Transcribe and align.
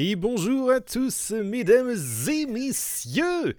Et 0.00 0.14
bonjour 0.14 0.70
à 0.70 0.80
tous, 0.80 1.32
mesdames 1.32 1.92
et 2.30 2.46
messieurs 2.46 3.56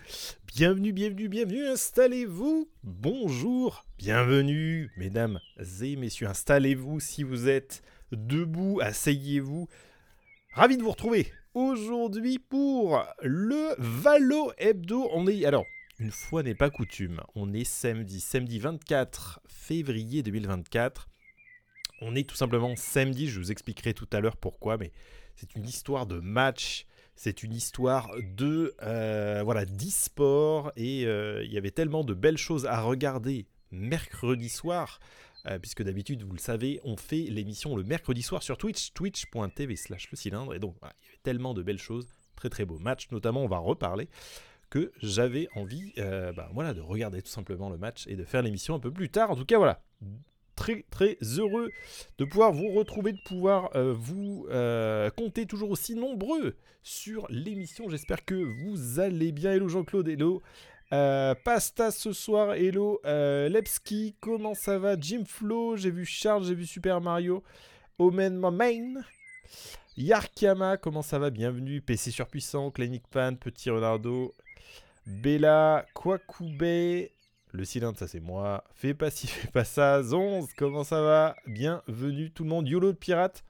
Bienvenue, 0.48 0.94
bienvenue, 0.94 1.27
bienvenue, 1.27 1.68
installez-vous 1.68 2.70
Bonjour, 2.82 3.86
bienvenue, 3.98 4.90
mesdames 4.96 5.41
et 5.82 5.98
messieurs, 5.98 6.27
installez-vous 6.30 7.02
si 7.02 7.23
vous 7.23 7.49
êtes 7.49 7.82
debout, 8.13 8.80
asseyez-vous. 8.82 9.68
Ravi 10.54 10.77
de 10.77 10.82
vous 10.82 10.91
retrouver 10.91 11.30
aujourd'hui 11.55 12.40
pour 12.40 13.05
le 13.21 13.76
Valo 13.77 14.54
Hebdo. 14.58 15.10
On 15.12 15.27
est, 15.27 15.44
alors, 15.44 15.66
une 15.99 16.12
fois 16.12 16.41
n'est 16.41 16.55
pas 16.55 16.70
coutume, 16.70 17.20
on 17.35 17.52
est 17.52 17.66
samedi, 17.66 18.21
samedi 18.21 18.60
24 18.60 19.41
février 19.46 20.24
2024. 20.24 21.10
On 21.99 22.16
est 22.16 22.24
tout 22.24 22.38
simplement 22.38 22.77
samedi, 22.77 23.27
je 23.27 23.41
vous 23.41 23.52
expliquerai 23.52 23.94
tout 23.94 24.08
à 24.13 24.21
l'heure 24.21 24.38
pourquoi, 24.38 24.77
mais 24.77 24.94
c'est 25.39 25.55
une 25.55 25.66
histoire 25.66 26.05
de 26.05 26.20
match, 26.20 26.85
c'est 27.16 27.43
une 27.43 27.53
histoire 27.53 28.11
de 28.35 28.75
euh, 28.84 29.65
d'e-sport 29.65 30.73
et 30.75 31.05
euh, 31.05 31.43
il 31.46 31.54
y 31.54 31.57
avait 31.57 31.71
tellement 31.71 32.04
de 32.04 32.13
belles 32.13 32.37
choses 32.37 32.65
à 32.65 32.81
regarder 32.81 33.48
mercredi 33.71 34.49
soir. 34.49 34.99
Euh, 35.46 35.57
puisque 35.57 35.81
d'habitude, 35.81 36.23
vous 36.23 36.34
le 36.34 36.40
savez, 36.40 36.81
on 36.84 36.98
fait 36.98 37.21
l'émission 37.21 37.77
le 37.77 37.84
mercredi 37.84 38.21
soir 38.21 38.43
sur 38.43 38.57
Twitch, 38.57 38.91
twitch.tv 38.93 39.77
slash 39.77 40.12
le 40.12 40.18
cylindre. 40.18 40.54
Et 40.54 40.59
donc, 40.59 40.76
il 40.81 41.05
y 41.05 41.07
avait 41.07 41.20
tellement 41.23 41.53
de 41.53 41.63
belles 41.63 41.79
choses, 41.79 42.09
très 42.35 42.49
très 42.49 42.65
beaux 42.65 42.79
matchs, 42.79 43.09
notamment, 43.12 43.41
on 43.41 43.48
va 43.48 43.59
reparler, 43.59 44.09
que 44.70 44.91
j'avais 45.01 45.48
envie 45.55 45.93
bah, 45.96 46.49
voilà, 46.53 46.74
de 46.74 46.81
regarder 46.81 47.21
tout 47.21 47.31
simplement 47.31 47.70
le 47.70 47.77
match 47.77 48.05
et 48.07 48.18
de 48.18 48.26
faire 48.26 48.41
l'émission 48.41 48.76
un 48.76 48.79
peu 48.79 48.91
plus 48.91 49.09
tard. 49.09 49.31
En 49.31 49.37
tout 49.37 49.46
cas, 49.46 49.57
voilà, 49.57 49.81
très 50.60 50.84
très 50.90 51.18
heureux 51.38 51.71
de 52.18 52.26
pouvoir 52.26 52.52
vous 52.52 52.70
retrouver, 52.74 53.13
de 53.13 53.21
pouvoir 53.24 53.70
euh, 53.76 53.93
vous 53.98 54.46
euh, 54.49 55.10
compter 55.10 55.46
toujours 55.46 55.71
aussi 55.71 55.96
nombreux 55.96 56.57
sur 56.84 57.26
l'émission. 57.29 57.90
J'espère 57.90 58.26
que 58.26 58.35
vous 58.35 58.99
allez 58.99 59.32
bien. 59.32 59.54
Hello 59.54 59.70
Jean-Claude, 59.70 60.10
hello. 60.10 60.41
Euh, 60.91 61.34
Pasta 61.46 61.91
ce 61.91 62.12
soir, 62.12 62.55
hello. 62.55 62.99
Lepski, 63.05 64.16
comment 64.19 64.53
ça 64.53 64.78
va? 64.78 65.00
Jim 65.00 65.24
Flo, 65.25 65.78
j'ai 65.78 65.91
vu 65.91 66.06
Charles, 66.06 66.44
j'ai 66.44 66.56
vu 66.56 66.66
Super 66.66 67.00
Mario. 67.00 67.41
Omen 67.97 68.38
Main. 68.38 69.02
Yarkama, 69.96 70.75
comment 70.75 71.02
ça 71.02 71.19
va? 71.19 71.30
Bienvenue. 71.30 71.81
PC 71.81 72.12
surpuissant, 72.12 72.69
Clinic 72.69 73.03
Pan, 73.07 73.35
Petit 73.35 73.69
Renardo. 73.69 74.34
Bella, 75.06 75.85
Kwakube, 75.94 77.09
le 77.52 77.66
cylindre, 77.66 77.97
ça 77.97 78.08
c'est 78.08 78.19
moi. 78.19 78.64
Fais 78.74 78.94
pas 78.94 79.09
ci, 79.09 79.28
fais 79.28 79.47
pas 79.47 79.64
ça. 79.64 80.03
Zonz, 80.03 80.50
comment 80.58 80.84
ça 80.84 81.02
va? 81.02 81.36
Bienvenue 81.47 82.31
tout 82.31 82.44
le 82.44 82.50
monde. 82.50 82.68
YOLO 82.68 82.92
de 82.92 82.97
pirate. 82.97 83.44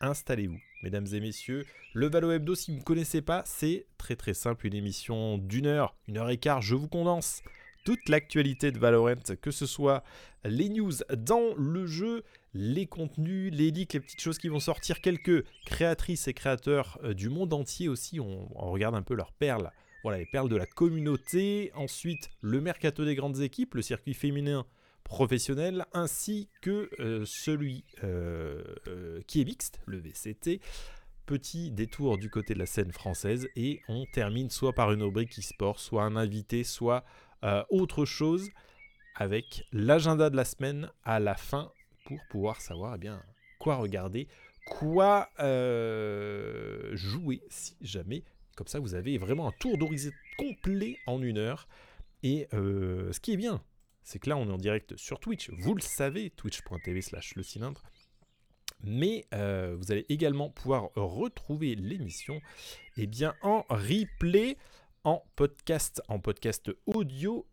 Installez-vous, 0.00 0.60
mesdames 0.82 1.06
et 1.12 1.20
messieurs. 1.20 1.64
Le 1.94 2.08
Valo 2.08 2.30
Hebdo, 2.30 2.54
si 2.54 2.70
vous 2.70 2.78
ne 2.78 2.82
connaissez 2.82 3.22
pas, 3.22 3.42
c'est 3.46 3.86
très 3.98 4.16
très 4.16 4.34
simple. 4.34 4.66
Une 4.66 4.74
émission 4.74 5.38
d'une 5.38 5.66
heure, 5.66 5.96
une 6.06 6.18
heure 6.18 6.30
et 6.30 6.36
quart. 6.36 6.60
Je 6.60 6.74
vous 6.74 6.88
condense 6.88 7.42
toute 7.84 8.08
l'actualité 8.08 8.72
de 8.72 8.78
Valorant, 8.78 9.14
que 9.40 9.50
ce 9.50 9.64
soit 9.64 10.02
les 10.44 10.68
news 10.68 10.92
dans 11.16 11.54
le 11.56 11.86
jeu, 11.86 12.24
les 12.52 12.86
contenus, 12.86 13.52
les 13.52 13.70
leaks, 13.70 13.94
les 13.94 14.00
petites 14.00 14.20
choses 14.20 14.38
qui 14.38 14.48
vont 14.48 14.60
sortir, 14.60 15.00
quelques 15.00 15.44
créatrices 15.64 16.28
et 16.28 16.34
créateurs 16.34 16.98
euh, 17.04 17.14
du 17.14 17.30
monde 17.30 17.52
entier 17.52 17.88
aussi. 17.88 18.20
On 18.20 18.48
regarde 18.70 18.94
un 18.94 19.02
peu 19.02 19.14
leurs 19.14 19.32
perles 19.32 19.70
voilà, 20.06 20.18
les 20.18 20.26
perles 20.26 20.48
de 20.48 20.54
la 20.54 20.66
communauté. 20.66 21.72
Ensuite, 21.74 22.30
le 22.40 22.60
mercato 22.60 23.04
des 23.04 23.16
grandes 23.16 23.40
équipes, 23.40 23.74
le 23.74 23.82
circuit 23.82 24.14
féminin 24.14 24.64
professionnel, 25.02 25.84
ainsi 25.92 26.48
que 26.60 26.88
euh, 27.00 27.24
celui 27.26 27.84
euh, 28.04 28.62
euh, 28.86 29.20
qui 29.26 29.40
est 29.40 29.44
mixte, 29.44 29.80
le 29.84 29.98
VCT. 29.98 30.60
Petit 31.26 31.72
détour 31.72 32.18
du 32.18 32.30
côté 32.30 32.54
de 32.54 32.60
la 32.60 32.66
scène 32.66 32.92
française 32.92 33.48
et 33.56 33.80
on 33.88 34.04
termine 34.12 34.48
soit 34.48 34.74
par 34.74 34.92
une 34.92 35.02
rubrique 35.02 35.36
e-sport, 35.40 35.80
soit 35.80 36.04
un 36.04 36.14
invité, 36.14 36.62
soit 36.62 37.04
autre 37.68 38.04
chose 38.04 38.48
avec 39.16 39.64
l'agenda 39.72 40.30
de 40.30 40.36
la 40.36 40.44
semaine 40.44 40.88
à 41.02 41.18
la 41.18 41.34
fin 41.34 41.72
pour 42.04 42.18
pouvoir 42.30 42.60
savoir 42.60 42.94
eh 42.94 42.98
bien, 42.98 43.20
quoi 43.58 43.74
regarder, 43.74 44.28
quoi 44.68 45.30
jouer 46.94 47.42
si 47.50 47.76
jamais 47.80 48.22
comme 48.56 48.66
ça, 48.66 48.80
vous 48.80 48.94
avez 48.94 49.18
vraiment 49.18 49.46
un 49.46 49.52
tour 49.52 49.78
d'horizon 49.78 50.10
complet 50.38 50.98
en 51.06 51.22
une 51.22 51.38
heure. 51.38 51.68
Et 52.22 52.48
euh, 52.54 53.12
ce 53.12 53.20
qui 53.20 53.32
est 53.32 53.36
bien, 53.36 53.62
c'est 54.02 54.18
que 54.18 54.28
là, 54.30 54.36
on 54.36 54.48
est 54.48 54.52
en 54.52 54.58
direct 54.58 54.96
sur 54.96 55.20
Twitch. 55.20 55.50
Vous 55.50 55.74
le 55.74 55.82
savez, 55.82 56.30
twitch.tv 56.30 57.02
slash 57.02 57.36
le 57.36 57.42
cylindre. 57.42 57.84
Mais 58.82 59.26
euh, 59.34 59.76
vous 59.78 59.92
allez 59.92 60.06
également 60.08 60.50
pouvoir 60.50 60.90
retrouver 60.96 61.74
l'émission 61.74 62.40
eh 62.96 63.08
en 63.42 63.64
replay, 63.68 64.56
en 65.04 65.22
podcast, 65.36 66.02
en 66.08 66.18
podcast 66.18 66.70
audio. 66.86 67.46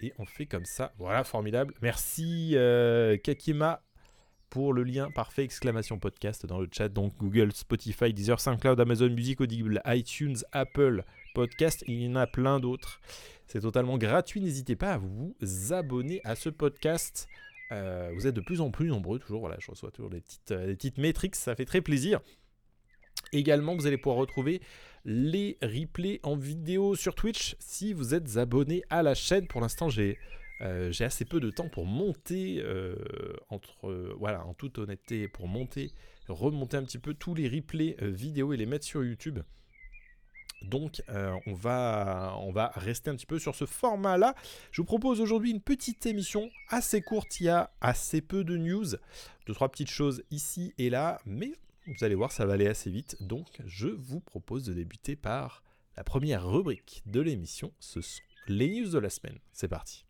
Et 0.00 0.12
on 0.18 0.24
fait 0.24 0.46
comme 0.46 0.64
ça. 0.64 0.92
Voilà, 0.98 1.24
formidable. 1.24 1.74
Merci 1.80 2.52
euh, 2.54 3.16
Kakima 3.18 3.82
pour 4.52 4.74
le 4.74 4.82
lien 4.82 5.10
parfait 5.10 5.44
exclamation 5.44 5.98
podcast 5.98 6.44
dans 6.44 6.60
le 6.60 6.68
chat. 6.70 6.90
Donc 6.90 7.16
Google, 7.16 7.52
Spotify, 7.54 8.12
Deezer, 8.12 8.38
SoundCloud, 8.38 8.78
Amazon 8.78 9.08
Music, 9.08 9.40
Audible, 9.40 9.80
iTunes, 9.86 10.36
Apple 10.52 11.04
Podcast, 11.34 11.82
il 11.88 12.02
y 12.02 12.06
en 12.06 12.16
a 12.16 12.26
plein 12.26 12.60
d'autres. 12.60 13.00
C'est 13.46 13.60
totalement 13.60 13.96
gratuit. 13.96 14.42
N'hésitez 14.42 14.76
pas 14.76 14.92
à 14.92 14.98
vous 14.98 15.34
abonner 15.70 16.20
à 16.24 16.36
ce 16.36 16.50
podcast. 16.50 17.28
Euh, 17.72 18.10
vous 18.14 18.26
êtes 18.26 18.34
de 18.34 18.42
plus 18.42 18.60
en 18.60 18.70
plus 18.70 18.88
nombreux, 18.88 19.18
toujours. 19.18 19.40
Voilà, 19.40 19.56
je 19.58 19.70
reçois 19.70 19.90
toujours 19.90 20.10
des 20.10 20.20
petites, 20.20 20.50
euh, 20.50 20.76
des 20.76 20.92
métriques, 20.98 21.34
ça 21.36 21.56
fait 21.56 21.64
très 21.64 21.80
plaisir. 21.80 22.20
Également, 23.32 23.74
vous 23.74 23.86
allez 23.86 23.96
pouvoir 23.96 24.18
retrouver 24.18 24.60
les 25.06 25.56
replays 25.62 26.20
en 26.24 26.36
vidéo 26.36 26.94
sur 26.94 27.14
Twitch 27.14 27.56
si 27.58 27.94
vous 27.94 28.14
êtes 28.14 28.36
abonné 28.36 28.82
à 28.90 29.02
la 29.02 29.14
chaîne. 29.14 29.46
Pour 29.46 29.62
l'instant, 29.62 29.88
j'ai 29.88 30.18
euh, 30.62 30.92
j'ai 30.92 31.04
assez 31.04 31.24
peu 31.24 31.40
de 31.40 31.50
temps 31.50 31.68
pour 31.68 31.86
monter, 31.86 32.60
euh, 32.62 32.94
entre, 33.48 33.88
euh, 33.88 34.14
voilà, 34.18 34.44
en 34.46 34.54
toute 34.54 34.78
honnêteté, 34.78 35.28
pour 35.28 35.48
monter, 35.48 35.92
remonter 36.28 36.76
un 36.76 36.84
petit 36.84 36.98
peu 36.98 37.14
tous 37.14 37.34
les 37.34 37.48
replays 37.48 37.96
vidéo 38.00 38.52
et 38.52 38.56
les 38.56 38.66
mettre 38.66 38.84
sur 38.84 39.04
YouTube. 39.04 39.40
Donc 40.62 41.02
on, 41.08 41.54
va, 41.54 42.36
on 42.38 42.52
va 42.52 42.70
rester 42.76 43.10
un 43.10 43.16
petit 43.16 43.26
peu 43.26 43.40
sur 43.40 43.56
ce 43.56 43.66
format-là. 43.66 44.36
Je 44.70 44.80
vous 44.80 44.86
propose 44.86 45.20
aujourd'hui 45.20 45.50
une 45.50 45.60
petite 45.60 46.06
émission 46.06 46.48
assez 46.68 47.02
courte, 47.02 47.40
il 47.40 47.46
y 47.46 47.48
a 47.48 47.72
assez 47.80 48.20
peu 48.20 48.44
de 48.44 48.56
news, 48.56 48.86
deux, 49.46 49.54
trois 49.54 49.68
petites 49.68 49.90
choses 49.90 50.22
ici 50.30 50.72
et 50.78 50.88
là, 50.88 51.20
mais 51.26 51.50
vous 51.88 52.04
allez 52.04 52.14
voir, 52.14 52.30
ça 52.30 52.46
va 52.46 52.52
aller 52.52 52.68
assez 52.68 52.90
vite. 52.90 53.16
Donc 53.20 53.60
je 53.66 53.88
vous 53.88 54.20
propose 54.20 54.64
de 54.64 54.72
débuter 54.72 55.16
par 55.16 55.64
la 55.96 56.04
première 56.04 56.48
rubrique 56.48 57.02
de 57.06 57.20
l'émission, 57.20 57.72
ce 57.80 58.00
sont 58.00 58.22
les 58.46 58.68
news 58.68 58.88
de 58.88 58.98
la 58.98 59.10
semaine. 59.10 59.38
C'est 59.52 59.68
parti. 59.68 60.04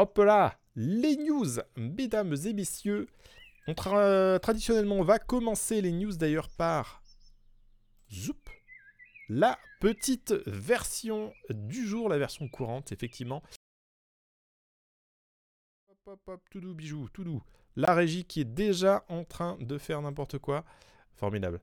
Hop 0.00 0.16
là, 0.18 0.56
les 0.76 1.16
news, 1.16 1.58
mesdames 1.76 2.36
et 2.44 2.52
messieurs. 2.52 3.08
On 3.66 3.74
traditionnellement, 3.74 4.94
on 4.94 5.02
va 5.02 5.18
commencer 5.18 5.80
les 5.80 5.90
news 5.90 6.16
d'ailleurs 6.16 6.50
par 6.50 7.02
Zoup, 8.08 8.48
la 9.28 9.58
petite 9.80 10.34
version 10.46 11.34
du 11.50 11.84
jour, 11.84 12.08
la 12.08 12.16
version 12.16 12.48
courante, 12.48 12.92
effectivement. 12.92 13.42
Hop, 15.88 15.98
hop, 16.06 16.28
hop, 16.28 16.42
tout 16.48 16.60
doux, 16.60 16.74
bijou, 16.74 17.08
tout 17.12 17.24
doux. 17.24 17.42
La 17.74 17.92
régie 17.92 18.24
qui 18.24 18.40
est 18.40 18.44
déjà 18.44 19.04
en 19.08 19.24
train 19.24 19.56
de 19.58 19.78
faire 19.78 20.00
n'importe 20.00 20.38
quoi. 20.38 20.64
Formidable. 21.18 21.60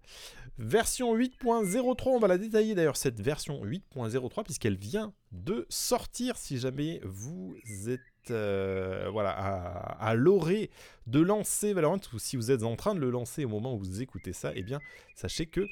Version 0.57 1.15
8.03, 1.17 2.09
on 2.09 2.19
va 2.19 2.27
la 2.27 2.37
détailler 2.37 2.75
d'ailleurs 2.75 2.97
cette 2.97 3.21
version 3.21 3.63
8.03 3.63 4.43
puisqu'elle 4.43 4.77
vient 4.77 5.13
de 5.31 5.65
sortir 5.69 6.37
si 6.37 6.59
jamais 6.59 7.01
vous 7.03 7.55
êtes 7.87 8.01
euh, 8.31 9.07
voilà, 9.11 9.31
à, 9.31 10.13
l'orée 10.15 10.69
de 11.07 11.19
lancer 11.19 11.73
Valorant, 11.73 11.99
ou 12.13 12.19
si 12.19 12.35
vous 12.35 12.51
êtes 12.51 12.63
en 12.63 12.75
train 12.75 12.95
de 12.95 12.99
le 12.99 13.09
lancer 13.09 13.45
au 13.45 13.49
moment 13.49 13.75
où 13.75 13.79
vous 13.79 14.01
écoutez 14.01 14.33
ça, 14.33 14.51
eh 14.55 14.63
bien, 14.63 14.79
sachez 15.15 15.45
que 15.45 15.67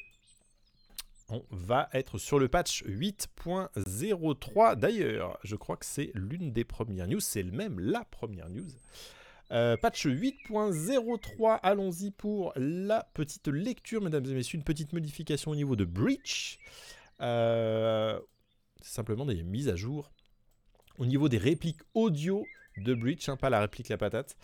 on 1.30 1.44
va 1.52 1.90
être 1.94 2.18
sur 2.18 2.38
le 2.38 2.48
patch 2.48 2.84
8.03. 2.84 4.76
D'ailleurs, 4.76 5.40
je 5.44 5.56
crois 5.56 5.78
que 5.78 5.86
c'est 5.86 6.12
l'une 6.14 6.52
des 6.52 6.64
premières 6.64 7.08
news, 7.08 7.20
c'est 7.20 7.44
même 7.44 7.80
la 7.80 8.06
première 8.06 8.50
news. 8.50 8.68
Euh, 9.54 9.78
patch 9.78 10.08
8.03, 10.08 11.60
allons-y 11.62 12.10
pour 12.10 12.54
la 12.56 13.08
petite 13.14 13.48
lecture, 13.48 14.02
mesdames 14.02 14.26
et 14.26 14.34
messieurs, 14.34 14.58
une 14.58 14.64
petite 14.64 14.94
modification 14.94 15.52
au 15.52 15.56
niveau 15.56 15.76
de 15.76 15.86
Breach. 15.86 16.58
Euh, 17.22 18.20
c'est 18.82 18.96
simplement 18.96 19.26
des 19.26 19.44
mises 19.44 19.70
à 19.70 19.76
jour 19.76 20.12
au 20.98 21.06
niveau 21.06 21.30
des 21.30 21.38
répliques 21.38 21.82
audio 21.94 22.44
de 22.78 22.96
Breach, 22.96 23.30
hein, 23.30 23.38
pas 23.38 23.52
la 23.52 23.60
réplique 23.60 23.90
la 23.90 23.98
patate, 23.98 24.36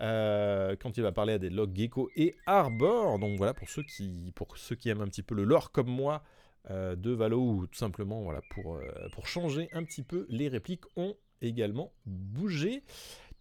euh, 0.00 0.76
quand 0.80 0.96
il 0.96 1.02
va 1.02 1.12
parler 1.12 1.34
à 1.34 1.38
des 1.38 1.50
logs 1.50 1.76
Gecko 1.76 2.10
et 2.16 2.34
Arbor. 2.46 3.18
Donc 3.18 3.36
voilà, 3.36 3.52
pour 3.52 3.68
ceux, 3.68 3.82
qui, 3.82 4.32
pour 4.34 4.56
ceux 4.56 4.76
qui 4.76 4.88
aiment 4.88 5.02
un 5.02 5.08
petit 5.08 5.22
peu 5.22 5.34
le 5.34 5.44
lore 5.44 5.72
comme 5.72 5.88
moi, 5.88 6.22
de 6.70 7.10
Valo 7.10 7.38
ou 7.38 7.66
tout 7.66 7.78
simplement 7.78 8.22
voilà, 8.22 8.40
pour, 8.48 8.80
pour 9.12 9.26
changer 9.26 9.68
un 9.72 9.84
petit 9.84 10.02
peu 10.02 10.24
les 10.30 10.48
répliques 10.48 10.84
ont 10.96 11.14
également 11.42 11.92
bougé. 12.06 12.82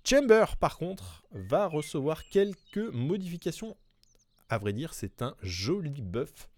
Chamber, 0.06 0.58
par 0.60 0.78
contre, 0.78 1.24
va 1.32 1.66
recevoir 1.66 2.28
quelques 2.28 2.78
modifications. 2.78 3.78
À 4.50 4.58
vrai 4.58 4.74
dire, 4.74 4.94
c'est 4.94 5.22
un 5.22 5.34
joli 5.42 6.02
buff 6.02 6.50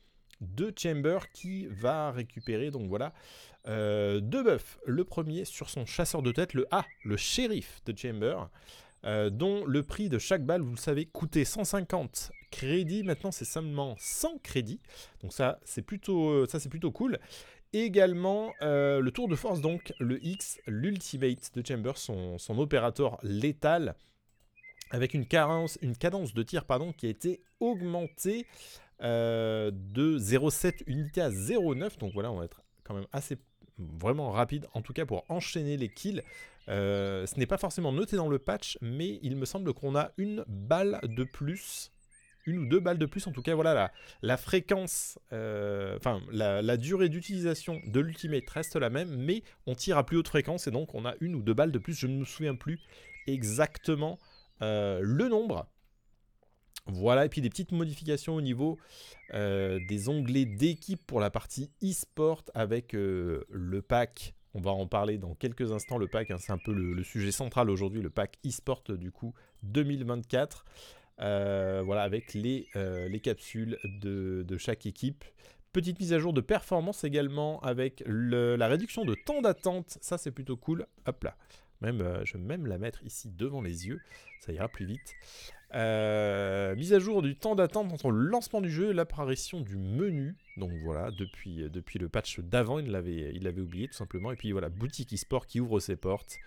de 0.41 0.73
Chamber 0.75 1.19
qui 1.31 1.67
va 1.67 2.11
récupérer, 2.11 2.71
donc 2.71 2.87
voilà, 2.89 3.13
euh, 3.67 4.19
deux 4.19 4.43
buffs. 4.43 4.79
Le 4.87 5.03
premier 5.03 5.45
sur 5.45 5.69
son 5.69 5.85
chasseur 5.85 6.23
de 6.23 6.31
tête, 6.31 6.55
le 6.55 6.65
A, 6.71 6.85
le 7.03 7.17
shérif 7.17 7.81
de 7.85 7.95
Chamber, 7.95 8.49
euh, 9.05 9.29
dont 9.29 9.63
le 9.65 9.83
prix 9.83 10.09
de 10.09 10.17
chaque 10.17 10.43
balle, 10.43 10.61
vous 10.61 10.71
le 10.71 10.77
savez, 10.77 11.05
coûtait 11.05 11.45
150 11.45 12.31
crédits. 12.49 13.03
Maintenant, 13.03 13.31
c'est 13.31 13.45
seulement 13.45 13.95
100 13.99 14.39
crédits. 14.41 14.81
Donc 15.21 15.33
ça, 15.33 15.59
c'est 15.63 15.83
plutôt, 15.83 16.29
euh, 16.29 16.47
ça, 16.49 16.59
c'est 16.59 16.69
plutôt 16.69 16.91
cool 16.91 17.19
également 17.73 18.53
euh, 18.61 18.99
le 18.99 19.11
tour 19.11 19.27
de 19.27 19.35
force, 19.35 19.61
donc 19.61 19.93
le 19.99 20.23
X, 20.25 20.59
l'Ultimate 20.67 21.51
de 21.55 21.65
Chamber, 21.65 21.93
son, 21.97 22.37
opérateur 22.57 23.17
létal, 23.23 23.95
avec 24.91 25.13
une, 25.13 25.25
cadence, 25.25 25.77
une 25.81 25.95
cadence 25.95 26.33
de 26.33 26.43
tir 26.43 26.65
pardon, 26.65 26.93
qui 26.93 27.07
a 27.07 27.09
été 27.09 27.41
augmentée 27.59 28.45
euh, 29.01 29.71
de 29.73 30.17
0,7 30.17 30.83
unité 30.87 31.21
à 31.21 31.29
0,9. 31.29 31.97
Donc 31.99 32.13
voilà, 32.13 32.31
on 32.31 32.37
va 32.37 32.45
être 32.45 32.61
quand 32.83 32.93
même 32.93 33.07
assez 33.11 33.37
vraiment 33.77 34.31
rapide, 34.31 34.67
en 34.73 34.81
tout 34.81 34.93
cas 34.93 35.05
pour 35.05 35.25
enchaîner 35.29 35.77
les 35.77 35.89
kills. 35.89 36.21
Euh, 36.67 37.25
ce 37.25 37.37
n'est 37.37 37.45
pas 37.45 37.57
forcément 37.57 37.91
noté 37.91 38.15
dans 38.15 38.29
le 38.29 38.39
patch, 38.39 38.77
mais 38.81 39.19
il 39.21 39.35
me 39.35 39.45
semble 39.45 39.73
qu'on 39.73 39.95
a 39.95 40.11
une 40.17 40.43
balle 40.47 40.99
de 41.03 41.23
plus 41.23 41.91
une 42.45 42.59
ou 42.59 42.65
deux 42.65 42.79
balles 42.79 42.97
de 42.97 43.05
plus. 43.05 43.25
En 43.27 43.31
tout 43.31 43.41
cas, 43.41 43.55
voilà, 43.55 43.91
la, 44.21 44.37
fréquence, 44.37 45.19
euh, 45.33 45.95
enfin, 45.97 46.21
la, 46.31 46.77
durée 46.77 47.09
d'utilisation 47.09 47.81
de 47.85 47.99
l'ultimate 47.99 48.49
reste 48.49 48.75
la 48.75 48.89
même, 48.89 49.15
mais 49.15 49.43
on 49.67 49.75
tire 49.75 49.97
à 49.97 50.05
plus 50.05 50.17
haute 50.17 50.27
fréquence 50.27 50.67
et 50.67 50.71
donc 50.71 50.93
on 50.95 51.05
a 51.05 51.15
une 51.21 51.35
ou 51.35 51.41
deux 51.41 51.53
balles 51.53 51.71
de 51.71 51.79
plus. 51.79 51.93
Je 51.93 52.07
ne 52.07 52.17
me 52.17 52.25
souviens 52.25 52.55
plus 52.55 52.79
exactement 53.27 54.19
euh, 54.61 54.99
le 55.01 55.27
nombre. 55.27 55.67
Voilà, 56.87 57.25
et 57.25 57.29
puis 57.29 57.41
des 57.41 57.49
petites 57.49 57.71
modifications 57.71 58.35
au 58.35 58.41
niveau 58.41 58.77
euh, 59.33 59.79
des 59.87 60.07
onglets 60.07 60.45
d'équipe 60.45 61.03
pour 61.07 61.19
la 61.19 61.31
partie 61.31 61.71
e-sport 61.83 62.43
avec 62.53 62.93
le 62.93 63.81
pack. 63.81 64.35
On 64.53 64.61
va 64.61 64.71
en 64.71 64.87
parler 64.87 65.17
dans 65.17 65.35
quelques 65.35 65.73
instants. 65.73 65.97
Le 65.97 66.07
pack, 66.07 66.31
hein, 66.31 66.37
c'est 66.39 66.53
un 66.53 66.57
peu 66.57 66.71
le, 66.71 66.93
le 66.93 67.03
sujet 67.03 67.33
central 67.33 67.69
aujourd'hui, 67.69 68.01
le 68.01 68.09
pack 68.09 68.37
e-sport 68.45 68.83
du 68.87 69.11
coup 69.11 69.33
2024. 69.63 70.63
Euh, 71.21 71.81
voilà, 71.85 72.03
avec 72.03 72.33
les, 72.33 72.67
euh, 72.75 73.07
les 73.07 73.19
capsules 73.19 73.77
de, 73.83 74.57
chaque 74.57 74.85
équipe. 74.85 75.23
Petite 75.71 75.99
mise 75.99 76.13
à 76.13 76.19
jour 76.19 76.33
de 76.33 76.41
performance 76.41 77.03
également 77.03 77.59
avec 77.61 78.03
la 78.05 78.67
réduction 78.67 79.03
de 79.05 79.13
temps 79.13 79.41
d'attente. 79.41 79.97
Ça, 80.01 80.17
c'est 80.17 80.31
plutôt 80.31 80.57
cool. 80.57 80.85
Hop 81.05 81.23
là. 81.23 81.35
Même, 81.81 82.01
euh, 82.01 82.23
je 82.23 82.37
vais 82.37 82.43
même 82.43 82.65
la 82.65 82.77
mettre 82.77 83.03
ici 83.03 83.29
devant 83.29 83.61
les 83.61 83.87
yeux. 83.87 83.99
Ça 84.39 84.53
ira 84.53 84.69
plus 84.69 84.85
vite. 84.85 85.13
mise 85.73 86.93
à 86.93 86.99
jour 86.99 87.21
du 87.21 87.35
temps 87.35 87.55
d'attente 87.55 87.91
entre 87.91 88.11
le 88.11 88.25
lancement 88.27 88.61
du 88.61 88.69
jeu 88.69 88.91
et 88.91 88.93
l'apparition 88.93 89.59
du 89.59 89.75
menu. 89.75 90.35
Donc 90.55 90.71
voilà, 90.83 91.11
depuis, 91.11 91.69
depuis 91.69 91.99
le 91.99 92.07
patch 92.07 92.39
d'avant, 92.39 92.79
il 92.79 92.91
l'avait 92.91 93.61
oublié 93.61 93.87
tout 93.89 93.95
simplement. 93.95 94.31
Et 94.31 94.37
puis 94.37 94.53
voilà, 94.53 94.69
boutique 94.69 95.13
e-sport 95.13 95.45
qui 95.45 95.59
ouvre 95.59 95.79
ses 95.81 95.97
portes. 95.97 96.37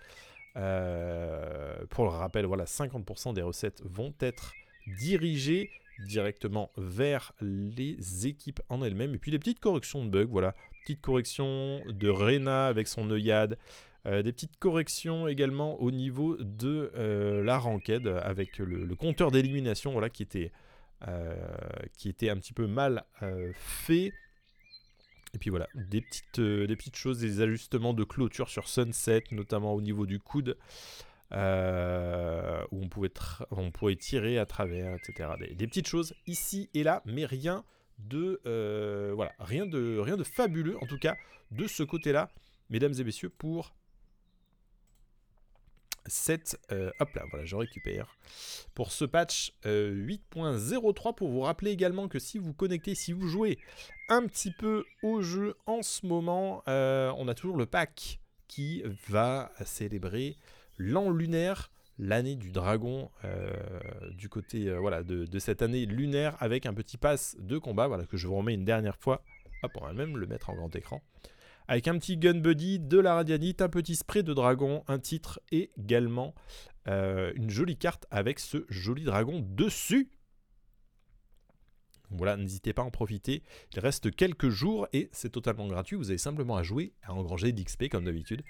Euh, 0.55 1.85
pour 1.89 2.05
le 2.05 2.09
rappel, 2.09 2.45
voilà, 2.45 2.65
50% 2.65 3.33
des 3.33 3.41
recettes 3.41 3.81
vont 3.85 4.13
être 4.19 4.53
dirigées 4.87 5.69
directement 6.05 6.71
vers 6.77 7.33
les 7.41 8.25
équipes 8.25 8.61
en 8.69 8.81
elles-mêmes. 8.81 9.15
Et 9.15 9.17
puis 9.17 9.31
les 9.31 9.39
petites 9.39 9.59
corrections 9.59 10.05
de 10.05 10.09
bugs, 10.09 10.29
voilà. 10.29 10.55
Petite 10.81 11.01
correction 11.01 11.81
de 11.87 12.09
Rena 12.09 12.67
avec 12.67 12.87
son 12.87 13.09
œillade. 13.11 13.57
Euh, 14.05 14.21
des 14.21 14.31
petites 14.31 14.57
corrections 14.57 15.27
également 15.27 15.79
au 15.81 15.91
niveau 15.91 16.37
de 16.37 16.89
euh, 16.95 17.43
la 17.43 17.57
ranked 17.57 18.07
avec 18.07 18.57
le, 18.57 18.95
compteur 18.95 19.29
d'élimination 19.29 19.91
voilà, 19.91 20.09
qui, 20.09 20.23
était, 20.23 20.51
qui 21.97 22.07
était 22.07 22.29
un 22.29 22.37
petit 22.37 22.53
peu 22.53 22.65
mal 22.65 23.03
fait. 23.53 24.13
Et 25.33 25.37
puis 25.37 25.49
voilà, 25.49 25.67
des 25.75 26.01
petites, 26.01 26.39
euh, 26.39 26.67
des 26.67 26.75
petites 26.75 26.95
choses, 26.95 27.19
des 27.19 27.41
ajustements 27.41 27.93
de 27.93 28.03
clôture 28.03 28.49
sur 28.49 28.67
Sunset, 28.67 29.23
notamment 29.31 29.73
au 29.73 29.81
niveau 29.81 30.05
du 30.05 30.19
coude, 30.19 30.57
euh, 31.31 32.63
où 32.71 32.81
on 32.81 32.89
pouvait, 32.89 33.95
tirer 33.95 34.39
à 34.39 34.45
travers, 34.45 34.95
etc. 34.95 35.29
Des, 35.55 35.67
petites 35.67 35.87
choses 35.87 36.15
ici 36.25 36.69
et 36.73 36.83
là, 36.83 37.03
mais 37.05 37.25
rien 37.25 37.63
de, 37.99 38.41
euh, 38.47 39.15
rien 39.39 39.65
de, 39.67 39.99
rien 39.99 40.17
de 40.17 40.23
fabuleux, 40.23 40.77
en 40.81 40.87
tout 40.87 40.97
cas, 40.97 41.15
de 41.51 41.67
ce 41.67 41.83
côté-là, 41.83 42.31
mesdames 42.69 42.93
et 42.97 43.03
messieurs, 43.03 43.29
pour 43.29 43.73
7. 46.05 46.59
Euh, 46.71 46.91
hop 46.99 47.13
là, 47.15 47.23
voilà, 47.29 47.45
je 47.45 47.55
récupère. 47.55 48.17
Pour 48.73 48.91
ce 48.91 49.05
patch 49.05 49.53
8.03, 49.63 51.09
euh, 51.09 51.13
pour 51.13 51.29
vous 51.29 51.41
rappeler 51.41 51.71
également 51.71 52.07
que 52.07 52.19
si 52.19 52.37
vous 52.37 52.53
connectez, 52.53 52.95
si 52.95 53.13
vous 53.13 53.27
jouez 53.27 53.59
un 54.09 54.25
petit 54.27 54.51
peu 54.51 54.85
au 55.03 55.21
jeu 55.21 55.55
en 55.65 55.81
ce 55.81 56.05
moment, 56.05 56.63
euh, 56.67 57.11
on 57.17 57.27
a 57.27 57.33
toujours 57.33 57.57
le 57.57 57.65
pack 57.65 58.19
qui 58.47 58.83
va 59.07 59.51
célébrer 59.63 60.37
l'an 60.77 61.09
lunaire, 61.11 61.71
l'année 61.99 62.35
du 62.35 62.51
dragon, 62.51 63.11
du 64.11 64.27
côté 64.29 64.73
voilà, 64.73 65.03
de, 65.03 65.25
de, 65.25 65.39
cette 65.39 65.61
année 65.61 65.85
lunaire, 65.85 66.35
avec 66.39 66.65
un 66.65 66.73
petit 66.73 66.97
pass 66.97 67.35
de 67.39 67.57
combat, 67.59 67.87
voilà, 67.87 68.05
que 68.05 68.17
je 68.17 68.27
vous 68.27 68.35
remets 68.35 68.55
une 68.55 68.65
dernière 68.65 68.97
fois. 68.97 69.21
Hop, 69.61 69.71
on 69.75 69.85
va 69.85 69.93
même 69.93 70.17
le 70.17 70.25
mettre 70.25 70.49
en 70.49 70.55
grand 70.55 70.73
écran 70.75 71.03
avec 71.69 71.87
un 71.87 71.99
petit 71.99 72.17
gun 72.17 72.39
buddy, 72.39 72.79
de 72.79 72.97
la 72.97 73.13
radianite, 73.13 73.61
un 73.61 73.69
petit 73.69 73.95
spray 73.95 74.23
de 74.23 74.33
dragon, 74.33 74.83
un 74.87 74.97
titre 74.97 75.39
et 75.51 75.69
également 75.77 76.33
euh, 76.87 77.31
une 77.35 77.51
jolie 77.51 77.77
carte 77.77 78.07
avec 78.09 78.39
ce 78.39 78.65
joli 78.69 79.03
dragon 79.03 79.45
dessus. 79.47 80.09
Voilà, 82.09 82.37
n'hésitez 82.37 82.73
pas 82.73 82.81
à 82.81 82.85
en 82.85 82.89
profiter. 82.89 83.43
Il 83.73 83.79
reste 83.81 84.09
quelques 84.15 84.49
jours 84.49 84.87
et 84.93 85.09
c'est 85.11 85.29
totalement 85.29 85.67
gratuit. 85.67 85.95
Vous 85.95 86.09
avez 86.09 86.17
simplement 86.17 86.57
à 86.57 86.63
jouer, 86.63 86.91
à 87.03 87.13
engranger 87.13 87.51
d'XP 87.51 87.87
comme 87.89 88.05
d'habitude 88.05 88.41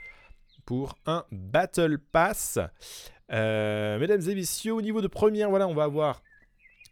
pour 0.66 0.98
un 1.06 1.26
Battle 1.30 2.00
Pass. 2.00 2.58
Euh, 3.34 4.00
mesdames 4.00 4.22
et 4.30 4.36
messieurs, 4.36 4.74
au 4.74 4.82
niveau 4.82 5.02
de 5.02 5.08
première, 5.08 5.50
voilà, 5.50 5.68
on 5.68 5.76
va 5.76 5.84
avoir 5.84 6.24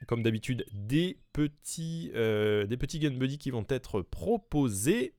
comme 0.06 0.22
d'habitude 0.24 0.66
des 0.74 1.18
petits, 1.32 2.12
euh, 2.16 2.68
des 2.68 2.78
petits 2.78 3.00
gun 3.00 3.12
buddy 3.12 3.38
qui 3.38 3.50
vont 3.50 3.66
être 3.70 4.02
proposés 4.02 5.14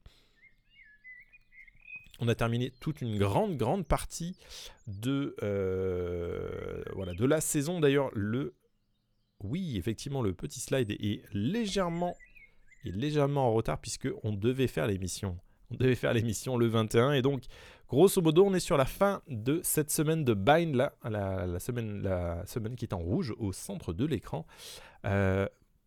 on 2.19 2.29
a 2.29 2.35
terminé 2.35 2.73
toute 2.81 3.01
une 3.01 3.19
grande, 3.19 3.57
grande 3.57 3.87
partie 3.87 4.37
de, 4.87 5.37
euh, 5.43 6.83
de 7.17 7.25
la 7.25 7.41
saison. 7.41 7.81
D'ailleurs, 7.81 8.11
le... 8.15 8.55
Oui, 9.45 9.77
effectivement, 9.77 10.21
le 10.21 10.35
petit 10.35 10.61
slide 10.61 10.91
est 10.91 11.23
légèrement, 11.33 12.17
en 12.85 13.53
retard 13.53 13.81
puisque 13.81 14.09
on 14.25 14.33
devait 14.33 14.67
faire 14.67 14.87
l'émission. 14.87 15.39
On 15.71 15.77
devait 15.77 15.95
faire 15.95 16.13
l'émission 16.13 16.57
le 16.57 16.67
21 16.67 17.13
et 17.13 17.23
donc, 17.23 17.45
grosso 17.89 18.21
modo, 18.21 18.45
on 18.47 18.55
est 18.55 18.61
sur 18.61 18.77
la 18.77 18.87
fin 18.87 19.23
de 19.29 19.61
cette 19.63 19.91
semaine 19.91 20.25
de 20.25 20.35
Bind, 20.35 20.75
la, 20.75 21.59
semaine, 21.61 22.03
la 22.03 22.45
semaine 22.47 22.75
qui 22.75 22.85
est 22.85 22.95
en 22.95 22.99
rouge 22.99 23.35
au 23.39 23.53
centre 23.53 23.93
de 23.93 24.05
l'écran. 24.05 24.45
Euh, 25.05 25.47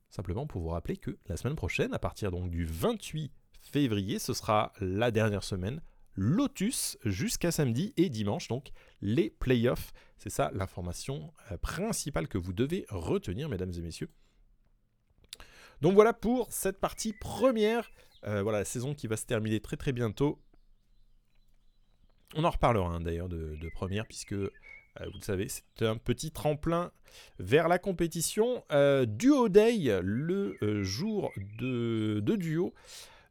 simplement 0.10 0.46
pour 0.46 0.62
vous 0.62 0.70
rappeler 0.70 0.96
que 0.96 1.18
la 1.28 1.36
semaine 1.36 1.56
prochaine, 1.56 1.94
à 1.94 2.00
partir 2.00 2.32
du 2.32 2.66
28 2.66 3.34
février, 3.60 4.20
ce 4.20 4.34
sera 4.34 4.72
la 4.80 5.12
dernière 5.12 5.44
semaine 5.44 5.82
Lotus 6.16 6.98
jusqu'à 7.06 7.52
samedi 7.52 7.94
et 7.98 8.10
dimanche, 8.10 8.48
donc 8.48 8.72
les 9.02 9.30
playoffs. 9.30 9.94
C'est 10.18 10.30
ça 10.30 10.52
l'information 10.54 11.34
euh, 11.52 11.58
principale 11.58 12.28
que 12.28 12.38
vous 12.38 12.54
devez 12.54 12.86
retenir, 12.90 13.50
mesdames 13.50 13.72
et 13.76 13.82
messieurs. 13.82 14.10
Donc 15.82 15.94
voilà 15.94 16.14
pour 16.14 16.52
cette 16.52 16.80
partie 16.80 17.14
première. 17.14 17.90
Euh, 18.26 18.44
voilà, 18.44 18.60
la 18.60 18.66
saison 18.66 18.94
qui 18.94 19.08
va 19.08 19.18
se 19.18 19.26
terminer 19.26 19.60
très 19.62 19.78
très 19.78 19.94
bientôt. 19.94 20.40
On 22.36 22.44
en 22.44 22.50
reparlera 22.50 22.96
hein, 22.96 23.02
d'ailleurs 23.02 23.30
de, 23.30 23.70
première, 23.74 24.06
puisque 24.06 24.34
euh, 24.34 24.50
vous 24.98 25.18
le 25.20 25.24
savez, 25.24 25.48
c'est 25.48 25.88
un 25.88 25.98
petit 25.98 26.32
tremplin 26.32 26.92
vers 27.40 27.68
la 27.68 27.80
compétition. 27.80 28.64
Duo 29.08 29.50
Day, 29.50 30.02
le 30.04 30.84
jour 30.84 31.32
de, 31.58 32.20
de, 32.20 32.36
duo, 32.36 32.74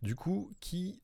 du 0.02 0.16
coup, 0.16 0.52
qui 0.60 1.00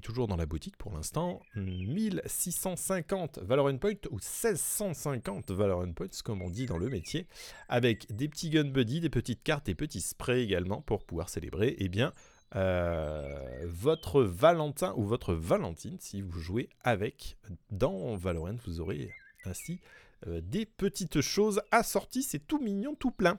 toujours 0.00 0.26
dans 0.28 0.36
la 0.36 0.46
boutique 0.46 0.76
pour 0.76 0.92
l'instant. 0.92 1.40
1650 1.54 3.38
Valorant 3.40 3.78
Point 3.78 3.94
ou 4.10 4.16
1650 4.16 5.50
Valorant 5.50 5.92
Points, 5.92 6.08
comme 6.24 6.42
on 6.42 6.50
dit 6.50 6.66
dans 6.66 6.78
le 6.78 6.88
métier, 6.88 7.26
avec 7.68 8.12
des 8.14 8.28
petits 8.28 8.50
gun 8.50 8.64
buddy, 8.64 9.00
des 9.00 9.10
petites 9.10 9.42
cartes, 9.42 9.66
des 9.66 9.74
petits 9.74 10.00
sprays 10.00 10.42
également 10.42 10.80
pour 10.82 11.04
pouvoir 11.04 11.28
célébrer 11.28 11.76
eh 11.78 11.88
bien, 11.88 12.12
euh, 12.54 13.64
votre 13.64 14.22
Valentin 14.22 14.94
ou 14.96 15.04
votre 15.04 15.34
Valentine 15.34 15.96
si 15.98 16.22
vous 16.22 16.40
jouez 16.40 16.68
avec 16.84 17.36
dans 17.70 18.16
Valorant. 18.16 18.56
Vous 18.66 18.80
aurez 18.80 19.10
ainsi 19.44 19.80
euh, 20.26 20.40
des 20.42 20.66
petites 20.66 21.20
choses 21.20 21.60
assorties, 21.70 22.22
c'est 22.22 22.46
tout 22.46 22.58
mignon, 22.58 22.94
tout 22.94 23.10
plein. 23.10 23.38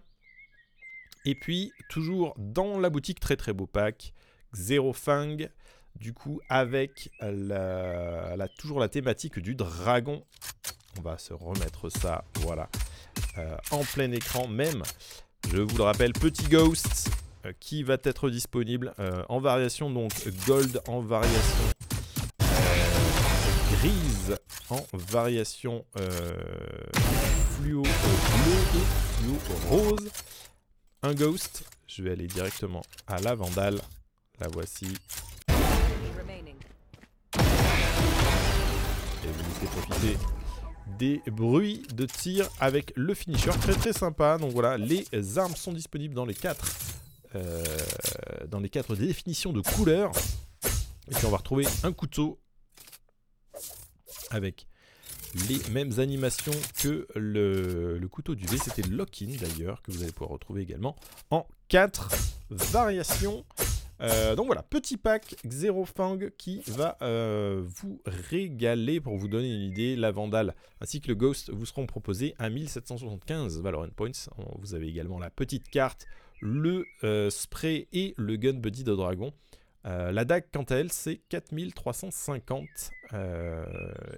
Et 1.26 1.36
puis, 1.36 1.72
toujours 1.90 2.36
dans 2.38 2.80
la 2.80 2.90
boutique, 2.90 3.20
très 3.20 3.36
très 3.36 3.54
beau 3.54 3.68
pack 3.68 4.14
Xerofang, 4.54 5.50
du 6.00 6.14
coup 6.14 6.42
avec 6.50 7.10
toujours 8.58 8.80
la 8.80 8.90
thématique 8.90 9.40
du 9.40 9.56
dragon. 9.56 10.24
On 10.98 11.02
va 11.02 11.18
se 11.18 11.34
remettre 11.34 11.90
ça, 11.90 12.24
voilà, 12.42 12.70
euh, 13.38 13.56
en 13.72 13.84
plein 13.84 14.12
écran 14.12 14.48
même. 14.48 14.82
Je 15.52 15.58
vous 15.58 15.78
le 15.78 15.84
rappelle, 15.84 16.14
Petit 16.14 16.48
Ghost 16.48 17.10
euh, 17.46 17.54
qui 17.60 17.84
va 17.84 17.98
être 18.04 18.30
disponible 18.30 18.94
euh, 19.00 19.24
en 19.30 19.40
variation 19.40 19.92
donc 19.92 20.12
gold, 20.48 20.82
en 20.88 21.02
variation 21.02 21.70
grise, 23.80 24.38
en 24.70 24.82
variation 24.94 25.86
fluo 27.58 27.84
fluo 27.84 29.38
rose. 29.70 30.10
Un 31.04 31.14
ghost, 31.14 31.64
je 31.88 32.02
vais 32.02 32.12
aller 32.12 32.28
directement 32.28 32.82
à 33.06 33.20
la 33.20 33.36
vandale. 33.36 33.80
La 34.40 34.48
voici. 34.48 34.88
Profiter 39.66 40.18
des 40.98 41.22
bruits 41.28 41.84
de 41.94 42.06
tir 42.06 42.50
avec 42.60 42.94
le 42.96 43.14
finisher. 43.14 43.50
Très 43.62 43.74
très 43.74 43.94
sympa. 43.94 44.38
Donc 44.38 44.52
voilà, 44.52 44.78
les 44.78 45.06
armes 45.38 45.56
sont 45.56 45.74
disponibles 45.74 46.14
dans 46.14 46.26
les 46.26 46.34
quatre, 46.34 46.66
euh, 47.36 47.64
dans 48.48 48.60
les 48.60 48.70
quatre 48.70 48.96
définitions 48.96 49.54
de 49.54 49.62
couleurs. 49.62 50.12
Et 51.10 51.16
puis 51.16 51.26
on 51.26 51.30
va 51.30 51.38
retrouver 51.38 51.66
un 51.84 51.92
couteau 51.92 52.40
avec 54.30 54.68
les 55.48 55.60
mêmes 55.72 56.00
animations 56.00 56.54
que 56.82 57.08
le, 57.16 58.00
couteau 58.10 58.36
du 58.36 58.46
V. 58.46 58.58
C'était 58.64 58.88
Lock-in 58.88 59.36
d'ailleurs, 59.40 59.82
que 59.82 59.92
vous 59.92 60.04
allez 60.04 60.12
pouvoir 60.12 60.32
retrouver 60.32 60.62
également 60.62 60.96
en 61.30 61.46
quatre 61.68 62.10
variations. 62.50 63.46
Euh, 64.02 64.36
donc 64.36 64.46
voilà, 64.46 64.64
petit 64.64 64.98
pack 64.98 65.36
Xerofang 65.46 66.30
qui 66.38 66.62
va 66.68 66.98
euh, 67.02 67.64
vous 67.66 68.00
régaler 68.06 69.02
pour 69.02 69.18
vous 69.18 69.28
donner 69.28 69.54
une 69.54 69.62
idée. 69.62 69.96
La 69.96 70.12
Vandale 70.12 70.56
ainsi 70.82 71.02
que 71.02 71.08
le 71.08 71.16
Ghost 71.16 71.50
vous 71.52 71.66
seront 71.66 71.88
proposés 71.88 72.36
à 72.38 72.50
1775 72.50 73.60
Valorant 73.62 73.90
Points. 73.96 74.30
Vous 74.60 74.76
avez 74.76 74.88
également 74.88 75.20
la 75.20 75.30
petite 75.30 75.70
carte, 75.70 76.06
le 76.42 76.86
euh, 77.04 77.30
spray 77.30 77.88
et 77.92 78.14
le 78.18 78.36
Gun 78.38 78.54
Buddy 78.54 78.84
de 78.84 78.94
Dragon. 78.96 79.34
la 79.84 80.26
dague, 80.26 80.46
quant 80.52 80.64
à 80.64 80.76
elle, 80.76 80.92
c'est 80.92 81.22
4350. 81.30 82.68
et 83.14 83.18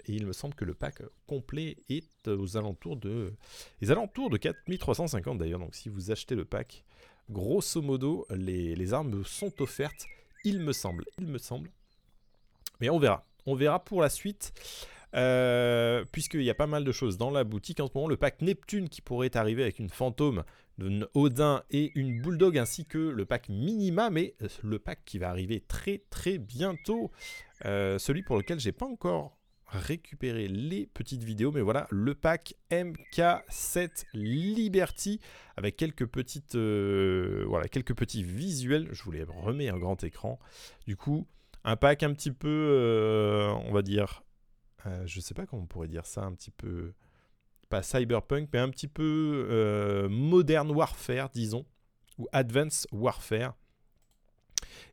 il 0.07 0.25
me 0.25 0.33
semble 0.33 0.55
que 0.55 0.65
le 0.65 0.74
pack 0.74 1.03
complet 1.27 1.77
est 1.89 2.27
aux 2.27 2.57
alentours 2.57 2.98
de, 2.98 3.33
les 3.79 3.91
alentours 3.91 4.29
de 4.29 4.38
4350 4.38 5.38
d'ailleurs. 5.38 5.59
Donc 5.59 5.75
si 5.75 5.88
vous 5.88 6.12
achetez 6.12 6.36
le 6.36 6.43
pack, 6.43 6.83
grosso 7.29 7.81
modo, 7.81 8.25
les, 8.29 8.93
armes 8.93 9.24
sont 9.25 9.62
offertes, 9.62 10.05
il 10.43 10.59
me 10.59 10.74
semble, 10.74 11.05
il 11.19 11.27
me 11.27 11.38
semble. 11.38 11.69
Mais 12.79 12.89
on 12.89 13.00
verra, 13.00 13.25
on 13.45 13.55
verra 13.55 13.83
pour 13.83 14.01
la 14.01 14.09
suite. 14.09 14.53
Euh, 15.15 16.05
puisqu'il 16.12 16.43
y 16.43 16.51
a 16.51 16.55
pas 16.55 16.67
mal 16.67 16.83
de 16.83 16.91
choses 16.91 17.17
dans 17.17 17.31
la 17.31 17.43
boutique 17.43 17.79
en 17.79 17.88
ce 17.88 17.93
moment, 17.95 18.07
le 18.07 18.15
pack 18.15 18.43
Neptune 18.43 18.89
qui 18.89 19.01
pourrait 19.01 19.36
arriver 19.36 19.63
avec 19.63 19.79
une 19.79 19.89
fantôme, 19.89 20.43
une 20.77 21.07
Odin 21.15 21.63
et 21.71 21.91
une 21.95 22.21
Bulldog 22.21 22.59
ainsi 22.59 22.86
que 22.86 23.00
le 23.00 23.25
pack 23.25 23.50
Minima, 23.50 24.12
mais 24.12 24.36
le 24.62 24.77
pack 24.77 25.03
qui 25.05 25.17
va 25.17 25.29
arriver 25.29 25.62
très 25.62 26.03
très 26.12 26.38
bientôt, 26.38 27.09
euh, 27.65 27.98
celui 27.98 28.21
pour 28.21 28.38
lequel 28.38 28.59
j'ai 28.59 28.71
pas 28.71 28.86
encore 28.86 29.38
récupérer 29.72 30.48
les 30.48 30.88
petites 30.88 31.24
vidéos. 31.24 31.52
Mais 31.52 31.62
voilà, 31.62 31.88
le 31.92 32.16
pack 32.16 32.56
MK7 32.72 34.06
Liberty 34.14 35.20
avec 35.58 35.76
quelques 35.76 36.06
petites, 36.06 36.56
euh, 36.56 37.46
voilà, 37.48 37.68
quelques 37.68 37.96
petits 37.96 38.24
visuels. 38.24 38.88
Je 38.92 39.04
voulais 39.04 39.24
remettre 39.24 39.76
un 39.76 39.80
grand 39.80 40.04
écran. 40.04 40.40
Du 40.88 40.96
coup, 40.96 41.28
un 41.64 41.76
pack 41.76 42.04
un 42.04 42.14
petit 42.14 42.32
peu, 42.32 42.48
euh, 42.48 43.50
on 43.66 43.72
va 43.72 43.82
dire, 43.82 44.24
euh, 44.86 45.04
je 45.06 45.20
sais 45.20 45.34
pas 45.34 45.46
comment 45.46 45.64
on 45.64 45.68
pourrait 45.68 45.88
dire 45.88 46.06
ça, 46.06 46.24
un 46.24 46.34
petit 46.34 46.52
peu, 46.52 46.94
pas 47.70 47.84
cyberpunk, 47.84 48.50
mais 48.54 48.60
un 48.60 48.70
petit 48.70 48.88
peu 48.88 50.08
modern 50.10 50.72
warfare, 50.72 51.30
disons, 51.30 51.66
ou 52.18 52.28
advanced 52.32 52.88
warfare. 52.92 53.56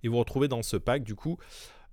Et 0.02 0.08
vous 0.08 0.18
retrouvez 0.18 0.48
dans 0.48 0.62
ce 0.62 0.76
pack, 0.76 1.02
du 1.02 1.14
coup, 1.14 1.38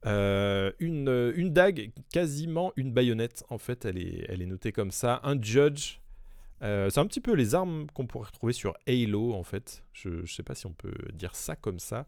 euh, 0.05 0.72
une, 0.79 1.33
une, 1.36 1.53
dague, 1.53 1.91
quasiment 2.12 2.74
une 2.75 2.91
baïonnette, 2.91 3.43
en 3.50 3.57
fait, 3.57 3.86
elle 3.86 3.98
est, 3.98 4.25
elle 4.29 4.41
est 4.41 4.45
notée 4.45 4.72
comme 4.72 4.91
ça. 4.91 5.22
Un 5.24 5.41
judge, 5.41 6.00
euh, 6.62 6.89
c'est 6.89 7.00
un 7.00 7.05
petit 7.05 7.22
peu 7.22 7.33
les 7.33 7.55
armes 7.55 7.88
qu'on 7.93 8.05
pourrait 8.05 8.27
retrouver 8.27 8.53
sur 8.53 8.75
Halo, 8.88 9.33
en 9.33 9.43
fait. 9.43 9.83
Je 9.93 10.10
ne 10.10 10.25
sais 10.25 10.43
pas 10.43 10.55
si 10.55 10.65
on 10.65 10.74
peut 10.74 10.93
dire 11.13 11.36
ça 11.36 11.55
comme 11.55 11.79
ça. 11.79 12.05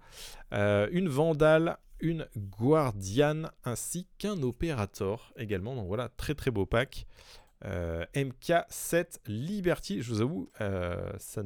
Euh, 0.53 0.87
une 0.91 1.09
vandale, 1.09 1.77
une 1.99 2.27
guardiane, 2.37 3.49
ainsi 3.63 4.07
qu'un 4.17 4.41
opérateur 4.41 5.33
également. 5.37 5.75
Donc 5.75 5.87
voilà, 5.87 6.09
très 6.09 6.35
très 6.35 6.51
beau 6.51 6.65
pack. 6.65 7.05
MK7 7.63 9.21
Liberty, 9.25 10.03
je 10.03 10.11
vous 10.11 10.21
avoue, 10.21 10.51
ça, 10.59 11.41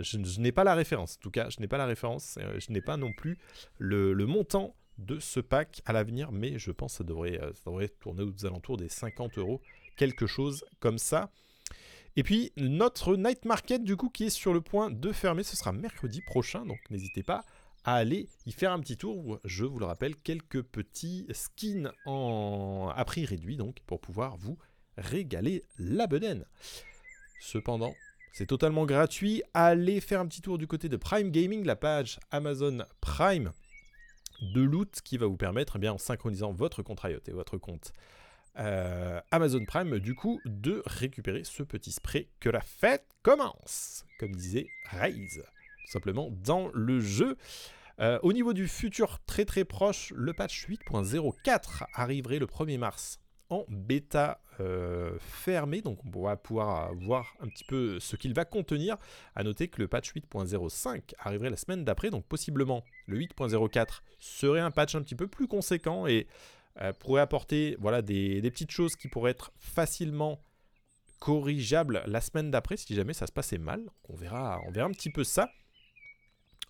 je, 0.00 0.40
n'ai 0.40 0.52
pas 0.52 0.62
la 0.62 0.76
référence. 0.76 1.16
En 1.16 1.22
tout 1.22 1.30
cas, 1.32 1.48
je 1.48 1.58
n'ai 1.58 1.66
pas 1.66 1.78
la 1.78 1.86
référence. 1.86 2.38
je 2.58 2.72
n'ai 2.72 2.80
pas 2.80 2.96
non 2.96 3.10
plus 3.12 3.36
le, 3.78 4.12
le 4.12 4.26
montant 4.26 4.76
de 4.98 5.18
ce 5.18 5.40
pack 5.40 5.82
à 5.84 5.92
l'avenir, 5.92 6.32
mais 6.32 6.58
je 6.58 6.70
pense 6.70 6.92
que 6.92 6.98
ça 6.98 7.04
devrait, 7.04 7.40
euh, 7.40 7.52
ça 7.54 7.70
tourner 8.00 8.22
aux 8.22 8.46
alentours 8.46 8.76
des 8.76 8.88
50 8.88 9.38
euros, 9.38 9.60
quelque 9.96 10.26
chose 10.26 10.64
comme 10.80 10.98
ça. 10.98 11.30
Et 12.16 12.22
puis 12.22 12.52
notre 12.56 13.16
night 13.16 13.44
market 13.44 13.84
du 13.84 13.96
coup 13.96 14.08
qui 14.08 14.24
est 14.24 14.30
sur 14.30 14.54
le 14.54 14.62
point 14.62 14.90
de 14.90 15.12
fermer, 15.12 15.42
ce 15.42 15.56
sera 15.56 15.72
mercredi 15.72 16.22
prochain, 16.22 16.64
donc 16.64 16.78
n'hésitez 16.90 17.22
pas 17.22 17.44
à 17.84 17.94
aller 17.94 18.28
y 18.46 18.52
faire 18.52 18.72
un 18.72 18.80
petit 18.80 18.96
tour. 18.96 19.38
Je 19.44 19.64
vous 19.64 19.78
le 19.78 19.86
rappelle, 19.86 20.16
quelques 20.16 20.62
petits 20.62 21.26
skins 21.32 21.92
en... 22.06 22.90
à 22.94 23.04
prix 23.04 23.24
réduit 23.24 23.56
donc 23.56 23.80
pour 23.86 24.00
pouvoir 24.00 24.36
vous 24.38 24.58
régaler 24.96 25.62
la 25.78 26.06
bedaine. 26.06 26.46
Cependant, 27.38 27.94
c'est 28.32 28.46
totalement 28.46 28.86
gratuit. 28.86 29.42
Allez 29.54 30.00
faire 30.00 30.20
un 30.20 30.26
petit 30.26 30.40
tour 30.40 30.58
du 30.58 30.66
côté 30.66 30.88
de 30.88 30.96
Prime 30.96 31.30
Gaming, 31.30 31.64
la 31.64 31.76
page 31.76 32.18
Amazon 32.30 32.78
Prime 33.00 33.52
de 34.40 34.62
loot 34.62 35.00
qui 35.04 35.16
va 35.16 35.26
vous 35.26 35.36
permettre, 35.36 35.76
eh 35.76 35.78
bien, 35.78 35.92
en 35.92 35.98
synchronisant 35.98 36.52
votre 36.52 36.82
compte 36.82 37.00
Riot 37.00 37.20
et 37.26 37.32
votre 37.32 37.58
compte 37.58 37.92
euh, 38.58 39.20
Amazon 39.30 39.64
Prime, 39.64 39.98
du 39.98 40.14
coup, 40.14 40.40
de 40.44 40.82
récupérer 40.86 41.44
ce 41.44 41.62
petit 41.62 41.92
spray 41.92 42.28
que 42.40 42.48
la 42.48 42.60
fête 42.60 43.06
commence, 43.22 44.04
comme 44.18 44.34
disait 44.34 44.66
Raze, 44.90 45.42
tout 45.84 45.92
simplement 45.92 46.30
dans 46.30 46.70
le 46.72 47.00
jeu. 47.00 47.36
Euh, 48.00 48.18
au 48.22 48.32
niveau 48.32 48.52
du 48.52 48.68
futur 48.68 49.18
très 49.26 49.44
très 49.44 49.64
proche, 49.64 50.12
le 50.14 50.32
patch 50.32 50.68
8.04 50.68 51.84
arriverait 51.94 52.38
le 52.38 52.46
1er 52.46 52.78
mars 52.78 53.18
en 53.50 53.64
bêta 53.68 54.40
euh, 54.60 55.16
fermée, 55.20 55.82
donc 55.82 55.98
on 56.14 56.22
va 56.22 56.36
pouvoir 56.36 56.94
voir 56.94 57.34
un 57.40 57.48
petit 57.48 57.64
peu 57.64 58.00
ce 58.00 58.16
qu'il 58.16 58.34
va 58.34 58.44
contenir. 58.44 58.96
A 59.34 59.44
noter 59.44 59.68
que 59.68 59.80
le 59.80 59.88
patch 59.88 60.12
8.05 60.14 61.14
arriverait 61.18 61.50
la 61.50 61.56
semaine 61.56 61.84
d'après, 61.84 62.10
donc 62.10 62.24
possiblement 62.24 62.82
le 63.06 63.18
8.04 63.18 64.00
serait 64.18 64.60
un 64.60 64.70
patch 64.70 64.94
un 64.94 65.02
petit 65.02 65.14
peu 65.14 65.26
plus 65.26 65.46
conséquent 65.46 66.06
et 66.06 66.26
euh, 66.80 66.92
pourrait 66.92 67.22
apporter 67.22 67.76
voilà, 67.80 68.02
des, 68.02 68.40
petites 68.42 68.70
choses 68.70 68.96
qui 68.96 69.08
pourraient 69.08 69.30
être 69.30 69.52
facilement 69.58 70.40
corrigeables 71.18 72.02
la 72.06 72.20
semaine 72.20 72.50
d'après 72.50 72.76
si 72.76 72.94
jamais 72.94 73.14
ça 73.14 73.26
se 73.26 73.32
passait 73.32 73.58
mal. 73.58 73.82
on 74.08 74.16
verra, 74.16 74.60
on 74.66 74.70
verra 74.70 74.88
un 74.88 74.92
petit 74.92 75.10
peu 75.10 75.24
ça. 75.24 75.50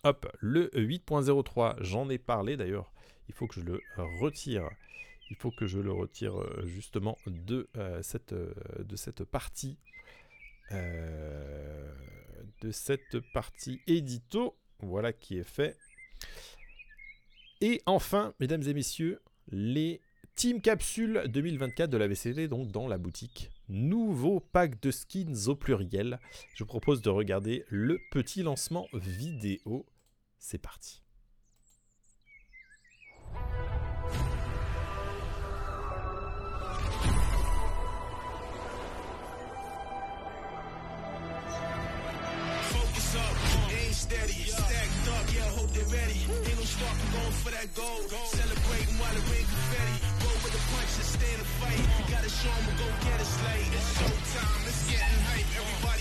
Hop, 0.05 0.31
le 0.39 0.71
8.03, 0.75 1.77
j'en 1.81 2.09
ai 2.11 2.19
parlé 2.19 2.57
d'ailleurs, 2.57 2.93
il 3.29 3.35
faut 3.35 3.47
que 3.47 3.55
je 3.55 3.61
le 3.61 3.81
retire 4.21 4.69
il 5.31 5.37
faut 5.37 5.51
que 5.51 5.67
je 5.67 5.79
le 5.79 5.93
retire 5.93 6.39
euh, 6.41 6.65
justement 6.67 7.19
de, 7.27 7.69
euh, 7.77 8.03
cette, 8.03 8.33
euh, 8.33 8.55
de 8.79 8.97
cette 8.97 9.25
partie 9.25 9.79
de 12.61 12.73
cette 12.73 13.21
partie 13.33 13.81
édito. 13.87 14.57
Voilà 14.81 15.13
qui 15.13 15.39
est 15.39 15.45
fait. 15.45 15.77
Et 17.61 17.81
enfin 17.87 18.35
mesdames 18.41 18.65
et 18.65 18.75
messieurs 18.75 19.21
les 19.53 20.01
Team 20.35 20.61
Capsule 20.61 21.23
2024 21.29 21.89
de 21.89 21.97
la 21.97 22.09
VCD 22.09 22.49
donc 22.49 22.73
dans 22.73 22.89
la 22.89 22.99
boutique. 22.99 23.53
Nouveau 23.69 24.41
pack 24.41 24.83
de 24.83 24.91
skins 24.91 25.47
au 25.47 25.55
pluriel. 25.55 26.19
Je 26.57 26.65
vous 26.65 26.69
propose 26.69 27.01
de 27.01 27.11
regarder 27.11 27.65
le 27.69 28.01
petit 28.11 28.43
lancement 28.43 28.89
vidéo. 28.93 29.87
C'est 30.41 30.59
parti 30.59 31.06
Sparking 46.67 47.13
going 47.13 47.37
for 47.45 47.53
that 47.53 47.69
gold. 47.77 48.11
Celebrating 48.33 48.97
while 48.99 49.15
the 49.15 49.21
rain 49.33 49.47
confetti. 49.47 49.97
Roll 50.25 50.37
with 50.45 50.53
the 50.53 50.63
punches, 50.73 51.09
stay 51.15 51.31
in 51.31 51.39
the 51.39 51.49
fight. 51.57 51.79
Gotta 52.11 52.29
show 52.29 52.53
them, 52.53 52.77
go 52.77 52.85
get 53.07 53.21
it 53.21 53.29
slate. 53.29 53.71
It's 53.71 53.89
showtime, 53.97 54.67
it's 54.67 54.83
getting 54.91 55.21
hype. 55.31 55.47
Everybody 55.57 55.96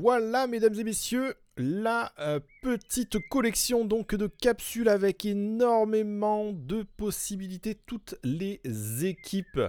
Voilà, 0.00 0.46
mesdames 0.46 0.80
et 0.80 0.84
messieurs, 0.84 1.34
la 1.58 2.14
euh, 2.20 2.40
petite 2.62 3.18
collection 3.28 3.84
donc 3.84 4.14
de 4.14 4.28
capsules 4.28 4.88
avec 4.88 5.26
énormément 5.26 6.52
de 6.54 6.86
possibilités, 6.96 7.74
toutes 7.74 8.14
les 8.24 8.62
équipes. 9.04 9.60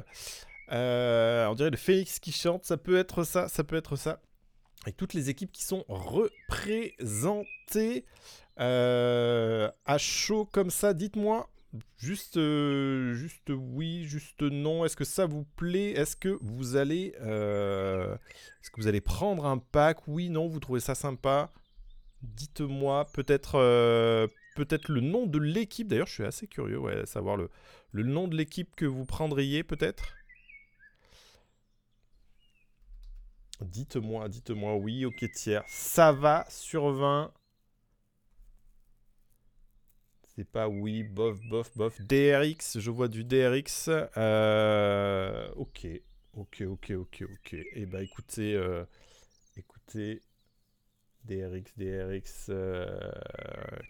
Euh, 0.71 1.45
on 1.47 1.55
dirait 1.55 1.69
le 1.69 1.75
Félix 1.75 2.19
qui 2.19 2.31
chante, 2.31 2.63
ça 2.63 2.77
peut 2.77 2.95
être 2.95 3.25
ça, 3.25 3.49
ça 3.49 3.65
peut 3.65 3.75
être 3.75 3.97
ça. 3.97 4.21
Et 4.87 4.93
toutes 4.93 5.13
les 5.13 5.29
équipes 5.29 5.51
qui 5.51 5.65
sont 5.65 5.83
représentées 5.89 8.05
euh, 8.61 9.69
à 9.85 9.97
chaud 9.97 10.45
comme 10.45 10.69
ça, 10.69 10.93
dites-moi 10.93 11.49
Juste, 11.97 12.35
euh, 12.37 13.13
juste 13.13 13.49
oui, 13.49 14.03
juste 14.03 14.41
non. 14.41 14.83
Est-ce 14.83 14.97
que 14.97 15.05
ça 15.05 15.25
vous 15.25 15.45
plaît? 15.55 15.91
Est-ce 15.91 16.15
que 16.17 16.37
vous 16.41 16.75
allez, 16.75 17.15
euh, 17.21 18.15
est-ce 18.61 18.69
que 18.71 18.81
vous 18.81 18.87
allez 18.87 19.01
prendre 19.01 19.45
un 19.45 19.57
pack? 19.57 20.07
Oui, 20.07 20.29
non. 20.29 20.47
Vous 20.47 20.59
trouvez 20.59 20.81
ça 20.81 20.95
sympa? 20.95 21.51
Dites-moi. 22.23 23.07
Peut-être, 23.13 23.55
euh, 23.55 24.27
peut-être 24.55 24.89
le 24.89 25.01
nom 25.01 25.27
de 25.27 25.39
l'équipe. 25.39 25.87
D'ailleurs, 25.87 26.07
je 26.07 26.13
suis 26.13 26.25
assez 26.25 26.47
curieux, 26.47 26.79
ouais, 26.79 27.05
savoir 27.05 27.37
le, 27.37 27.49
le 27.91 28.03
nom 28.03 28.27
de 28.27 28.35
l'équipe 28.35 28.75
que 28.75 28.85
vous 28.85 29.05
prendriez, 29.05 29.63
peut-être? 29.63 30.17
Dites-moi, 33.61 34.27
dites-moi. 34.27 34.75
Oui, 34.75 35.05
ok, 35.05 35.25
tiers. 35.31 35.63
Ça 35.67 36.11
va 36.11 36.45
sur 36.49 36.91
20. 36.91 37.31
Pas 40.43 40.67
oui, 40.67 41.03
bof, 41.03 41.39
bof, 41.49 41.75
bof. 41.75 42.01
DRX, 42.01 42.79
je 42.79 42.91
vois 42.91 43.07
du 43.07 43.23
DRX. 43.23 43.89
Euh, 44.17 45.49
ok, 45.55 45.87
ok, 46.33 46.63
ok, 46.67 46.91
ok, 46.91 47.23
ok. 47.23 47.53
Et 47.53 47.67
eh 47.75 47.85
bah 47.85 47.99
ben, 47.99 48.03
écoutez, 48.03 48.55
euh, 48.55 48.83
écoutez, 49.57 50.21
DRX, 51.25 51.71
DRX, 51.77 52.47
euh, 52.49 53.11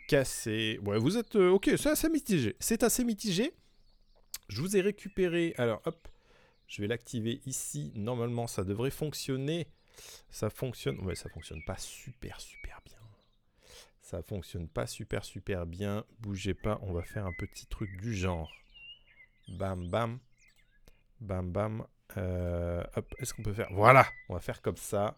cassé. 0.08 0.80
Ouais, 0.86 0.98
vous 0.98 1.18
êtes 1.18 1.36
ok, 1.36 1.72
c'est 1.78 1.90
assez 1.90 2.10
mitigé. 2.10 2.56
C'est 2.60 2.84
assez 2.84 3.04
mitigé. 3.04 3.54
Je 4.50 4.62
vous 4.62 4.76
ai 4.76 4.82
récupéré. 4.82 5.54
Alors, 5.58 5.82
hop, 5.86 6.08
je 6.68 6.82
vais 6.82 6.88
l'activer 6.88 7.42
ici. 7.46 7.92
Normalement, 7.96 8.48
ça 8.48 8.64
devrait 8.64 8.92
fonctionner. 8.92 9.68
Ça 10.30 10.50
fonctionne. 10.50 11.00
Ouais, 11.06 11.16
ça 11.16 11.30
fonctionne 11.30 11.64
pas 11.66 11.78
super, 11.78 12.40
super 12.40 12.82
bien. 12.86 13.01
Ça 14.12 14.22
fonctionne 14.22 14.68
pas 14.68 14.88
super 14.88 15.24
super 15.24 15.66
bien. 15.66 16.04
Bougez 16.20 16.54
pas, 16.54 16.80
on 16.82 16.92
va 16.92 17.02
faire 17.02 17.26
un 17.26 17.32
petit 17.32 17.66
truc 17.66 17.90
du 18.02 18.14
genre. 18.14 18.52
Bam 19.48 19.90
bam. 19.90 20.20
Bam 21.22 21.50
bam. 21.50 21.88
Euh, 22.18 22.84
hop, 22.98 23.16
est-ce 23.20 23.34
qu'on 23.34 23.42
peut 23.42 23.54
faire? 23.54 23.70
Voilà, 23.72 24.06
on 24.28 24.34
va 24.34 24.42
faire 24.42 24.62
comme 24.62 24.76
ça. 24.76 25.18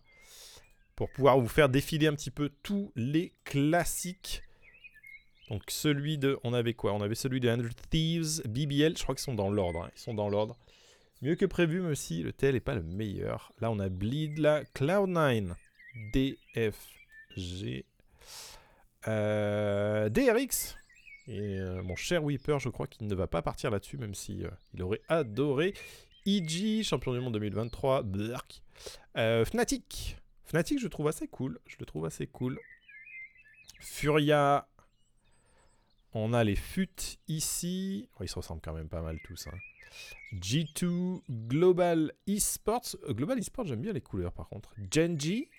Pour 0.95 1.09
pouvoir 1.09 1.39
vous 1.39 1.47
faire 1.47 1.69
défiler 1.69 2.05
un 2.05 2.13
petit 2.13 2.29
peu 2.29 2.51
tous 2.61 2.91
les 2.95 3.33
classiques. 3.45 4.43
Donc 5.49 5.63
celui 5.69 6.19
de... 6.19 6.39
On 6.43 6.53
avait 6.53 6.75
quoi? 6.75 6.93
On 6.93 7.01
avait 7.01 7.15
celui 7.15 7.39
de 7.39 7.49
100 7.49 7.89
Thieves, 7.89 8.43
BBL. 8.47 8.95
Je 8.95 9.01
crois 9.01 9.15
qu'ils 9.15 9.23
sont 9.23 9.33
dans 9.33 9.49
l'ordre. 9.49 9.85
Hein. 9.85 9.91
Ils 9.95 10.01
sont 10.01 10.13
dans 10.13 10.29
l'ordre. 10.29 10.55
Mieux 11.23 11.33
que 11.33 11.47
prévu, 11.47 11.81
mais 11.81 11.89
aussi 11.89 12.21
le 12.21 12.31
tel 12.31 12.53
n'est 12.53 12.59
pas 12.59 12.75
le 12.75 12.83
meilleur. 12.83 13.53
Là, 13.59 13.71
on 13.71 13.79
a 13.79 13.89
Bleed, 13.89 14.37
là, 14.37 14.61
Cloud9, 14.75 15.55
DFG, 16.13 17.85
DRX. 19.05 20.75
Et 21.27 21.57
euh, 21.59 21.81
mon 21.83 21.95
cher 21.95 22.23
Weeper, 22.23 22.59
je 22.59 22.69
crois 22.69 22.87
qu'il 22.87 23.07
ne 23.07 23.15
va 23.15 23.27
pas 23.27 23.41
partir 23.41 23.71
là-dessus, 23.71 23.97
même 23.97 24.13
si 24.13 24.43
euh, 24.43 24.49
il 24.73 24.83
aurait 24.83 25.01
adoré. 25.07 25.73
EG, 26.25 26.83
champion 26.83 27.13
du 27.13 27.19
monde 27.19 27.33
2023. 27.33 28.03
Fnatic. 29.45 30.17
Fnatic, 30.45 30.79
je 30.79 30.87
trouve 30.87 31.07
assez 31.07 31.27
cool. 31.27 31.59
Je 31.65 31.77
le 31.79 31.85
trouve 31.85 32.05
assez 32.05 32.27
cool. 32.27 32.59
Furia. 33.79 34.67
On 36.13 36.33
a 36.33 36.43
les 36.43 36.55
FUT 36.55 37.17
ici. 37.27 38.09
ils 38.21 38.29
se 38.29 38.35
ressemblent 38.35 38.61
quand 38.61 38.73
même 38.73 38.89
pas 38.89 39.01
mal 39.01 39.17
tous. 39.23 39.47
Hein. 39.47 39.57
G2, 40.39 41.21
Global 41.47 42.13
Esports. 42.27 42.95
Global 43.09 43.39
Esports, 43.39 43.65
j'aime 43.65 43.81
bien 43.81 43.93
les 43.93 44.01
couleurs 44.01 44.33
par 44.33 44.49
contre. 44.49 44.73
Genji. 44.91 45.49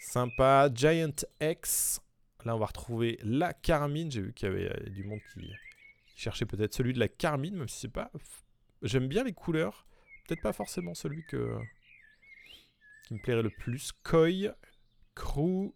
Sympa. 0.00 0.70
Giant 0.72 1.12
X. 1.40 2.00
Là, 2.44 2.54
on 2.54 2.58
va 2.58 2.66
retrouver 2.66 3.18
la 3.22 3.52
Carmine. 3.52 4.10
J'ai 4.10 4.22
vu 4.22 4.32
qu'il 4.32 4.48
y 4.48 4.52
avait 4.52 4.70
euh, 4.70 4.90
du 4.90 5.04
monde 5.04 5.20
qui 5.32 5.50
cherchait 6.16 6.46
peut-être 6.46 6.74
celui 6.74 6.92
de 6.92 6.98
la 6.98 7.08
Carmine, 7.08 7.56
même 7.56 7.68
si 7.68 7.80
c'est 7.80 7.92
pas... 7.92 8.10
J'aime 8.82 9.08
bien 9.08 9.24
les 9.24 9.32
couleurs. 9.32 9.86
Peut-être 10.26 10.42
pas 10.42 10.52
forcément 10.52 10.94
celui 10.94 11.24
que... 11.24 11.58
qui 13.06 13.14
me 13.14 13.18
plairait 13.18 13.42
le 13.42 13.50
plus. 13.50 13.92
Koi, 14.04 14.54
Crew, 15.14 15.72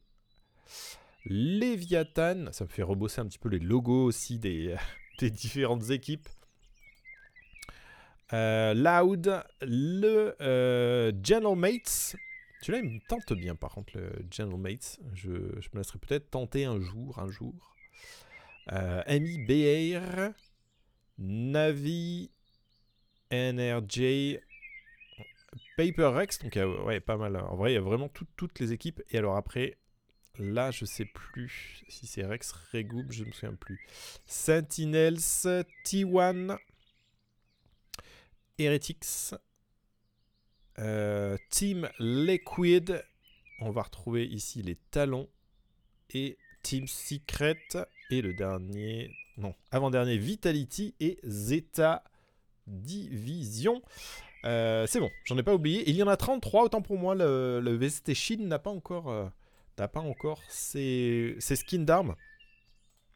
Léviathan. 1.25 2.53
Ça 2.53 2.65
me 2.65 2.69
fait 2.69 2.83
rebosser 2.83 3.21
un 3.21 3.27
petit 3.27 3.39
peu 3.39 3.49
les 3.49 3.59
logos 3.59 4.05
aussi 4.05 4.39
des, 4.39 4.77
des 5.19 5.31
différentes 5.31 5.91
équipes. 5.91 6.29
Euh, 8.33 8.73
Loud, 8.73 9.43
le 9.61 10.35
euh, 10.41 11.13
General 11.23 11.57
Mates, 11.57 12.17
celui-là, 12.63 12.85
il 12.85 12.95
me 12.95 13.01
tente 13.01 13.33
bien, 13.33 13.55
par 13.55 13.73
contre, 13.73 13.97
le 13.97 14.13
General 14.31 14.59
Mates. 14.59 15.01
Je, 15.15 15.29
me 15.31 15.79
laisserai 15.79 15.99
peut-être 15.99 16.31
tenter 16.31 16.65
un 16.65 16.81
jour, 16.81 17.19
un 17.19 17.31
jour. 17.31 17.55
Euh, 18.71 19.03
BR, 19.47 20.33
Navi, 21.19 22.31
NRJ, 23.31 24.39
Paper 25.77 26.13
Rex. 26.15 26.39
Donc, 26.39 26.59
ouais, 26.87 27.01
pas 27.01 27.17
mal. 27.17 27.37
En 27.37 27.57
vrai, 27.57 27.73
il 27.73 27.75
y 27.75 27.79
a 27.79 27.81
vraiment 27.81 28.09
toutes 28.09 28.61
les 28.61 28.73
équipes. 28.73 29.03
Et 29.11 29.19
alors 29.19 29.37
après, 29.37 29.79
là, 30.39 30.71
je 30.71 30.85
sais 30.85 31.05
plus 31.05 31.83
si 31.89 32.07
c'est 32.07 32.25
Rex, 32.25 32.53
Regoob, 32.73 33.13
je 33.13 33.25
me 33.25 33.33
souviens 33.33 33.55
plus. 33.55 33.87
Sentinels, 34.27 35.19
T1, 35.85 36.59
Heretics, 38.59 39.35
euh, 40.79 41.37
Team 41.51 41.89
Liquid, 41.99 43.05
on 43.61 43.71
va 43.71 43.83
retrouver 43.83 44.25
ici 44.27 44.63
les 44.63 44.77
talons. 44.91 45.29
Et 46.15 46.39
Team 46.63 46.87
Secret. 46.87 47.57
Et 48.11 48.23
le 48.23 48.35
dernier, 48.35 49.11
non, 49.39 49.55
avant-dernier, 49.71 50.19
Vitality 50.19 50.95
et 51.01 51.19
Zeta 51.25 52.05
Division. 52.67 53.83
Euh, 54.45 54.87
c'est 54.87 55.01
bon, 55.01 55.11
j'en 55.25 55.39
ai 55.39 55.43
pas 55.43 55.55
oublié. 55.55 55.89
Il 55.89 55.97
y 55.97 56.03
en 56.03 56.09
a 56.09 56.17
33, 56.17 56.65
autant 56.65 56.83
pour 56.83 56.99
moi, 56.99 57.15
le, 57.15 57.61
le 57.61 57.77
VST 57.77 58.39
n'a 58.41 58.59
pas 58.59 58.71
encore, 58.71 59.11
euh, 59.11 59.27
n'a 59.79 59.89
pas 59.89 60.01
encore 60.01 60.41
ses, 60.49 61.37
skins 61.41 61.85
d'armes. 61.85 62.17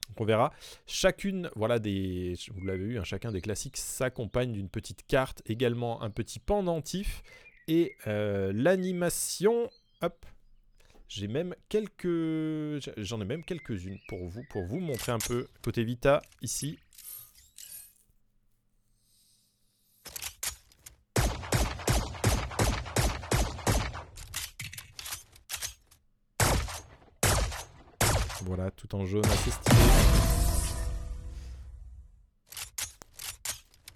Donc 0.08 0.20
on 0.20 0.24
verra. 0.24 0.52
Chacune, 0.86 1.50
voilà, 1.56 1.78
des, 1.78 2.34
vous 2.54 2.64
l'avez 2.64 2.84
vu, 2.84 2.98
hein, 2.98 3.04
chacun 3.04 3.32
des 3.32 3.40
classiques 3.40 3.76
s'accompagne 3.76 4.52
d'une 4.52 4.68
petite 4.68 5.04
carte, 5.06 5.42
également 5.46 6.00
un 6.02 6.10
petit 6.10 6.38
pendentif 6.38 7.22
et 7.68 7.96
euh, 8.06 8.52
l'animation, 8.54 9.70
hop, 10.00 10.24
j'ai 11.08 11.28
même 11.28 11.54
quelques... 11.68 12.06
J'en 12.96 13.20
ai 13.20 13.24
même 13.24 13.44
quelques-unes 13.44 13.98
pour 14.08 14.26
vous, 14.28 14.44
pour 14.50 14.64
vous 14.64 14.78
montrer 14.78 15.12
un 15.12 15.18
peu. 15.18 15.48
Côté 15.62 15.84
Vita, 15.84 16.22
ici. 16.42 16.78
Voilà, 28.42 28.70
tout 28.70 28.94
en 28.94 29.04
jaune, 29.04 29.24
assez 29.24 29.50
stylé. 29.50 29.76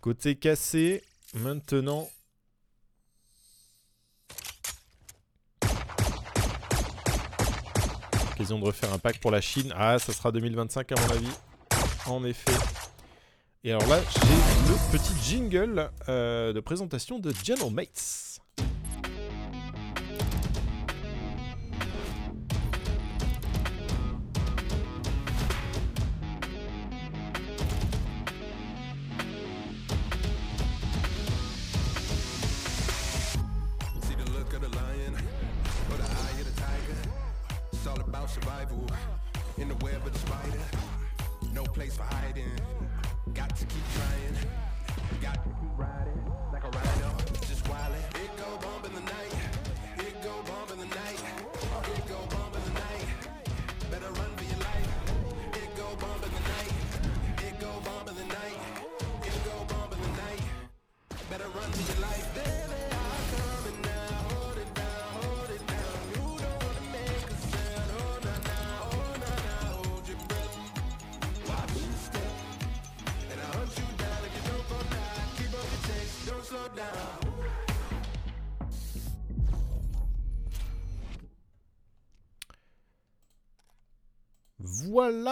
Côté 0.01 0.35
cassé, 0.35 1.05
maintenant, 1.35 2.09
de 8.41 8.65
refaire 8.65 8.93
un 8.93 8.99
pack 8.99 9.21
pour 9.21 9.31
la 9.31 9.41
Chine. 9.43 9.73
Ah, 9.77 9.99
ça 9.99 10.13
sera 10.15 10.33
2025 10.33 10.93
à 10.93 10.95
mon 10.95 11.11
avis. 11.15 11.29
En 12.07 12.25
effet. 12.25 12.53
Et 13.65 13.71
alors 13.71 13.87
là, 13.87 14.01
j'ai 14.11 14.73
le 14.73 14.99
petit 14.99 15.13
jingle 15.23 15.91
euh, 16.09 16.55
de 16.55 16.61
présentation 16.61 17.19
de 17.19 17.33
General 17.45 17.71
Mates. 17.71 18.30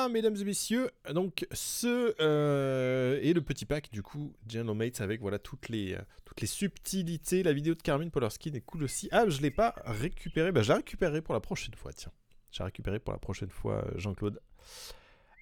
Mesdames 0.08 0.36
et 0.36 0.44
messieurs. 0.44 0.90
Donc, 1.12 1.46
ce 1.52 2.14
euh, 2.20 3.20
est 3.22 3.32
le 3.32 3.42
petit 3.42 3.66
pack 3.66 3.90
du 3.90 4.02
coup 4.02 4.32
Mates 4.74 5.00
avec 5.00 5.20
voilà 5.20 5.38
toutes 5.38 5.68
les 5.68 5.94
euh, 5.94 6.00
toutes 6.24 6.40
les 6.40 6.46
subtilités. 6.46 7.42
La 7.42 7.52
vidéo 7.52 7.74
de 7.74 7.82
Carmine 7.82 8.10
Polerskin 8.10 8.54
est 8.54 8.62
cool 8.62 8.84
aussi. 8.84 9.08
Ah, 9.12 9.28
je 9.28 9.40
l'ai 9.40 9.50
pas 9.50 9.74
récupéré. 9.84 10.52
Bah, 10.52 10.62
j'ai 10.62 10.72
récupéré 10.72 11.20
pour 11.20 11.34
la 11.34 11.40
prochaine 11.40 11.74
fois. 11.74 11.92
Tiens, 11.92 12.12
j'ai 12.50 12.64
récupéré 12.64 12.98
pour 12.98 13.12
la 13.12 13.18
prochaine 13.18 13.50
fois, 13.50 13.84
euh, 13.84 13.90
Jean-Claude. 13.96 14.40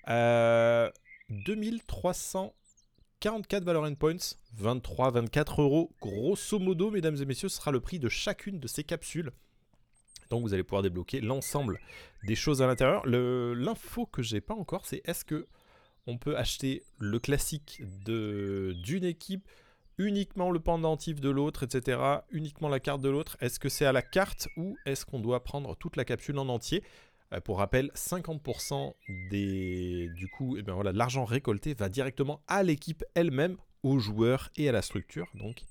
Euh, 0.08 0.90
2344 1.30 3.64
Valorant 3.64 3.94
Points, 3.94 4.36
23-24 4.58 5.62
euros. 5.62 5.92
Grosso 6.00 6.58
modo, 6.58 6.90
mesdames 6.90 7.16
et 7.20 7.24
messieurs, 7.24 7.48
ce 7.48 7.56
sera 7.56 7.70
le 7.70 7.80
prix 7.80 7.98
de 7.98 8.08
chacune 8.08 8.60
de 8.60 8.68
ces 8.68 8.84
capsules. 8.84 9.32
Donc 10.30 10.42
vous 10.42 10.54
allez 10.54 10.62
pouvoir 10.62 10.82
débloquer 10.82 11.20
l'ensemble 11.20 11.78
des 12.24 12.34
choses 12.34 12.62
à 12.62 12.66
l'intérieur. 12.66 13.06
L'info 13.06 14.06
que 14.06 14.22
j'ai 14.22 14.40
pas 14.40 14.54
encore, 14.54 14.86
c'est 14.86 15.02
est-ce 15.04 15.24
que 15.24 15.46
on 16.06 16.18
peut 16.18 16.36
acheter 16.36 16.84
le 16.98 17.18
classique 17.18 17.82
d'une 18.04 19.04
équipe, 19.04 19.48
uniquement 19.98 20.50
le 20.50 20.60
pendentif 20.60 21.20
de 21.20 21.30
l'autre, 21.30 21.64
etc., 21.64 22.00
uniquement 22.30 22.68
la 22.68 22.80
carte 22.80 23.00
de 23.00 23.08
l'autre? 23.08 23.36
Est-ce 23.40 23.58
que 23.58 23.68
c'est 23.68 23.86
à 23.86 23.92
la 23.92 24.02
carte 24.02 24.48
ou 24.56 24.76
est-ce 24.86 25.04
qu'on 25.04 25.20
doit 25.20 25.42
prendre 25.42 25.74
toute 25.76 25.96
la 25.96 26.04
capsule 26.04 26.38
en 26.38 26.48
entier? 26.48 26.84
Euh, 27.32 27.40
Pour 27.40 27.58
rappel, 27.58 27.90
50% 27.94 28.94
des 29.30 30.08
du 30.14 30.28
coup, 30.28 30.56
eh 30.56 30.62
bien 30.62 30.80
l'argent 30.92 31.24
récolté 31.24 31.74
va 31.74 31.88
directement 31.88 32.40
à 32.46 32.62
l'équipe 32.62 33.04
elle-même, 33.14 33.56
aux 33.82 33.98
joueurs 33.98 34.50
et 34.56 34.68
à 34.68 34.72
la 34.72 34.82
structure. 34.82 35.26
Donc 35.34 35.64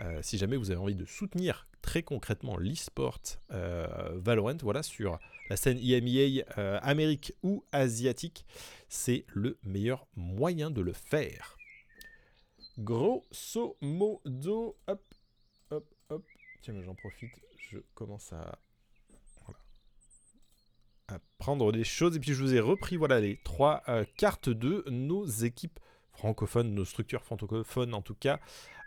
euh, 0.00 0.20
si 0.22 0.38
jamais 0.38 0.56
vous 0.56 0.70
avez 0.70 0.80
envie 0.80 0.94
de 0.94 1.04
soutenir 1.04 1.67
très 1.82 2.02
concrètement 2.02 2.56
l'e-sport 2.56 3.20
euh, 3.52 4.10
Valorant, 4.14 4.56
voilà, 4.62 4.82
sur 4.82 5.18
la 5.50 5.56
scène 5.56 5.78
IMEA 5.78 6.44
euh, 6.58 6.78
Amérique 6.82 7.32
ou 7.42 7.64
asiatique, 7.72 8.44
c'est 8.88 9.24
le 9.28 9.58
meilleur 9.62 10.06
moyen 10.16 10.70
de 10.70 10.80
le 10.80 10.92
faire. 10.92 11.56
Grosso 12.78 13.76
modo, 13.80 14.76
hop, 14.86 15.14
hop, 15.70 15.94
hop. 16.10 16.24
Tiens, 16.62 16.74
mais 16.74 16.84
j'en 16.84 16.94
profite, 16.94 17.32
je 17.70 17.78
commence 17.94 18.32
à 18.32 18.58
prendre 21.38 21.72
des 21.72 21.84
choses. 21.84 22.16
Et 22.16 22.20
puis 22.20 22.34
je 22.34 22.42
vous 22.42 22.54
ai 22.54 22.60
repris 22.60 22.96
voilà, 22.96 23.20
les 23.20 23.38
trois 23.42 23.82
euh, 23.88 24.04
cartes 24.16 24.48
de 24.48 24.84
nos 24.88 25.24
équipes 25.24 25.80
francophones, 26.12 26.74
nos 26.74 26.84
structures 26.84 27.24
francophones 27.24 27.94
en 27.94 28.02
tout 28.02 28.14
cas, 28.14 28.40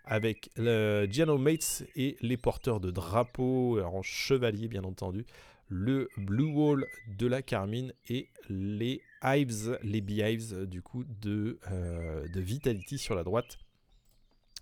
avec 0.06 0.50
le 0.56 1.08
Giano 1.10 1.38
Mates 1.38 1.84
et 1.96 2.18
les 2.22 2.38
porteurs 2.38 2.80
de 2.80 2.92
drapeaux 2.92 3.82
en 3.82 4.02
chevalier 4.02 4.68
bien 4.68 4.84
entendu, 4.84 5.26
le 5.70 6.10
Blue 6.18 6.52
Wall 6.52 6.86
de 7.08 7.28
la 7.28 7.42
Carmine 7.42 7.94
et 8.10 8.28
les 8.50 9.02
Hives, 9.24 9.80
les 9.84 10.02
Beehives 10.02 10.66
du 10.66 10.82
coup 10.82 11.04
de, 11.22 11.60
euh, 11.72 12.28
de 12.28 12.42
Vitality 12.42 12.98
sur 12.98 13.16
la 13.16 13.24
droite. 13.24 13.58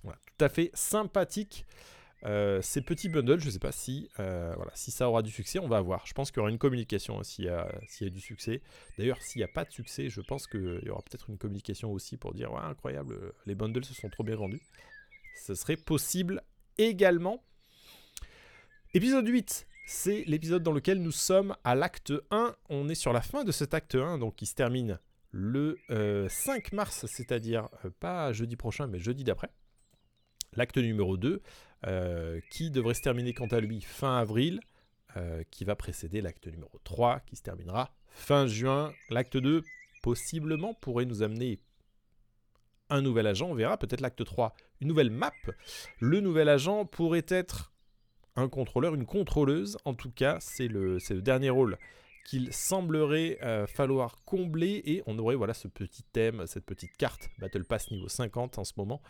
Tout 0.03 0.45
à 0.45 0.49
fait 0.49 0.71
sympathique. 0.73 1.65
Euh, 2.25 2.61
ces 2.61 2.81
petits 2.81 3.07
bundles, 3.09 3.39
je 3.39 3.45
ne 3.45 3.51
sais 3.51 3.59
pas 3.59 3.71
si, 3.71 4.09
euh, 4.19 4.53
voilà, 4.55 4.71
si 4.75 4.91
ça 4.91 5.07
aura 5.09 5.21
du 5.21 5.31
succès, 5.31 5.57
on 5.59 5.67
va 5.69 5.81
voir. 5.81 6.05
Je 6.05 6.13
pense 6.13 6.31
qu'il 6.31 6.37
y 6.37 6.41
aura 6.41 6.49
une 6.49 6.57
communication 6.57 7.23
s'il 7.23 7.45
y, 7.45 7.49
a- 7.49 7.71
y 8.01 8.05
a 8.05 8.09
du 8.09 8.19
succès. 8.19 8.61
D'ailleurs, 8.97 9.21
s'il 9.21 9.39
n'y 9.39 9.43
a 9.45 9.47
pas 9.49 9.63
de 9.65 9.71
succès, 9.71 10.09
je 10.09 10.19
pense 10.21 10.45
qu'il 10.47 10.81
y 10.85 10.89
aura 10.89 11.01
peut-être 11.01 11.29
une 11.29 11.37
communication 11.37 11.91
aussi 11.91 12.17
pour 12.17 12.33
dire 12.33 12.51
ouais, 12.53 12.61
incroyable, 12.61 13.33
les 13.45 13.55
bundles 13.55 13.85
se 13.85 13.93
sont 13.93 14.09
trop 14.09 14.23
bien 14.23 14.35
vendus. 14.35 14.61
Ce 15.45 15.55
serait 15.55 15.77
possible 15.77 16.43
également. 16.77 17.43
Épisode 18.93 19.27
8, 19.27 19.67
c'est 19.87 20.23
l'épisode 20.25 20.63
dans 20.63 20.71
lequel 20.71 21.01
nous 21.01 21.11
sommes 21.11 21.55
à 21.63 21.75
l'acte 21.75 22.13
1. 22.31 22.55
On 22.69 22.89
est 22.89 22.95
sur 22.95 23.13
la 23.13 23.21
fin 23.21 23.43
de 23.43 23.51
cet 23.51 23.73
acte 23.73 23.95
1, 23.95 24.17
donc 24.17 24.35
qui 24.35 24.45
se 24.45 24.55
termine 24.55 24.99
le 25.31 25.77
euh, 25.91 26.27
5 26.29 26.73
mars, 26.73 27.05
c'est-à-dire 27.07 27.69
euh, 27.85 27.89
pas 27.99 28.33
jeudi 28.33 28.55
prochain, 28.55 28.87
mais 28.87 28.99
jeudi 28.99 29.23
d'après. 29.23 29.49
L'acte 30.53 30.77
numéro 30.77 31.17
2, 31.17 31.41
euh, 31.87 32.41
qui 32.51 32.71
devrait 32.71 32.93
se 32.93 33.01
terminer 33.01 33.33
quant 33.33 33.47
à 33.47 33.59
lui 33.59 33.81
fin 33.81 34.17
avril, 34.17 34.59
euh, 35.17 35.43
qui 35.51 35.63
va 35.63 35.75
précéder 35.75 36.21
l'acte 36.21 36.47
numéro 36.47 36.79
3, 36.83 37.21
qui 37.21 37.35
se 37.35 37.43
terminera 37.43 37.95
fin 38.07 38.47
juin. 38.47 38.91
L'acte 39.09 39.37
2, 39.37 39.63
possiblement, 40.01 40.73
pourrait 40.73 41.05
nous 41.05 41.23
amener 41.23 41.59
un 42.89 43.01
nouvel 43.01 43.27
agent, 43.27 43.47
on 43.47 43.53
verra, 43.53 43.77
peut-être 43.77 44.01
l'acte 44.01 44.25
3, 44.25 44.53
une 44.81 44.87
nouvelle 44.87 45.11
map. 45.11 45.33
Le 45.99 46.19
nouvel 46.19 46.49
agent 46.49 46.85
pourrait 46.85 47.25
être 47.27 47.71
un 48.35 48.49
contrôleur, 48.49 48.95
une 48.95 49.05
contrôleuse, 49.05 49.77
en 49.85 49.93
tout 49.93 50.11
cas, 50.11 50.37
c'est 50.39 50.67
le, 50.67 50.99
dernier 51.21 51.49
rôle 51.49 51.77
qu'il 52.25 52.53
semblerait 52.53 53.39
euh, 53.41 53.65
falloir 53.65 54.23
combler 54.23 54.83
et 54.85 55.01
on 55.07 55.17
aurait 55.17 55.35
voilà 55.35 55.53
ce 55.53 55.67
petit 55.67 56.03
thème, 56.03 56.45
cette 56.45 56.65
petite 56.65 56.95
carte 56.95 57.29
Battle 57.39 57.63
Pass 57.63 57.89
niveau 57.89 58.07
50 58.07 58.59
en 58.59 58.63
ce 58.63 58.73
moment 58.77 59.01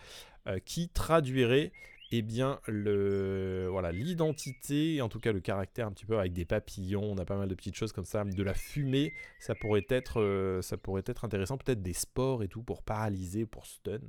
euh, 0.47 0.60
qui 0.60 0.88
traduirait 0.88 1.73
eh 2.12 2.21
bien 2.21 2.60
le 2.67 3.67
voilà 3.69 3.91
l'identité 3.91 5.01
en 5.01 5.10
tout 5.10 5.19
cas 5.19 5.32
le 5.32 5.41
caractère 5.41 5.88
un 5.88 5.91
petit 5.91 6.05
peu 6.05 6.17
avec 6.17 6.34
des 6.34 6.45
papillons, 6.45 7.03
on 7.03 7.17
a 7.17 7.25
pas 7.25 7.36
mal 7.36 7.47
de 7.47 7.55
petites 7.55 7.75
choses 7.75 7.91
comme 7.91 8.05
ça, 8.05 8.23
de 8.23 8.43
la 8.43 8.53
fumée, 8.53 9.13
ça 9.39 9.53
pourrait 9.53 9.86
être 9.89 10.21
euh, 10.21 10.62
ça 10.62 10.77
pourrait 10.77 11.03
être 11.05 11.25
intéressant, 11.25 11.58
peut-être 11.58 11.82
des 11.82 11.93
sports 11.93 12.41
et 12.43 12.47
tout 12.47 12.63
pour 12.63 12.84
paralyser, 12.84 13.45
pour 13.45 13.65
stun. 13.65 13.99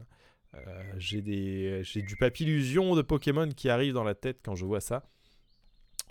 Euh, 0.55 0.93
j'ai 0.97 1.23
du 1.23 2.17
papillusion 2.19 2.95
de 2.97 3.03
Pokémon 3.03 3.49
qui 3.49 3.69
arrive 3.69 3.95
dans 3.95 4.05
la 4.05 4.15
tête 4.15 4.41
quand 4.43 4.55
je 4.55 4.65
vois 4.65 4.81
ça. 4.81 5.05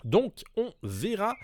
Donc 0.04 0.42
on 0.56 0.72
verra 0.82 1.36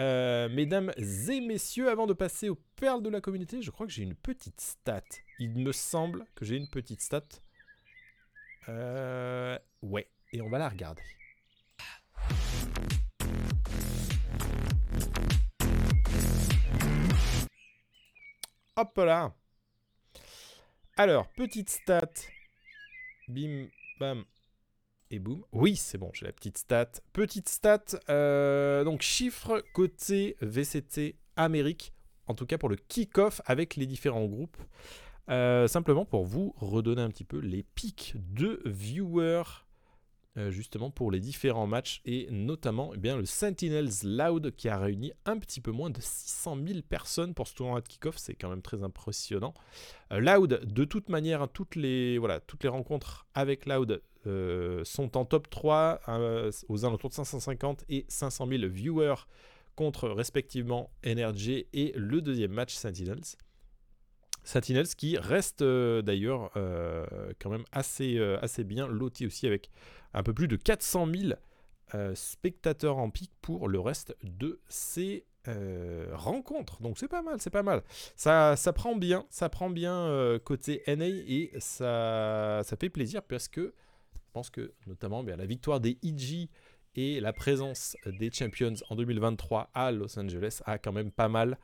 euh, 0.00 0.48
mesdames 0.48 0.92
et 0.96 1.40
messieurs, 1.40 1.88
avant 1.90 2.06
de 2.06 2.12
passer 2.12 2.48
aux 2.48 2.58
perles 2.76 3.02
de 3.02 3.08
la 3.08 3.20
communauté, 3.20 3.62
je 3.62 3.70
crois 3.70 3.86
que 3.86 3.92
j'ai 3.92 4.02
une 4.02 4.14
petite 4.14 4.60
stat. 4.60 5.02
Il 5.38 5.58
me 5.58 5.72
semble 5.72 6.24
que 6.34 6.44
j'ai 6.44 6.56
une 6.56 6.68
petite 6.68 7.00
stat. 7.00 7.22
Euh, 8.68 9.58
ouais, 9.82 10.08
et 10.32 10.40
on 10.40 10.48
va 10.48 10.58
la 10.58 10.68
regarder. 10.68 11.02
Hop 18.76 18.96
là. 18.96 19.34
Alors, 20.98 21.26
petite 21.28 21.70
stat. 21.70 22.12
Bim, 23.26 23.68
bam, 23.98 24.24
et 25.10 25.18
boum. 25.18 25.42
Oui, 25.52 25.74
c'est 25.74 25.96
bon, 25.96 26.10
j'ai 26.12 26.26
la 26.26 26.32
petite 26.32 26.58
stat. 26.58 26.90
Petite 27.14 27.48
stat, 27.48 27.84
euh, 28.10 28.84
donc 28.84 29.00
chiffre 29.00 29.64
côté 29.72 30.36
VCT 30.42 31.16
Amérique, 31.36 31.94
en 32.26 32.34
tout 32.34 32.44
cas 32.44 32.58
pour 32.58 32.68
le 32.68 32.76
kick-off 32.76 33.40
avec 33.46 33.76
les 33.76 33.86
différents 33.86 34.26
groupes. 34.26 34.58
Euh, 35.30 35.66
simplement 35.66 36.04
pour 36.04 36.24
vous 36.24 36.52
redonner 36.58 37.00
un 37.00 37.08
petit 37.08 37.24
peu 37.24 37.38
les 37.38 37.62
pics 37.62 38.14
de 38.16 38.60
viewers 38.66 39.64
euh, 40.38 40.50
justement 40.50 40.90
pour 40.90 41.10
les 41.10 41.20
différents 41.20 41.66
matchs 41.66 42.00
et 42.06 42.26
notamment 42.30 42.92
eh 42.94 42.96
bien, 42.96 43.18
le 43.18 43.26
Sentinels 43.26 43.90
Loud 44.02 44.54
qui 44.56 44.70
a 44.70 44.78
réuni 44.78 45.12
un 45.26 45.36
petit 45.36 45.60
peu 45.60 45.72
moins 45.72 45.90
de 45.90 46.00
600 46.00 46.56
000 46.66 46.80
personnes 46.88 47.34
pour 47.34 47.46
ce 47.46 47.54
tournoi 47.54 47.82
de 47.82 47.88
kick-off, 47.88 48.16
c'est 48.16 48.32
quand 48.32 48.48
même 48.48 48.62
très 48.62 48.82
impressionnant. 48.82 49.52
Euh, 50.10 50.20
Loud, 50.20 50.62
de 50.64 50.84
toute 50.84 51.10
manière, 51.10 51.48
toutes 51.48 51.76
les, 51.76 52.16
voilà, 52.16 52.40
toutes 52.40 52.62
les 52.62 52.70
rencontres 52.70 53.26
avec 53.34 53.66
Loud 53.66 54.02
euh, 54.26 54.82
sont 54.84 55.18
en 55.18 55.26
top 55.26 55.50
3 55.50 56.00
euh, 56.08 56.50
aux 56.70 56.86
alentours 56.86 57.10
de 57.10 57.14
550 57.14 57.84
et 57.90 58.06
500 58.08 58.46
000 58.46 58.62
viewers 58.68 59.26
contre 59.76 60.08
respectivement 60.08 60.88
NRG 61.04 61.66
et 61.74 61.92
le 61.94 62.22
deuxième 62.22 62.52
match 62.52 62.72
Sentinels. 62.72 63.36
Sentinels 64.44 64.88
qui 64.96 65.18
reste 65.18 65.62
d'ailleurs 65.62 66.50
quand 67.38 67.48
même 67.48 67.64
assez, 67.70 68.18
assez 68.42 68.64
bien 68.64 68.88
loti 68.88 69.24
aussi 69.24 69.46
avec 69.46 69.70
un 70.14 70.22
peu 70.22 70.34
plus 70.34 70.48
de 70.48 70.56
400 70.56 71.06
000 71.14 71.32
euh, 71.94 72.14
spectateurs 72.14 72.96
en 72.96 73.10
pic 73.10 73.30
pour 73.42 73.68
le 73.68 73.78
reste 73.78 74.16
de 74.22 74.60
ces 74.68 75.26
euh, 75.48 76.08
rencontres. 76.14 76.80
Donc 76.80 76.98
c'est 76.98 77.08
pas 77.08 77.20
mal, 77.20 77.36
c'est 77.38 77.50
pas 77.50 77.62
mal. 77.62 77.82
Ça, 78.16 78.56
ça 78.56 78.72
prend 78.72 78.96
bien, 78.96 79.26
ça 79.28 79.50
prend 79.50 79.68
bien 79.68 79.94
euh, 79.94 80.38
côté 80.38 80.82
NA 80.86 81.06
et 81.06 81.52
ça, 81.58 82.62
ça 82.64 82.76
fait 82.80 82.88
plaisir 82.88 83.22
parce 83.22 83.46
que 83.46 83.74
je 84.14 84.30
pense 84.32 84.48
que 84.48 84.72
notamment 84.86 85.22
la 85.22 85.44
victoire 85.44 85.80
des 85.80 85.98
EG 86.02 86.48
et 86.94 87.20
la 87.20 87.34
présence 87.34 87.96
des 88.06 88.30
Champions 88.32 88.74
en 88.88 88.96
2023 88.96 89.70
à 89.74 89.92
Los 89.92 90.18
Angeles 90.18 90.60
a 90.64 90.78
quand 90.78 90.92
même 90.92 91.10
pas 91.10 91.28
mal 91.28 91.58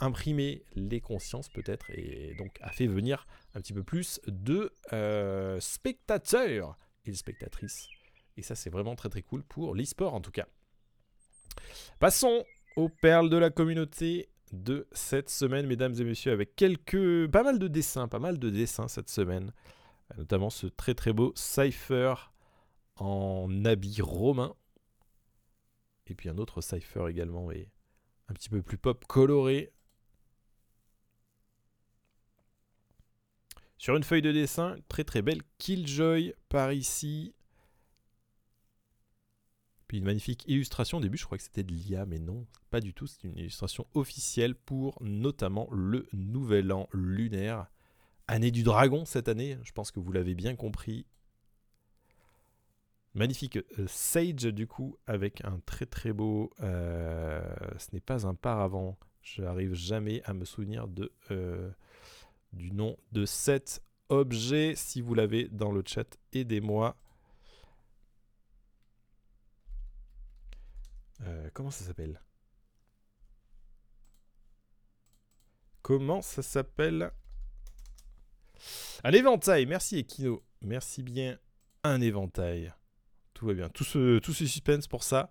imprimé 0.00 0.64
les 0.74 1.00
consciences 1.00 1.48
peut-être 1.48 1.90
et 1.90 2.34
donc 2.38 2.58
a 2.62 2.70
fait 2.70 2.86
venir 2.86 3.26
un 3.54 3.60
petit 3.60 3.74
peu 3.74 3.84
plus 3.84 4.20
de 4.26 4.72
spectateurs 5.60 6.76
et 7.06 7.10
de 7.10 7.16
spectatrices. 7.16 7.88
Et 8.36 8.42
ça 8.42 8.54
c'est 8.54 8.70
vraiment 8.70 8.96
très 8.96 9.08
très 9.08 9.22
cool 9.22 9.42
pour 9.42 9.74
l'e-sport 9.74 10.14
en 10.14 10.20
tout 10.20 10.30
cas. 10.30 10.46
Passons 11.98 12.44
aux 12.76 12.88
perles 12.88 13.30
de 13.30 13.36
la 13.36 13.50
communauté 13.50 14.28
de 14.52 14.86
cette 14.92 15.30
semaine, 15.30 15.66
mesdames 15.66 15.94
et 15.98 16.04
messieurs, 16.04 16.32
avec 16.32 16.54
quelques, 16.54 17.28
pas 17.30 17.42
mal 17.42 17.58
de 17.58 17.68
dessins, 17.68 18.08
pas 18.08 18.18
mal 18.18 18.38
de 18.38 18.50
dessins 18.50 18.88
cette 18.88 19.08
semaine, 19.08 19.52
notamment 20.16 20.50
ce 20.50 20.66
très 20.66 20.94
très 20.94 21.12
beau 21.12 21.32
Cypher 21.34 22.14
en 22.96 23.64
habit 23.64 24.00
romain, 24.00 24.54
et 26.06 26.14
puis 26.14 26.28
un 26.28 26.38
autre 26.38 26.60
Cypher 26.60 27.06
également, 27.08 27.50
et 27.50 27.70
un 28.28 28.34
petit 28.34 28.48
peu 28.48 28.62
plus 28.62 28.78
pop 28.78 29.04
coloré. 29.06 29.72
Sur 33.78 33.96
une 33.96 34.02
feuille 34.02 34.22
de 34.22 34.32
dessin, 34.32 34.76
très 34.88 35.04
très 35.04 35.22
belle 35.22 35.42
Killjoy 35.58 36.34
par 36.48 36.72
ici, 36.72 37.34
puis 39.86 39.98
une 39.98 40.04
magnifique 40.04 40.44
illustration. 40.48 40.98
Au 40.98 41.00
début, 41.00 41.18
je 41.18 41.24
crois 41.24 41.38
que 41.38 41.44
c'était 41.44 41.62
de 41.62 41.72
l'IA, 41.72 42.06
mais 42.06 42.18
non, 42.18 42.46
pas 42.70 42.80
du 42.80 42.92
tout. 42.92 43.06
C'est 43.06 43.24
une 43.24 43.36
illustration 43.36 43.86
officielle 43.94 44.54
pour 44.54 45.00
notamment 45.00 45.68
le 45.70 46.08
nouvel 46.12 46.72
an 46.72 46.88
lunaire. 46.92 47.66
Année 48.28 48.50
du 48.50 48.64
dragon 48.64 49.04
cette 49.04 49.28
année, 49.28 49.58
je 49.62 49.72
pense 49.72 49.92
que 49.92 50.00
vous 50.00 50.10
l'avez 50.10 50.34
bien 50.34 50.56
compris. 50.56 51.06
Magnifique 53.14 53.58
euh, 53.78 53.86
Sage, 53.86 54.42
du 54.42 54.66
coup, 54.66 54.98
avec 55.06 55.44
un 55.44 55.60
très 55.64 55.86
très 55.86 56.12
beau. 56.12 56.50
euh, 56.60 57.40
ce 57.78 57.88
n'est 57.92 58.00
pas 58.00 58.26
un 58.26 58.34
paravent. 58.34 58.98
Je 59.22 59.42
n'arrive 59.42 59.74
jamais 59.74 60.22
à 60.24 60.34
me 60.34 60.44
souvenir 60.44 60.88
de, 60.88 61.12
euh, 61.30 61.70
du 62.56 62.72
nom 62.72 62.96
de 63.12 63.24
cet 63.24 63.82
objet. 64.08 64.74
Si 64.74 65.00
vous 65.00 65.14
l'avez 65.14 65.48
dans 65.48 65.72
le 65.72 65.82
chat, 65.86 66.16
aidez-moi. 66.32 66.96
Euh, 71.22 71.48
comment 71.54 71.70
ça 71.70 71.84
s'appelle? 71.84 72.20
Comment 75.82 76.20
ça 76.22 76.42
s'appelle? 76.42 77.12
Un 79.04 79.12
éventail, 79.12 79.66
merci 79.66 79.98
Ekino. 79.98 80.42
Merci 80.62 81.02
bien, 81.02 81.38
un 81.84 82.00
éventail. 82.00 82.72
Tout 83.34 83.46
va 83.46 83.54
bien. 83.54 83.68
Tout 83.68 83.84
ce 83.84 84.20
suspense 84.32 84.88
pour 84.88 85.02
ça. 85.02 85.30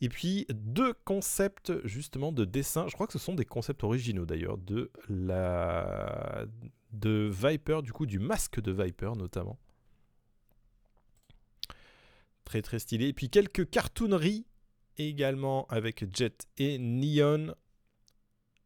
Et 0.00 0.08
puis 0.08 0.46
deux 0.50 0.94
concepts 1.04 1.72
justement 1.86 2.32
de 2.32 2.44
dessin. 2.44 2.88
Je 2.88 2.94
crois 2.94 3.06
que 3.06 3.12
ce 3.12 3.18
sont 3.18 3.34
des 3.34 3.44
concepts 3.44 3.84
originaux 3.84 4.24
d'ailleurs 4.24 4.56
de 4.56 4.90
la 5.08 6.46
de 6.92 7.30
Viper, 7.32 7.82
du 7.82 7.92
coup 7.92 8.06
du 8.06 8.18
masque 8.18 8.60
de 8.60 8.72
Viper 8.72 9.12
notamment. 9.16 9.58
Très 12.44 12.62
très 12.62 12.78
stylé. 12.78 13.08
Et 13.08 13.12
puis 13.12 13.30
quelques 13.30 13.68
cartooneries 13.68 14.46
également 14.96 15.66
avec 15.68 16.04
Jet 16.16 16.48
et 16.56 16.78
Neon, 16.78 17.54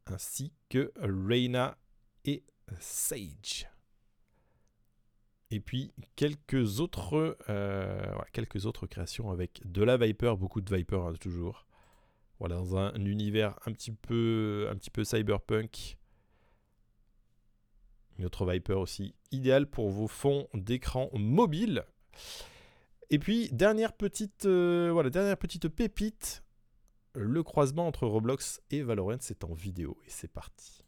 ainsi 0.06 0.52
que 0.68 0.92
Reina 0.98 1.76
et 2.24 2.44
Sage. 2.80 3.68
Et 5.54 5.60
puis 5.60 5.92
quelques 6.16 6.80
autres, 6.80 7.38
euh, 7.48 8.12
quelques 8.32 8.66
autres 8.66 8.88
créations 8.88 9.30
avec 9.30 9.62
de 9.64 9.84
la 9.84 9.96
Viper, 9.96 10.36
beaucoup 10.36 10.60
de 10.60 10.74
Viper 10.74 10.96
hein, 10.96 11.12
toujours. 11.20 11.64
Voilà, 12.40 12.56
dans 12.56 12.76
un, 12.76 12.92
univers 12.96 13.56
un 13.64 13.70
petit 13.70 13.92
peu, 13.92 14.66
un 14.68 14.74
petit 14.74 14.90
peu 14.90 15.04
cyberpunk. 15.04 15.96
Une 18.18 18.24
autre 18.24 18.44
Viper 18.50 18.74
aussi, 18.74 19.14
idéal 19.30 19.68
pour 19.68 19.90
vos 19.90 20.08
fonds 20.08 20.48
d'écran 20.54 21.08
mobile. 21.12 21.84
Et 23.10 23.20
puis, 23.20 23.48
dernière 23.52 23.92
petite, 23.92 24.46
euh, 24.46 24.90
voilà, 24.92 25.08
dernière 25.08 25.36
petite 25.36 25.68
pépite, 25.68 26.42
le 27.14 27.44
croisement 27.44 27.86
entre 27.86 28.08
Roblox 28.08 28.60
et 28.72 28.82
Valorant, 28.82 29.18
c'est 29.20 29.44
en 29.44 29.54
vidéo. 29.54 29.96
Et 30.04 30.10
c'est 30.10 30.32
parti. 30.32 30.82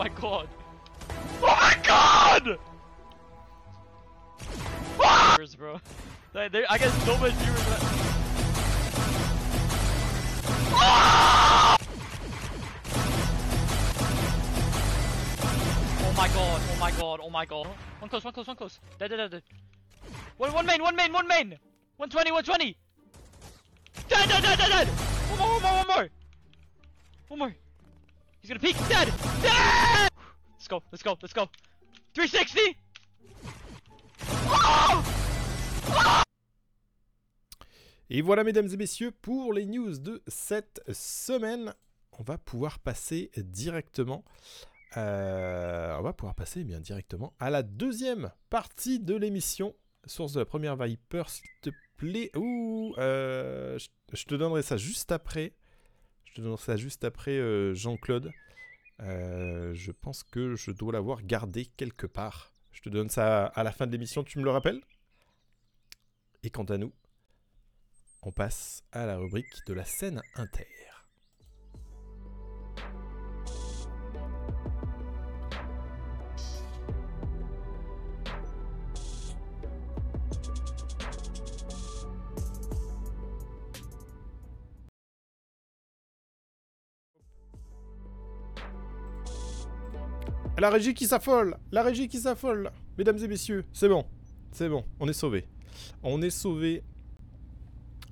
My 0.00 0.08
god! 0.08 0.48
Oh 1.42 1.46
my 1.46 1.76
god! 1.82 2.58
Ah! 4.98 5.34
Viewers, 5.36 5.54
bro. 5.54 5.78
They, 6.32 6.48
they, 6.48 6.64
I 6.64 6.78
get 6.78 6.90
so 7.04 7.18
much 7.18 7.32
viewers. 7.32 7.64
That... 7.66 7.80
Ah! 10.72 11.76
Oh 16.00 16.12
my 16.16 16.28
god! 16.28 16.60
Oh 16.62 16.78
my 16.80 16.90
god! 16.92 17.20
Oh 17.22 17.30
my 17.30 17.44
god! 17.44 17.66
One 17.98 18.08
close, 18.08 18.24
one 18.24 18.32
close, 18.32 18.46
one 18.46 18.56
close. 18.56 18.80
Dead, 18.98 19.08
dead, 19.08 19.16
dead, 19.18 19.30
dead. 19.32 19.42
One, 20.38 20.52
one 20.54 20.64
main, 20.64 20.80
one 20.80 20.96
main, 20.96 21.12
one 21.12 21.28
main. 21.28 21.58
120, 21.98 22.30
120. 22.30 22.76
Dead, 24.08 24.28
dead, 24.30 24.42
dead, 24.42 24.58
dead, 24.58 24.70
dead. 24.70 24.88
One 24.88 25.38
more, 25.40 25.50
one 25.50 25.62
more, 25.62 25.74
one 25.74 25.86
more. 25.88 26.08
One 27.28 27.38
more. 27.40 27.54
He's 28.42 28.48
gonna 28.48 28.60
peek. 28.60 28.76
Dead. 28.88 29.08
Dead. 29.42 30.10
Let's 30.56 30.68
go. 30.68 30.82
Let's 30.90 31.02
go. 31.02 31.16
Let's 31.20 31.34
go. 31.34 31.46
360. 32.14 32.76
Oh! 34.52 35.02
Et 38.08 38.22
voilà, 38.22 38.42
mesdames 38.42 38.68
et 38.72 38.76
messieurs, 38.76 39.12
pour 39.12 39.52
les 39.52 39.66
news 39.66 39.98
de 39.98 40.22
cette 40.26 40.82
semaine, 40.92 41.74
on 42.18 42.22
va 42.22 42.38
pouvoir 42.38 42.78
passer 42.80 43.30
directement. 43.36 44.24
euh, 44.96 45.96
on 45.98 46.02
va 46.02 46.12
pouvoir 46.12 46.34
passer 46.34 46.60
eh 46.60 46.64
bien 46.64 46.80
directement 46.80 47.34
à 47.38 47.50
la 47.50 47.62
deuxième 47.62 48.32
partie 48.48 48.98
de 48.98 49.14
l'émission. 49.14 49.76
Source 50.06 50.32
de 50.32 50.40
la 50.40 50.46
première 50.46 50.76
Viper, 50.76 51.24
s'il 51.28 51.46
te 51.62 51.70
plaît. 51.96 52.30
Ouh, 52.36 52.94
euh, 52.98 53.78
je 54.12 54.24
te 54.24 54.34
donnerai 54.34 54.62
ça 54.62 54.76
juste 54.76 55.12
après. 55.12 55.52
Je 56.30 56.36
te 56.36 56.40
donnerai 56.42 56.62
ça 56.62 56.76
juste 56.76 57.02
après 57.02 57.32
euh, 57.32 57.74
Jean-Claude. 57.74 58.30
Euh, 59.00 59.74
je 59.74 59.90
pense 59.90 60.22
que 60.22 60.54
je 60.54 60.70
dois 60.70 60.92
l'avoir 60.92 61.22
gardé 61.22 61.66
quelque 61.66 62.06
part. 62.06 62.52
Je 62.70 62.82
te 62.82 62.88
donne 62.88 63.10
ça 63.10 63.46
à 63.46 63.64
la 63.64 63.72
fin 63.72 63.86
de 63.86 63.92
l'émission, 63.92 64.22
tu 64.22 64.38
me 64.38 64.44
le 64.44 64.50
rappelles? 64.50 64.80
Et 66.44 66.50
quant 66.50 66.64
à 66.64 66.78
nous, 66.78 66.92
on 68.22 68.30
passe 68.30 68.84
à 68.92 69.06
la 69.06 69.18
rubrique 69.18 69.66
de 69.66 69.74
la 69.74 69.84
scène 69.84 70.22
inter. 70.36 70.68
La 90.60 90.68
régie 90.68 90.92
qui 90.92 91.06
s'affole 91.06 91.56
La 91.72 91.82
régie 91.82 92.06
qui 92.06 92.18
s'affole 92.18 92.70
Mesdames 92.98 93.16
et 93.16 93.28
messieurs, 93.28 93.64
c'est 93.72 93.88
bon. 93.88 94.04
C'est 94.52 94.68
bon, 94.68 94.84
on 95.00 95.08
est 95.08 95.14
sauvés. 95.14 95.46
On 96.02 96.20
est 96.20 96.28
sauvés. 96.28 96.82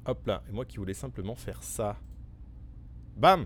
Hop 0.06 0.26
là, 0.26 0.42
et 0.48 0.52
moi 0.52 0.64
qui 0.64 0.78
voulais 0.78 0.94
simplement 0.94 1.34
faire 1.34 1.62
ça. 1.62 1.98
Bam 3.18 3.44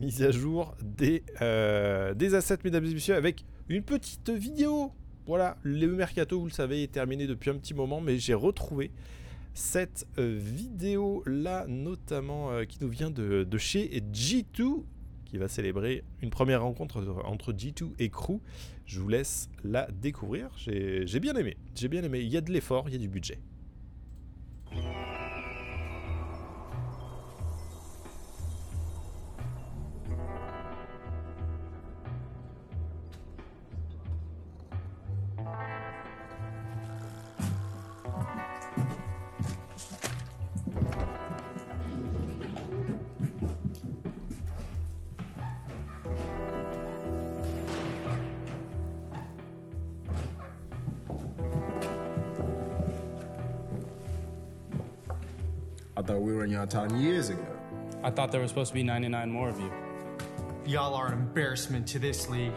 Mise 0.00 0.20
à 0.24 0.32
jour 0.32 0.74
des, 0.82 1.22
euh, 1.40 2.12
des 2.12 2.34
assets, 2.34 2.58
mesdames 2.64 2.84
et 2.86 2.92
messieurs, 2.92 3.14
avec 3.14 3.44
une 3.68 3.84
petite 3.84 4.30
vidéo. 4.30 4.90
Voilà, 5.24 5.56
le 5.62 5.86
mercato, 5.86 6.40
vous 6.40 6.46
le 6.46 6.50
savez, 6.50 6.82
est 6.82 6.92
terminé 6.92 7.28
depuis 7.28 7.50
un 7.50 7.56
petit 7.56 7.72
moment, 7.72 8.00
mais 8.00 8.18
j'ai 8.18 8.34
retrouvé 8.34 8.90
cette 9.54 10.08
euh, 10.18 10.36
vidéo-là, 10.36 11.66
notamment 11.68 12.50
euh, 12.50 12.64
qui 12.64 12.78
nous 12.80 12.88
vient 12.88 13.12
de, 13.12 13.44
de 13.44 13.58
chez 13.58 14.02
G2, 14.12 14.82
qui 15.26 15.36
va 15.36 15.48
célébrer 15.48 16.02
une 16.22 16.30
première 16.30 16.62
rencontre 16.62 17.04
entre 17.24 17.52
G2 17.52 17.90
et 17.98 18.08
Crew. 18.08 18.40
Je 18.86 19.00
vous 19.00 19.08
laisse 19.08 19.50
la 19.64 19.88
découvrir. 19.90 20.50
J'ai 20.56 21.20
bien 21.20 21.34
aimé. 21.34 21.56
J'ai 21.74 21.88
bien 21.88 22.02
aimé. 22.02 22.20
Il 22.20 22.28
y 22.28 22.36
a 22.36 22.40
de 22.40 22.50
l'effort, 22.52 22.88
il 22.88 22.92
y 22.92 22.96
a 22.96 23.00
du 23.00 23.08
budget. 23.08 23.38
Town 56.86 57.00
years 57.00 57.30
ago. 57.30 57.46
I 58.02 58.10
thought 58.10 58.30
there 58.32 58.40
was 58.40 58.50
supposed 58.50 58.70
to 58.70 58.74
be 58.74 58.82
99 58.82 59.30
more 59.30 59.48
of 59.48 59.58
you. 59.60 59.72
Y'all 60.66 60.94
are 60.94 61.08
an 61.08 61.12
embarrassment 61.14 61.86
to 61.88 61.98
this 61.98 62.28
league. 62.28 62.52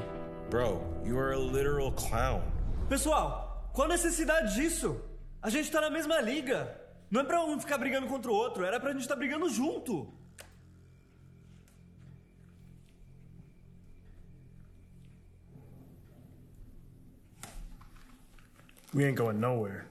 Bro, 0.49 0.83
you 1.05 1.17
are 1.17 1.33
a 1.33 1.39
literal 1.39 1.91
clown. 1.91 2.41
Pessoal, 2.89 3.69
qual 3.73 3.87
a 3.87 3.89
necessidade 3.89 4.55
disso? 4.55 4.99
A 5.41 5.49
gente 5.49 5.71
tá 5.71 5.81
na 5.81 5.89
mesma 5.89 6.21
liga. 6.21 6.75
Não 7.11 7.21
é 7.21 7.23
pra 7.23 7.43
um 7.43 7.59
ficar 7.59 7.77
brigando 7.77 8.07
contra 8.07 8.31
o 8.31 8.35
outro, 8.35 8.63
era 8.63 8.79
pra 8.79 8.91
gente 8.91 9.01
estar 9.01 9.15
brigando 9.15 9.49
junto. 9.49 10.11
We 18.91 19.05
ain't 19.05 19.15
going 19.15 19.39
nowhere. 19.39 19.85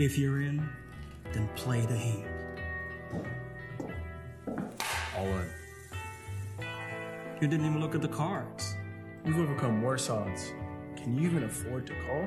If 0.00 0.16
you're 0.16 0.40
in, 0.40 0.66
then 1.34 1.46
play 1.56 1.84
the 1.84 1.94
hand. 1.94 2.24
All 5.14 5.26
in. 5.26 5.50
You 7.38 7.46
didn't 7.46 7.66
even 7.66 7.82
look 7.82 7.94
at 7.94 8.00
the 8.00 8.08
cards. 8.08 8.76
You've 9.26 9.38
overcome 9.38 9.82
worse 9.82 10.08
odds. 10.08 10.54
Can 10.96 11.18
you 11.18 11.28
even 11.28 11.42
afford 11.42 11.86
to 11.86 11.92
call? 12.06 12.26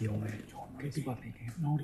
Yo, 0.00 0.10
man. 0.10 0.42
Guess 0.82 0.98
what, 1.04 1.20
man? 1.20 1.34
No, 1.62 1.78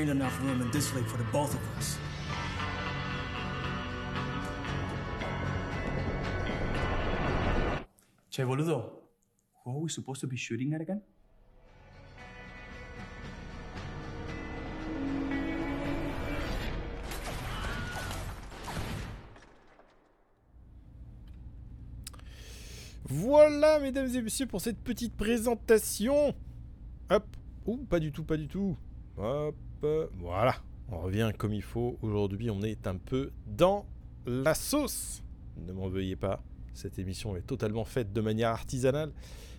ain't 0.00 0.10
enough 0.10 0.40
room 0.40 0.62
in 0.62 0.70
this 0.70 0.94
league 0.94 1.06
for 1.06 1.18
the 1.18 1.24
both 1.24 1.54
of 1.54 1.60
us. 1.78 1.98
Che, 8.30 8.44
boludo. 8.44 9.02
Who 9.64 9.72
are 9.72 9.80
we 9.80 9.90
supposed 9.90 10.20
to 10.22 10.26
be 10.26 10.36
shooting 10.36 10.72
at 10.72 10.80
again? 10.80 11.02
Voilà, 23.04 23.80
mesdames 23.80 24.14
et 24.14 24.22
messieurs, 24.22 24.46
pour 24.46 24.60
cette 24.60 24.78
petite 24.82 25.16
présentation. 25.16 26.32
Hop. 27.10 27.24
Ouh, 27.66 27.84
pas 27.84 28.00
du 28.00 28.12
tout, 28.12 28.24
pas 28.24 28.36
du 28.36 28.48
tout. 28.48 28.78
Hop. 29.18 29.56
Voilà. 30.18 30.56
On 30.90 30.98
revient 30.98 31.30
comme 31.36 31.52
il 31.54 31.62
faut. 31.62 31.98
Aujourd'hui, 32.02 32.50
on 32.50 32.62
est 32.62 32.86
un 32.86 32.96
peu 32.96 33.30
dans 33.46 33.86
la 34.26 34.54
sauce. 34.54 35.22
Ne 35.56 35.72
m'en 35.72 35.88
veuillez 35.88 36.16
pas. 36.16 36.42
Cette 36.74 36.98
émission 36.98 37.36
est 37.36 37.42
totalement 37.42 37.84
faite 37.84 38.12
de 38.12 38.20
manière 38.20 38.50
artisanale. 38.50 39.12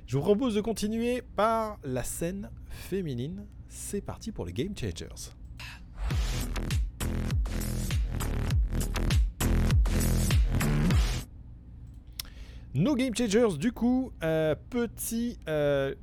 Je 0.07 0.17
vous 0.17 0.23
propose 0.23 0.55
de 0.55 0.61
continuer 0.61 1.21
par 1.35 1.79
la 1.83 2.03
scène 2.03 2.49
féminine. 2.69 3.45
C'est 3.69 4.01
parti 4.01 4.31
pour 4.31 4.45
les 4.45 4.53
Game 4.53 4.75
Changers. 4.77 5.31
Nos 12.73 12.95
Game 12.95 13.13
Changers, 13.15 13.57
du 13.57 13.71
coup, 13.71 14.11
euh, 14.23 14.55
petit. 14.69 15.37
euh, 15.47 15.93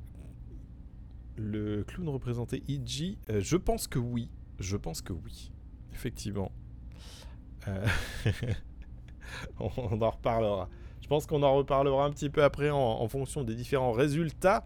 le 1.39 1.83
clown 1.83 2.09
représenté 2.09 2.63
Iji, 2.67 3.17
euh, 3.29 3.39
je 3.41 3.57
pense 3.57 3.87
que 3.87 3.99
oui. 3.99 4.29
Je 4.59 4.77
pense 4.77 5.01
que 5.01 5.13
oui. 5.13 5.51
Effectivement. 5.93 6.51
Euh, 7.67 7.85
on 9.59 10.01
en 10.01 10.09
reparlera. 10.09 10.69
Je 11.01 11.07
pense 11.07 11.25
qu'on 11.25 11.41
en 11.43 11.55
reparlera 11.55 12.05
un 12.05 12.11
petit 12.11 12.29
peu 12.29 12.43
après 12.43 12.69
en, 12.69 13.07
fonction 13.07 13.43
des 13.43 13.55
différents 13.55 13.93
résultats. 13.93 14.65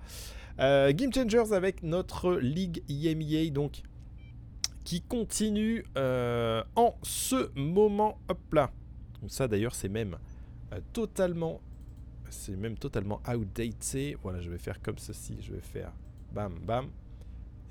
Euh, 0.60 0.92
Game 0.94 1.14
Changers 1.14 1.54
avec 1.54 1.84
notre 1.84 2.34
Ligue 2.36 2.84
IMEA, 2.90 3.52
donc 3.52 3.82
qui 4.84 5.02
continue 5.02 5.86
en 5.96 6.96
ce 7.04 7.58
moment. 7.58 8.20
Hop 8.28 8.54
là. 8.54 8.72
Ça 9.28 9.48
d'ailleurs 9.48 9.74
c'est 9.74 9.88
même 9.88 10.18
totalement 10.92 11.62
c'est 12.30 12.58
même 12.58 12.78
totalement 12.78 13.22
outdated. 13.30 14.18
Voilà, 14.22 14.42
je 14.42 14.50
vais 14.50 14.58
faire 14.58 14.82
comme 14.82 14.98
ceci. 14.98 15.38
Je 15.42 15.54
vais 15.54 15.62
faire 15.62 15.94
bam 16.34 16.60
bam. 16.66 16.88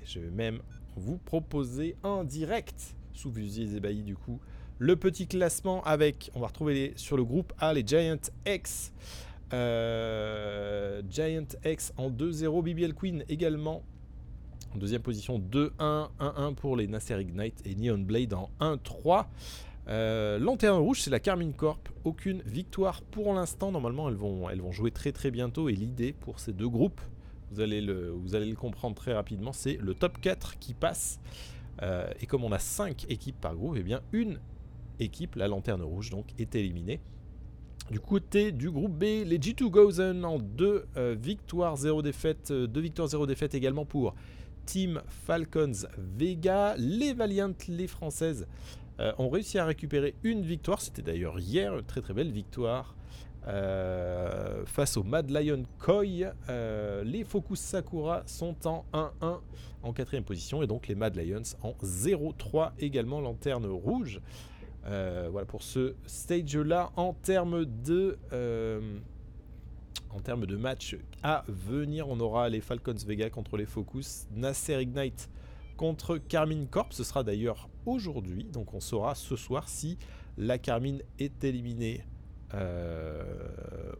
Et 0.01 0.05
je 0.05 0.19
vais 0.19 0.31
même 0.31 0.59
vous 0.95 1.17
proposer 1.17 1.95
en 2.03 2.23
direct, 2.23 2.95
sous 3.13 3.31
yeux 3.31 3.75
ébahis 3.75 4.03
du 4.03 4.15
coup, 4.15 4.39
le 4.79 4.95
petit 4.95 5.27
classement 5.27 5.83
avec, 5.83 6.31
on 6.33 6.39
va 6.39 6.47
retrouver 6.47 6.93
sur 6.95 7.15
le 7.15 7.23
groupe 7.23 7.53
A 7.59 7.73
les 7.73 7.85
Giant 7.85 8.17
X. 8.45 8.91
Euh, 9.53 11.01
Giant 11.09 11.45
X 11.63 11.93
en 11.95 12.09
2-0, 12.09 12.63
BBL 12.63 12.93
Queen 12.93 13.23
également. 13.29 13.83
En 14.73 14.79
deuxième 14.79 15.01
position 15.03 15.39
2-1, 15.39 16.09
1-1 16.19 16.55
pour 16.55 16.75
les 16.75 16.87
Nasser 16.87 17.21
Ignite 17.21 17.61
et 17.65 17.75
Neon 17.75 17.99
Blade 17.99 18.33
en 18.33 18.49
1-3. 18.59 19.27
Euh, 19.87 20.39
Lanterne 20.39 20.79
Rouge, 20.79 21.01
c'est 21.01 21.11
la 21.11 21.19
Carmine 21.19 21.53
Corp. 21.53 21.89
Aucune 22.03 22.41
victoire 22.41 23.03
pour 23.03 23.33
l'instant. 23.33 23.71
Normalement, 23.71 24.09
elles 24.09 24.15
vont 24.15 24.71
jouer 24.71 24.89
très 24.89 25.11
très 25.11 25.29
bientôt. 25.29 25.69
Et 25.69 25.73
l'idée 25.73 26.13
pour 26.13 26.39
ces 26.39 26.51
deux 26.51 26.69
groupes, 26.69 27.01
vous 27.53 27.61
allez 27.61 27.81
le, 27.81 28.55
comprendre 28.55 28.95
très 28.95 29.13
rapidement, 29.13 29.53
c'est 29.53 29.77
le 29.77 29.93
top 29.93 30.19
4 30.19 30.59
qui 30.59 30.73
passe. 30.73 31.19
Euh, 31.81 32.07
et 32.21 32.25
comme 32.25 32.43
on 32.43 32.51
a 32.51 32.59
5 32.59 33.05
équipes 33.09 33.39
par 33.39 33.55
groupe, 33.55 33.77
et 33.77 33.83
bien 33.83 34.01
une 34.11 34.39
équipe, 34.99 35.35
la 35.35 35.47
Lanterne 35.47 35.81
Rouge, 35.81 36.09
donc, 36.09 36.27
est 36.37 36.55
éliminée. 36.55 36.99
Du 37.91 37.99
côté 37.99 38.51
du 38.51 38.71
groupe 38.71 38.93
B, 38.93 39.03
les 39.25 39.39
G2 39.39 39.69
Gozen 39.69 40.23
en 40.23 40.39
2 40.39 40.85
victoires, 41.15 41.75
0 41.75 42.01
défaites. 42.01 42.51
2 42.51 42.79
victoires, 42.79 43.07
0 43.07 43.25
défaites 43.27 43.55
également 43.55 43.85
pour 43.85 44.15
Team 44.65 45.01
Falcons 45.07 45.87
Vega. 45.97 46.75
Les 46.77 47.13
Valiant, 47.13 47.53
les 47.67 47.87
Françaises, 47.87 48.47
euh, 48.99 49.11
ont 49.17 49.29
réussi 49.29 49.57
à 49.57 49.65
récupérer 49.65 50.15
une 50.23 50.43
victoire. 50.43 50.81
C'était 50.81 51.01
d'ailleurs 51.01 51.39
hier 51.39 51.77
une 51.77 51.85
très 51.85 52.01
très 52.01 52.13
belle 52.13 52.31
victoire 52.31 52.95
euh, 53.47 54.65
face 54.65 54.95
au 54.97 55.03
Mad 55.03 55.29
Lion 55.29 55.63
Koi. 55.79 56.33
Euh, 56.49 57.03
les 57.03 57.23
Focus 57.23 57.59
Sakura 57.59 58.23
sont 58.25 58.55
en 58.65 58.85
1-1 58.93 59.39
en 59.83 59.93
quatrième 59.93 60.23
position 60.23 60.63
et 60.63 60.67
donc 60.67 60.87
les 60.87 60.95
Mad 60.95 61.15
Lions 61.15 61.41
en 61.61 61.71
0-3 61.83 62.71
également 62.79 63.19
lanterne 63.19 63.65
rouge. 63.65 64.21
Euh, 64.85 65.27
voilà 65.31 65.45
pour 65.45 65.63
ce 65.63 65.95
stage 66.05 66.57
là 66.57 66.91
en 66.95 67.13
termes 67.13 67.65
de 67.65 68.17
en 70.09 70.19
termes 70.19 70.45
de 70.45 70.57
match 70.57 70.97
à 71.23 71.43
venir 71.47 72.07
on 72.09 72.19
aura 72.19 72.49
les 72.49 72.61
Falcons 72.61 72.93
Vega 73.05 73.29
contre 73.29 73.57
les 73.57 73.65
Focus 73.65 74.27
Nasser 74.35 74.81
Ignite 74.81 75.29
contre 75.77 76.17
Carmine 76.17 76.67
Corp 76.67 76.91
ce 76.91 77.05
sera 77.05 77.23
d'ailleurs 77.23 77.69
aujourd'hui 77.85 78.43
donc 78.43 78.73
on 78.73 78.81
saura 78.81 79.15
ce 79.15 79.37
soir 79.37 79.69
si 79.69 79.97
la 80.37 80.57
Carmine 80.57 81.01
est 81.17 81.43
éliminée 81.45 82.03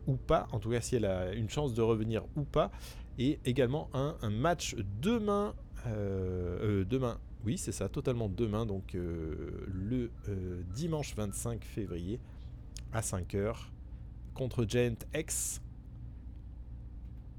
ou 0.08 0.16
pas 0.16 0.47
en 0.51 0.60
tout 0.60 0.70
cas 0.70 0.82
si 0.82 0.95
elle 0.95 1.06
a 1.06 1.34
une 1.34 1.49
chance 1.49 1.74
de 1.74 1.82
revenir 1.82 2.24
ou 2.36 2.43
pas 2.43 2.72
et 3.18 3.39
également 3.45 3.89
un, 3.93 4.16
match 4.30 4.76
demain 5.01 5.54
euh, 5.88 6.82
euh, 6.82 6.86
demain 6.86 7.20
oui, 7.45 7.58
c'est 7.58 7.74
ça, 7.74 7.89
totalement 7.89 8.30
demain, 8.30 8.66
donc 8.66 8.95
euh, 8.95 9.66
le 9.68 10.12
euh, 10.30 10.62
dimanche 10.74 11.14
25 11.16 11.64
février 11.66 12.20
à 12.93 13.01
5h 13.01 13.56
contre 14.34 14.66
Giant 14.66 14.95
X. 15.14 15.62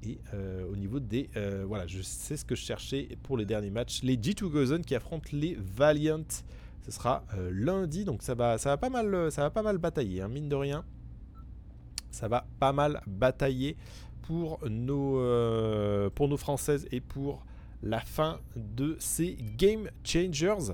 Et 0.03 0.19
euh, 0.35 0.69
au 0.71 0.75
niveau 0.75 0.99
des. 0.99 1.31
euh, 1.35 1.65
voilà, 1.67 1.87
je 1.87 2.03
sais 2.03 2.37
ce 2.37 2.45
que 2.45 2.53
je 2.53 2.61
cherchais 2.61 3.17
pour 3.23 3.37
les 3.37 3.45
derniers 3.45 3.71
matchs. 3.71 4.03
Les 4.03 4.15
G2 4.15 4.47
Gozen 4.47 4.85
qui 4.85 4.93
affrontent 4.93 5.29
les 5.31 5.57
Valiant. 5.59 6.23
Ce 6.83 6.91
sera 6.91 7.25
euh, 7.35 7.49
lundi, 7.51 8.05
donc 8.05 8.21
ça 8.21 8.35
va, 8.35 8.59
ça 8.59 8.69
va 8.69 8.77
pas 8.77 8.91
mal, 8.91 9.31
ça 9.31 9.41
va 9.41 9.49
pas 9.49 9.63
mal 9.63 9.79
batailler, 9.79 10.21
hein, 10.21 10.27
mine 10.27 10.49
de 10.49 10.55
rien. 10.55 10.85
Ça 12.15 12.29
va 12.29 12.47
pas 12.61 12.71
mal 12.71 13.01
batailler 13.07 13.75
pour 14.21 14.59
nos, 14.69 15.19
euh, 15.19 16.09
pour 16.09 16.29
nos 16.29 16.37
françaises 16.37 16.87
et 16.91 17.01
pour 17.01 17.45
la 17.83 17.99
fin 17.99 18.39
de 18.55 18.95
ces 18.99 19.37
Game 19.57 19.89
Changers. 20.05 20.73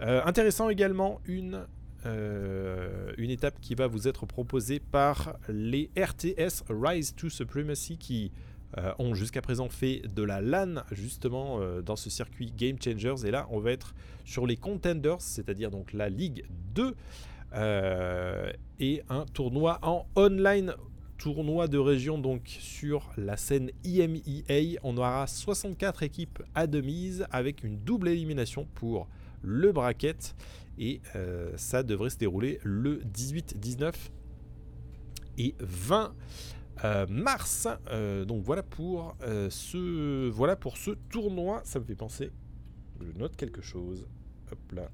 Euh, 0.00 0.22
intéressant 0.24 0.70
également 0.70 1.20
une, 1.26 1.66
euh, 2.06 3.12
une 3.18 3.28
étape 3.28 3.60
qui 3.60 3.74
va 3.74 3.86
vous 3.86 4.08
être 4.08 4.24
proposée 4.24 4.80
par 4.80 5.36
les 5.46 5.90
RTS 5.94 6.64
Rise 6.70 7.14
to 7.14 7.28
Supremacy 7.28 7.98
qui 7.98 8.32
ont 8.98 9.14
jusqu'à 9.14 9.40
présent 9.40 9.70
fait 9.70 10.02
de 10.14 10.22
la 10.22 10.42
LAN 10.42 10.82
justement 10.92 11.58
dans 11.80 11.96
ce 11.96 12.10
circuit 12.10 12.52
Game 12.54 12.76
Changers 12.78 13.26
et 13.26 13.30
là 13.30 13.46
on 13.50 13.60
va 13.60 13.72
être 13.72 13.94
sur 14.26 14.46
les 14.46 14.58
Contenders, 14.58 15.22
c'est-à-dire 15.22 15.70
donc 15.70 15.94
la 15.94 16.10
Ligue 16.10 16.44
2 16.74 16.84
euh, 16.84 16.94
et 17.54 19.02
un 19.08 19.24
tournoi 19.32 19.78
en 19.82 20.06
online 20.16 20.74
tournoi 21.18 21.66
de 21.66 21.78
région 21.78 22.16
donc 22.16 22.42
sur 22.46 23.10
la 23.16 23.36
scène 23.36 23.70
IMEA. 23.84 24.78
On 24.82 24.96
aura 24.96 25.26
64 25.26 26.04
équipes 26.04 26.42
admises 26.54 27.26
avec 27.30 27.64
une 27.64 27.78
double 27.78 28.08
élimination 28.08 28.66
pour 28.74 29.08
le 29.42 29.72
bracket 29.72 30.34
et 30.78 31.00
euh, 31.16 31.52
ça 31.56 31.82
devrait 31.82 32.10
se 32.10 32.18
dérouler 32.18 32.60
le 32.62 33.00
18, 33.04 33.58
19 33.58 34.10
et 35.38 35.54
20 35.58 36.14
euh, 36.84 37.06
mars. 37.08 37.66
Euh, 37.90 38.24
donc 38.24 38.44
voilà 38.44 38.62
pour 38.62 39.16
euh, 39.22 39.50
ce 39.50 40.28
voilà 40.28 40.54
pour 40.56 40.76
ce 40.76 40.92
tournoi. 41.10 41.60
Ça 41.64 41.80
me 41.80 41.84
fait 41.84 41.96
penser. 41.96 42.30
Je 43.00 43.18
note 43.18 43.36
quelque 43.36 43.62
chose. 43.62 44.06
Hop 44.52 44.72
là. 44.72 44.88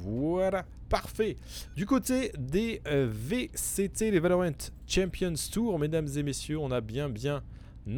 Voilà, 0.00 0.64
parfait. 0.88 1.36
Du 1.76 1.86
côté 1.86 2.32
des 2.38 2.80
euh, 2.86 3.08
VCT, 3.10 4.10
les 4.10 4.20
Valorant 4.20 4.50
Champions 4.86 5.34
Tour, 5.52 5.78
mesdames 5.78 6.08
et 6.16 6.22
messieurs, 6.22 6.58
on 6.58 6.70
a 6.70 6.80
bien 6.80 7.08
bien 7.08 7.42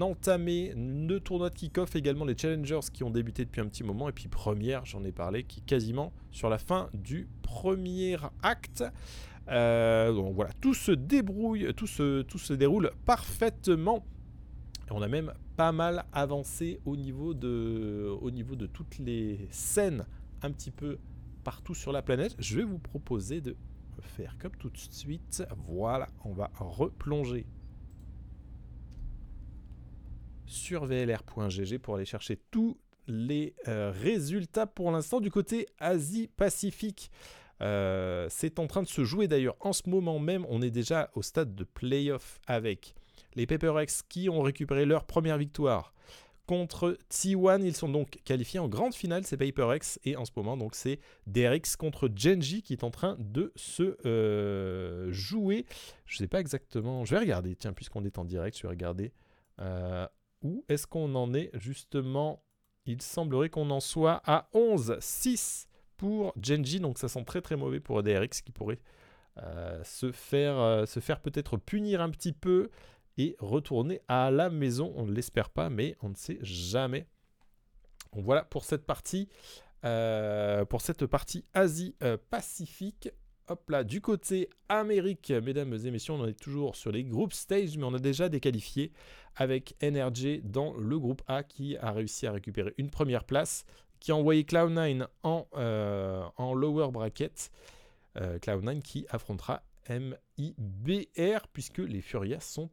entamé 0.00 0.72
le 0.76 1.18
tournoi 1.18 1.50
de 1.50 1.54
kick-off, 1.54 1.94
également 1.96 2.24
les 2.24 2.36
challengers 2.36 2.80
qui 2.92 3.04
ont 3.04 3.10
débuté 3.10 3.44
depuis 3.44 3.60
un 3.60 3.66
petit 3.66 3.84
moment, 3.84 4.08
et 4.08 4.12
puis 4.12 4.28
première, 4.28 4.84
j'en 4.86 5.04
ai 5.04 5.12
parlé, 5.12 5.44
qui 5.44 5.60
est 5.60 5.64
quasiment 5.64 6.12
sur 6.30 6.48
la 6.48 6.58
fin 6.58 6.88
du 6.94 7.28
premier 7.42 8.16
acte. 8.42 8.84
Euh, 9.48 10.12
donc 10.12 10.34
voilà, 10.34 10.50
tout 10.60 10.74
se 10.74 10.92
débrouille, 10.92 11.72
tout 11.74 11.86
se, 11.86 12.52
déroule 12.52 12.90
parfaitement. 13.04 14.04
On 14.90 15.02
a 15.02 15.08
même 15.08 15.32
pas 15.56 15.72
mal 15.72 16.04
avancé 16.12 16.80
au 16.84 16.96
niveau 16.96 17.34
de 17.34 18.66
toutes 18.72 18.98
les 18.98 19.48
scènes 19.50 20.04
un 20.42 20.50
petit 20.50 20.70
peu 20.70 20.98
partout 21.44 21.74
sur 21.74 21.92
la 21.92 22.02
planète. 22.02 22.34
Je 22.38 22.56
vais 22.56 22.64
vous 22.64 22.78
proposer 22.78 23.40
de 23.40 23.56
faire 24.00 24.36
comme 24.38 24.56
tout 24.56 24.70
de 24.70 24.78
suite. 24.78 25.44
Voilà, 25.68 26.08
on 26.24 26.32
va 26.32 26.50
replonger 26.58 27.46
sur 30.46 30.84
vlr.gg 30.84 31.78
pour 31.78 31.96
aller 31.96 32.04
chercher 32.04 32.38
tous 32.50 32.78
les 33.06 33.54
euh, 33.68 33.92
résultats 33.94 34.66
pour 34.66 34.90
l'instant 34.90 35.20
du 35.20 35.30
côté 35.30 35.66
Asie-Pacifique. 35.78 37.10
Euh, 37.60 38.26
c'est 38.30 38.58
en 38.58 38.66
train 38.66 38.82
de 38.82 38.88
se 38.88 39.04
jouer 39.04 39.28
d'ailleurs 39.28 39.56
en 39.60 39.72
ce 39.72 39.88
moment 39.88 40.18
même. 40.18 40.46
On 40.48 40.62
est 40.62 40.70
déjà 40.70 41.10
au 41.14 41.22
stade 41.22 41.54
de 41.54 41.64
playoff 41.64 42.40
avec 42.46 42.94
les 43.34 43.46
PaperX 43.46 44.02
qui 44.08 44.28
ont 44.28 44.42
récupéré 44.42 44.84
leur 44.86 45.04
première 45.04 45.38
victoire 45.38 45.92
contre 46.46 46.96
T1. 47.10 47.62
Ils 47.62 47.76
sont 47.76 47.88
donc 47.88 48.20
qualifiés 48.24 48.60
en 48.60 48.68
grande 48.68 48.94
finale, 48.94 49.24
c'est 49.24 49.36
PaperX. 49.36 49.98
Et 50.04 50.16
en 50.16 50.24
ce 50.24 50.32
moment, 50.36 50.56
donc 50.56 50.74
c'est 50.74 51.00
DRX 51.26 51.76
contre 51.76 52.10
Genji 52.14 52.62
qui 52.62 52.74
est 52.74 52.84
en 52.84 52.90
train 52.90 53.16
de 53.18 53.52
se 53.56 53.96
euh, 54.06 55.10
jouer. 55.10 55.66
Je 56.06 56.18
sais 56.18 56.28
pas 56.28 56.40
exactement. 56.40 57.04
Je 57.04 57.14
vais 57.14 57.20
regarder, 57.20 57.56
tiens, 57.56 57.72
puisqu'on 57.72 58.04
est 58.04 58.18
en 58.18 58.24
direct, 58.24 58.56
je 58.56 58.62
vais 58.62 58.68
regarder 58.68 59.12
euh, 59.60 60.06
où 60.42 60.64
est-ce 60.68 60.86
qu'on 60.86 61.14
en 61.14 61.32
est 61.34 61.50
justement. 61.54 62.42
Il 62.86 63.00
semblerait 63.00 63.48
qu'on 63.48 63.70
en 63.70 63.80
soit 63.80 64.20
à 64.26 64.48
11-6 64.52 65.66
pour 65.96 66.34
Genji. 66.40 66.80
Donc 66.80 66.98
ça 66.98 67.08
sent 67.08 67.24
très 67.24 67.40
très 67.40 67.56
mauvais 67.56 67.80
pour 67.80 68.02
DRX 68.02 68.42
qui 68.42 68.52
pourrait 68.52 68.80
euh, 69.38 69.82
se 69.82 70.12
faire, 70.12 70.86
se 70.86 71.00
faire 71.00 71.20
peut-être 71.20 71.56
punir 71.56 72.02
un 72.02 72.10
petit 72.10 72.32
peu 72.32 72.68
et 73.18 73.36
retourner 73.38 74.00
à 74.08 74.30
la 74.30 74.50
maison. 74.50 74.92
On 74.96 75.06
ne 75.06 75.12
l'espère 75.12 75.50
pas, 75.50 75.70
mais 75.70 75.96
on 76.02 76.08
ne 76.10 76.14
sait 76.14 76.38
jamais. 76.42 77.06
Voilà 78.12 78.44
pour 78.44 78.64
cette 78.64 78.84
partie, 78.86 79.28
euh, 79.84 80.64
pour 80.64 80.80
cette 80.80 81.06
partie 81.06 81.44
Asie-Pacifique. 81.54 83.10
Hop 83.48 83.68
là, 83.68 83.84
du 83.84 84.00
côté 84.00 84.48
Amérique, 84.70 85.30
mesdames 85.30 85.74
et 85.74 85.90
messieurs, 85.90 86.14
on 86.14 86.26
est 86.26 86.38
toujours 86.38 86.76
sur 86.76 86.90
les 86.90 87.04
groupes 87.04 87.34
stage, 87.34 87.76
mais 87.76 87.84
on 87.84 87.92
a 87.92 87.98
déjà 87.98 88.30
des 88.30 88.40
qualifiés 88.40 88.90
avec 89.36 89.76
NRG 89.82 90.40
dans 90.44 90.72
le 90.74 90.98
groupe 90.98 91.22
A 91.26 91.42
qui 91.42 91.76
a 91.76 91.92
réussi 91.92 92.26
à 92.26 92.32
récupérer 92.32 92.72
une 92.78 92.88
première 92.88 93.24
place, 93.24 93.66
qui 94.00 94.12
a 94.12 94.16
envoyé 94.16 94.44
Cloud9 94.44 95.06
en, 95.24 95.46
euh, 95.56 96.24
en 96.36 96.54
lower 96.54 96.90
bracket. 96.90 97.50
Euh, 98.16 98.38
Cloud9 98.38 98.80
qui 98.80 99.06
affrontera 99.10 99.62
MIBR 99.90 101.48
puisque 101.52 101.78
les 101.78 102.00
Furias 102.00 102.40
sont 102.40 102.70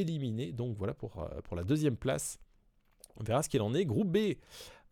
éliminés. 0.00 0.52
Donc 0.52 0.76
voilà 0.76 0.94
pour, 0.94 1.18
euh, 1.18 1.40
pour 1.42 1.56
la 1.56 1.64
deuxième 1.64 1.96
place. 1.96 2.38
On 3.16 3.24
verra 3.24 3.42
ce 3.42 3.48
qu'il 3.48 3.62
en 3.62 3.74
est. 3.74 3.84
Groupe 3.84 4.10
B, 4.10 4.34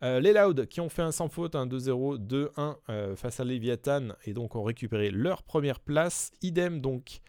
euh, 0.03 0.19
les 0.19 0.33
Loud 0.33 0.67
qui 0.67 0.81
ont 0.81 0.89
fait 0.89 1.01
un 1.01 1.11
sans 1.11 1.27
faute, 1.27 1.55
un 1.55 1.67
2-0, 1.67 2.17
2-1 2.17 2.75
euh, 2.89 3.15
face 3.15 3.39
à 3.39 3.43
Leviathan 3.43 4.09
et 4.25 4.33
donc 4.33 4.55
ont 4.55 4.63
récupéré 4.63 5.11
leur 5.11 5.43
première 5.43 5.79
place. 5.79 6.31
Idem 6.41 6.79
donc. 6.81 7.21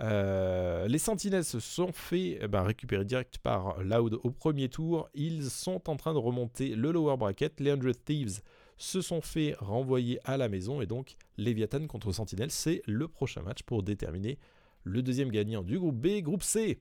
les 0.00 0.98
Sentinelles 0.98 1.44
se 1.44 1.60
sont 1.60 1.92
fait 1.92 2.38
eh 2.40 2.48
ben, 2.48 2.62
récupérer 2.62 3.04
direct 3.04 3.38
par 3.38 3.82
Loud 3.82 4.18
au 4.22 4.30
premier 4.30 4.68
tour. 4.68 5.08
Ils 5.14 5.50
sont 5.50 5.88
en 5.90 5.96
train 5.96 6.14
de 6.14 6.18
remonter 6.18 6.74
le 6.74 6.90
lower 6.90 7.16
bracket. 7.16 7.60
Les 7.60 7.70
100 7.70 8.04
Thieves 8.04 8.40
se 8.80 9.02
sont 9.02 9.20
fait 9.20 9.54
renvoyer 9.58 10.18
à 10.24 10.38
la 10.38 10.48
maison 10.48 10.80
et 10.80 10.86
donc 10.86 11.16
Leviathan 11.36 11.86
contre 11.86 12.12
Sentinelle, 12.12 12.50
c'est 12.50 12.80
le 12.86 13.08
prochain 13.08 13.42
match 13.42 13.62
pour 13.62 13.82
déterminer 13.82 14.38
le 14.84 15.02
deuxième 15.02 15.30
gagnant 15.30 15.62
du 15.62 15.78
groupe 15.78 15.96
B. 15.96 16.22
Groupe 16.22 16.42
C, 16.42 16.80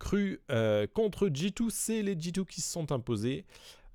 Cru 0.00 0.40
euh, 0.50 0.86
contre 0.88 1.28
G2, 1.28 1.68
c'est 1.68 2.02
les 2.02 2.16
G2 2.16 2.44
qui 2.44 2.60
se 2.62 2.72
sont 2.72 2.90
imposés. 2.90 3.44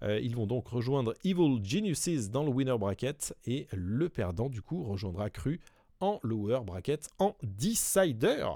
Euh, 0.03 0.19
ils 0.19 0.35
vont 0.35 0.45
donc 0.45 0.67
rejoindre 0.67 1.13
Evil 1.25 1.59
Geniuses 1.63 2.29
dans 2.29 2.43
le 2.43 2.49
winner 2.49 2.77
bracket 2.77 3.35
et 3.45 3.67
le 3.73 4.07
perdant 4.07 4.47
du 4.47 4.61
coup 4.61 4.83
rejoindra 4.83 5.29
Cru 5.29 5.59
en 5.99 6.19
lower 6.21 6.59
bracket 6.63 7.09
en 7.17 7.35
decider. 7.41 8.47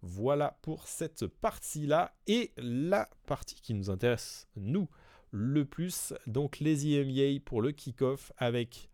Voilà 0.00 0.56
pour 0.62 0.86
cette 0.86 1.26
partie-là 1.26 2.14
et 2.28 2.52
la 2.56 3.10
partie 3.26 3.60
qui 3.60 3.74
nous 3.74 3.90
intéresse 3.90 4.46
nous 4.56 4.88
le 5.32 5.64
plus, 5.64 6.14
donc 6.26 6.60
les 6.60 6.86
IMEA 6.86 7.40
pour 7.44 7.62
le 7.62 7.72
kick-off 7.72 8.32
avec 8.36 8.90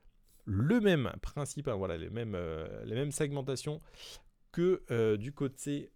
le 0.46 0.80
même 0.80 1.12
principe, 1.20 1.68
hein, 1.68 1.74
voilà 1.74 1.98
les 1.98 2.09
mêmes, 2.09 2.36
euh, 2.36 2.84
les 2.84 2.94
mêmes 2.94 3.12
segmentations 3.12 3.82
que 4.50 5.16
du 5.16 5.32
côté 5.32 5.90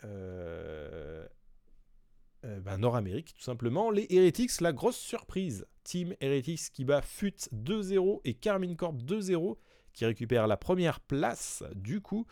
euh, 2.45 2.61
ben, 2.61 2.78
Nord-Amérique, 2.78 3.34
tout 3.34 3.43
simplement. 3.43 3.90
Les 3.90 4.07
Heretics, 4.11 4.61
la 4.61 4.72
grosse 4.72 4.97
surprise. 4.97 5.66
Team 5.84 6.14
Heretics 6.20 6.70
qui 6.72 6.84
bat 6.84 7.03
FUT 7.03 7.34
2-0 7.53 8.20
et 8.24 8.34
Carmine 8.34 8.76
Corp 8.76 8.97
2-0 8.97 9.57
qui 9.93 10.07
récupère 10.07 10.47
la 10.47 10.57
première 10.57 11.01
place 11.01 11.64
du 11.74 12.01
coup. 12.01 12.26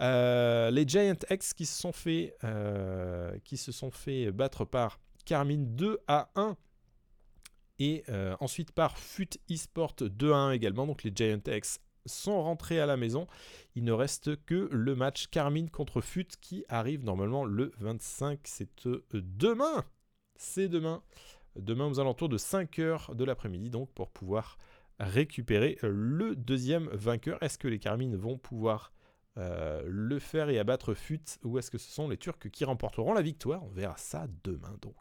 Euh, 0.00 0.70
les 0.70 0.86
Giant 0.86 1.16
X 1.30 1.54
qui 1.54 1.64
se 1.64 1.80
sont 1.80 1.92
fait, 1.92 2.36
euh, 2.44 3.34
se 3.54 3.72
sont 3.72 3.90
fait 3.90 4.30
battre 4.30 4.64
par 4.66 5.00
Carmine 5.24 5.74
2 5.74 5.98
à 6.06 6.30
1 6.36 6.56
et 7.78 8.04
ensuite 8.40 8.72
par 8.72 8.98
FUT 8.98 9.30
eSport 9.48 9.94
2 10.00 10.32
à 10.32 10.36
1 10.36 10.52
également. 10.52 10.86
Donc 10.86 11.02
les 11.02 11.12
Giant 11.14 11.40
X 11.46 11.80
sont 12.06 12.42
rentrés 12.42 12.80
à 12.80 12.86
la 12.86 12.96
maison. 12.96 13.26
Il 13.74 13.84
ne 13.84 13.92
reste 13.92 14.44
que 14.44 14.68
le 14.70 14.94
match 14.94 15.28
Carmine 15.28 15.70
contre 15.70 16.00
FUT 16.00 16.28
qui 16.40 16.64
arrive 16.68 17.04
normalement 17.04 17.44
le 17.44 17.72
25. 17.78 18.40
C'est 18.44 18.86
euh, 18.86 19.04
demain. 19.12 19.84
C'est 20.36 20.68
demain. 20.68 21.02
Demain 21.56 21.86
aux 21.86 22.00
alentours 22.00 22.28
de 22.28 22.38
5h 22.38 23.14
de 23.14 23.24
l'après-midi 23.24 23.70
donc 23.70 23.90
pour 23.92 24.10
pouvoir 24.10 24.56
récupérer 24.98 25.78
le 25.82 26.34
deuxième 26.36 26.88
vainqueur. 26.88 27.42
Est-ce 27.42 27.58
que 27.58 27.68
les 27.68 27.78
Carmines 27.78 28.16
vont 28.16 28.38
pouvoir 28.38 28.92
euh, 29.38 29.82
le 29.86 30.18
faire 30.18 30.50
et 30.50 30.58
abattre 30.58 30.94
FUT 30.94 31.38
ou 31.42 31.58
est-ce 31.58 31.70
que 31.70 31.78
ce 31.78 31.90
sont 31.90 32.08
les 32.08 32.16
Turcs 32.16 32.50
qui 32.50 32.64
remporteront 32.64 33.12
la 33.12 33.22
victoire? 33.22 33.64
On 33.64 33.70
verra 33.70 33.96
ça 33.96 34.26
demain 34.44 34.76
donc. 34.80 34.94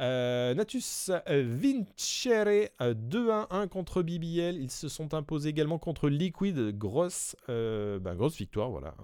Euh, 0.00 0.54
Natus 0.54 1.10
Vincere 1.26 2.68
2-1-1 2.80 3.68
contre 3.68 4.02
BBL. 4.02 4.56
Ils 4.56 4.70
se 4.70 4.88
sont 4.88 5.14
imposés 5.14 5.50
également 5.50 5.78
contre 5.78 6.08
Liquid. 6.08 6.76
Grosse, 6.76 7.36
euh, 7.48 7.98
grosse 7.98 8.36
victoire, 8.36 8.70
voilà. 8.70 8.94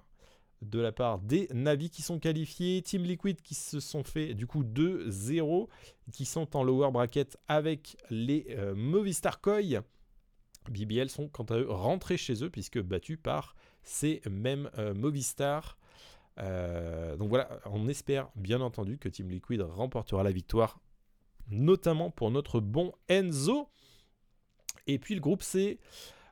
De 0.63 0.79
la 0.79 0.93
part 0.93 1.21
des 1.21 1.49
Navi 1.55 1.91
qui 1.91 2.03
sont 2.03 2.19
qualifiés. 2.19 2.83
Team 2.83 3.05
Liquid 3.05 3.41
qui 3.41 3.55
se 3.55 3.81
sont 3.81 4.05
fait 4.05 4.35
du 4.35 4.47
coup 4.47 4.63
2-0. 4.63 5.69
Qui 6.13 6.25
sont 6.25 6.57
en 6.57 6.63
lower 6.63 6.91
bracket 6.91 7.39
avec 7.49 7.97
les 8.11 8.47
euh, 8.51 8.75
Movistar 8.75 9.41
Koi. 9.41 9.83
BBL 10.71 11.09
sont 11.09 11.29
quant 11.29 11.45
à 11.45 11.57
eux 11.57 11.71
rentrés 11.71 12.19
chez 12.19 12.45
eux 12.45 12.51
puisque 12.51 12.81
battus 12.81 13.19
par 13.23 13.55
c'est 13.83 14.21
même 14.29 14.71
euh, 14.79 14.95
Movistar. 14.95 15.79
Euh, 16.41 17.17
donc 17.17 17.29
voilà, 17.29 17.49
on 17.67 17.89
espère 17.89 18.29
bien 18.35 18.61
entendu 18.61 18.99
que 18.99 19.09
Team 19.09 19.29
Liquid 19.31 19.61
remportera 19.61 20.23
la 20.23 20.33
victoire, 20.33 20.81
notamment 21.49 22.11
pour 22.11 22.31
notre 22.31 22.61
bon 22.61 22.93
Enzo. 23.09 23.69
Et 24.87 24.99
puis 24.99 25.15
le 25.15 25.21
groupe 25.21 25.43
C, 25.43 25.79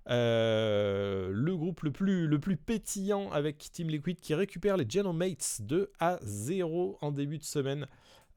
euh, 0.08 1.30
le 1.32 1.56
groupe 1.56 1.82
le 1.82 1.90
plus, 1.90 2.26
le 2.26 2.38
plus 2.38 2.56
pétillant 2.56 3.30
avec 3.30 3.58
Team 3.72 3.88
Liquid 3.88 4.20
qui 4.20 4.34
récupère 4.34 4.76
les 4.76 4.88
General 4.88 5.14
Mates 5.14 5.58
2 5.60 5.90
à 6.00 6.18
0 6.22 6.98
en 7.00 7.12
début 7.12 7.38
de 7.38 7.44
semaine. 7.44 7.86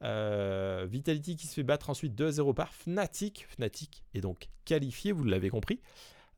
Euh, 0.02 0.86
Vitality 0.90 1.36
qui 1.36 1.46
se 1.46 1.54
fait 1.54 1.62
battre 1.62 1.88
ensuite 1.88 2.14
2-0 2.14 2.54
par 2.54 2.74
Fnatic. 2.74 3.46
Fnatic 3.48 4.04
est 4.14 4.20
donc 4.20 4.48
qualifié, 4.64 5.12
vous 5.12 5.24
l'avez 5.24 5.48
compris. 5.48 5.80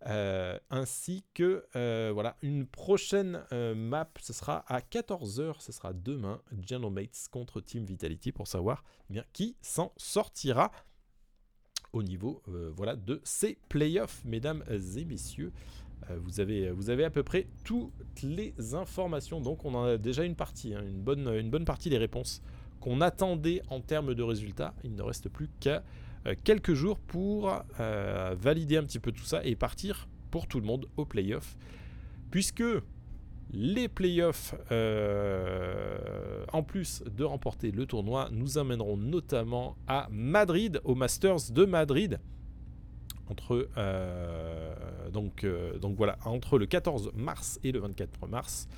Euh, 0.07 0.59
ainsi 0.69 1.25
que 1.33 1.65
euh, 1.77 2.11
voilà 2.13 2.37
une 2.43 2.67
prochaine 2.67 3.43
euh, 3.53 3.75
map, 3.75 4.11
ce 4.21 4.35
sera 4.35 4.63
à 4.69 4.81
14h, 4.81 5.61
ce 5.61 5.73
sera 5.73 5.95
demain, 5.95 6.43
General 6.67 6.93
Mates 6.93 7.29
contre 7.31 7.63
Team 7.63 7.85
Vitality 7.85 8.31
pour 8.31 8.47
savoir 8.47 8.85
eh 9.09 9.15
bien, 9.15 9.25
qui 9.33 9.57
s'en 9.63 9.93
sortira 9.97 10.71
au 11.95 12.03
niveau 12.03 12.43
voilà, 12.77 12.97
de 12.97 13.21
ces 13.23 13.57
playoffs, 13.69 14.25
mesdames 14.25 14.65
et 14.69 15.05
messieurs. 15.05 15.53
Vous, 16.11 16.41
avez, 16.41 16.73
vous 16.73 16.91
avez 16.91 17.05
à 17.05 17.11
peu 17.11 17.23
près 17.23 17.47
toutes 17.63 17.93
les 18.25 18.53
informations, 18.75 19.41
donc 19.41 19.65
on 19.65 19.75
en 19.75 19.85
a 19.85 19.97
déjà 19.97 20.25
une 20.25 20.35
partie, 20.35 20.75
hein, 20.75 20.83
une, 20.85 21.01
bonne, 21.01 21.29
une 21.29 21.51
bonne 21.51 21.65
partie 21.65 21.91
des 21.91 21.97
réponses 21.97 22.43
qu'on 22.81 23.01
attendait 23.01 23.63
en 23.69 23.81
termes 23.81 24.13
de 24.15 24.23
résultats. 24.25 24.75
Il 24.83 24.97
ne 24.97 25.03
reste 25.03 25.29
plus 25.29 25.49
qu'à 25.61 25.85
quelques 26.45 26.75
jours 26.75 26.99
pour 26.99 27.53
euh, 27.81 28.35
valider 28.39 28.77
un 28.77 28.85
petit 28.85 28.99
peu 28.99 29.13
tout 29.13 29.25
ça 29.25 29.45
et 29.45 29.57
partir 29.57 30.09
pour 30.31 30.47
tout 30.47 30.61
le 30.61 30.67
monde 30.67 30.87
au 30.97 31.05
playoff. 31.05 31.57
Puisque 32.31 32.65
les 33.53 33.89
playoffs, 33.89 34.55
euh, 34.73 36.45
en 36.53 36.63
plus 36.63 37.05
de 37.05 37.23
remporter 37.25 37.71
le 37.71 37.87
tournoi, 37.87 38.29
nous 38.33 38.59
amèneront 38.59 38.97
notamment 38.97 39.77
à 39.87 40.09
Madrid, 40.11 40.81
au 40.85 40.95
Masters 40.95 41.53
de 41.53 41.65
Madrid. 41.65 42.19
Entre, 43.29 43.69
euh, 43.77 44.75
donc, 45.13 45.45
euh, 45.45 45.79
donc 45.79 45.97
voilà, 45.97 46.19
entre 46.25 46.59
le 46.59 46.67
14 46.67 47.13
mars 47.15 47.59
et 47.63 47.73
le 47.73 47.79
24 47.79 48.27
mars, 48.27 48.69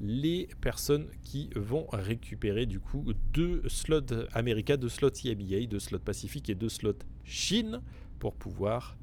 les 0.00 0.48
personnes 0.60 1.06
qui 1.22 1.50
vont 1.54 1.86
récupérer 1.92 2.66
du 2.66 2.80
coup 2.80 3.04
deux 3.32 3.62
slots 3.68 4.26
America, 4.32 4.76
deux 4.76 4.88
slots 4.88 5.10
IBA, 5.22 5.66
deux 5.66 5.78
slots 5.78 5.98
Pacifique 5.98 6.50
et 6.50 6.54
deux 6.54 6.68
slots 6.68 6.92
Chine 7.24 7.80
pour 8.18 8.34
pouvoir 8.34 8.96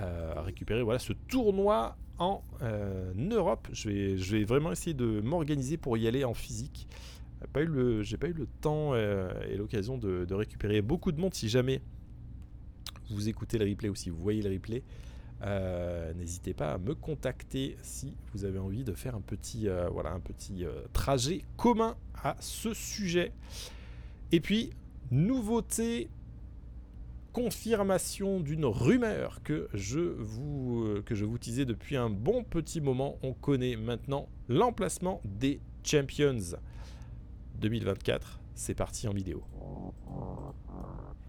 euh, 0.00 0.34
récupérer 0.36 0.82
voilà, 0.82 0.98
ce 0.98 1.12
tournoi 1.12 1.96
en 2.18 2.42
euh, 2.62 3.12
Europe. 3.30 3.68
Je 3.72 3.88
vais, 3.88 4.18
je 4.18 4.36
vais 4.36 4.44
vraiment 4.44 4.72
essayer 4.72 4.94
de 4.94 5.20
m'organiser 5.20 5.76
pour 5.76 5.96
y 5.98 6.06
aller 6.06 6.24
en 6.24 6.34
physique. 6.34 6.86
J'ai 7.40 7.48
pas 7.48 7.62
eu 7.62 7.66
le, 7.66 8.02
j'ai 8.02 8.16
pas 8.16 8.28
eu 8.28 8.32
le 8.32 8.46
temps 8.46 8.94
euh, 8.94 9.30
et 9.48 9.56
l'occasion 9.56 9.98
de, 9.98 10.24
de 10.24 10.34
récupérer 10.34 10.80
beaucoup 10.80 11.12
de 11.12 11.20
monde. 11.20 11.34
Si 11.34 11.48
jamais 11.48 11.82
vous 13.10 13.28
écoutez 13.28 13.58
le 13.58 13.66
replay 13.66 13.88
ou 13.88 13.94
si 13.94 14.10
vous 14.10 14.18
voyez 14.18 14.42
le 14.42 14.50
replay, 14.50 14.82
euh, 15.42 16.14
n'hésitez 16.14 16.54
pas 16.54 16.72
à 16.72 16.78
me 16.78 16.94
contacter 16.94 17.76
si 17.82 18.14
vous 18.32 18.44
avez 18.44 18.58
envie 18.58 18.84
de 18.84 18.92
faire 18.92 19.14
un 19.14 19.20
petit, 19.20 19.68
euh, 19.68 19.88
voilà, 19.90 20.12
un 20.12 20.20
petit 20.20 20.64
euh, 20.64 20.82
trajet 20.92 21.42
commun 21.56 21.96
à 22.22 22.36
ce 22.40 22.72
sujet. 22.72 23.32
Et 24.32 24.40
puis, 24.40 24.70
nouveauté, 25.10 26.08
confirmation 27.32 28.40
d'une 28.40 28.64
rumeur 28.64 29.42
que 29.42 29.68
je 29.74 30.00
vous, 30.00 31.02
que 31.04 31.36
teasais 31.36 31.66
depuis 31.66 31.96
un 31.96 32.08
bon 32.08 32.42
petit 32.42 32.80
moment. 32.80 33.18
On 33.22 33.34
connaît 33.34 33.76
maintenant 33.76 34.28
l'emplacement 34.48 35.20
des 35.24 35.60
Champions 35.84 36.56
2024. 37.60 38.40
C'est 38.54 38.74
parti 38.74 39.06
en 39.06 39.12
vidéo. 39.12 39.44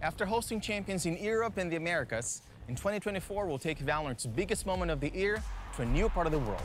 After 0.02 0.26
hosting 0.26 0.62
champions 0.62 1.06
in 1.06 1.18
Europe 1.22 1.58
and 1.58 1.70
the 1.70 1.76
Americas, 1.76 2.42
in 2.68 2.76
2024 2.76 3.46
we'll 3.46 3.58
take 3.58 3.80
Valorant's 3.80 4.26
biggest 4.26 4.66
moment 4.66 4.92
of 4.92 5.00
the 5.00 5.10
year 5.10 5.42
to 5.76 5.84
a 5.84 5.86
new 5.86 6.10
part 6.10 6.26
of 6.26 6.34
the 6.34 6.40
world. 6.40 6.62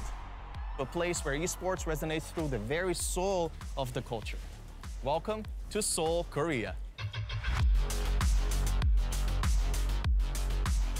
A 0.78 0.84
place 0.84 1.24
where 1.24 1.34
esports 1.34 1.84
resonates 1.84 2.32
through 2.32 2.48
the 2.48 2.59
very 2.59 2.94
soul 2.94 3.53
of 3.76 3.92
the 3.92 4.03
culture. 4.03 4.38
Welcome 5.05 5.44
to 5.70 5.80
Seoul, 5.80 6.26
Korea. 6.30 6.74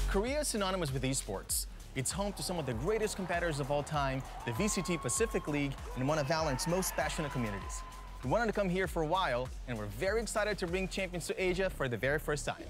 Korea 0.09 0.41
is 0.41 0.49
synonymous 0.49 0.93
with 0.93 1.03
esports. 1.03 1.67
It's 1.97 2.13
home 2.13 2.33
to 2.35 2.43
some 2.43 2.59
of 2.59 2.67
the 2.67 2.75
greatest 2.75 3.17
competitors 3.17 3.61
of 3.61 3.71
all 3.71 3.83
time, 3.83 4.23
the 4.47 4.53
VCT 4.53 5.01
Pacific 5.01 5.49
League, 5.49 5.73
and 5.97 6.07
one 6.07 6.19
of 6.19 6.27
Valorant's 6.27 6.69
most 6.69 6.95
passionate 6.95 7.33
communities. 7.33 7.83
We 8.23 8.31
wanted 8.31 8.47
to 8.47 8.53
come 8.53 8.69
here 8.69 8.87
for 8.87 9.03
a 9.03 9.07
while, 9.07 9.49
and 9.67 9.77
we're 9.77 9.87
very 9.87 10.21
excited 10.21 10.59
to 10.59 10.67
bring 10.67 10.87
champions 10.87 11.27
to 11.27 11.43
Asia 11.43 11.69
for 11.69 11.89
the 11.89 11.97
very 11.97 12.19
first 12.19 12.47
time. 12.47 12.63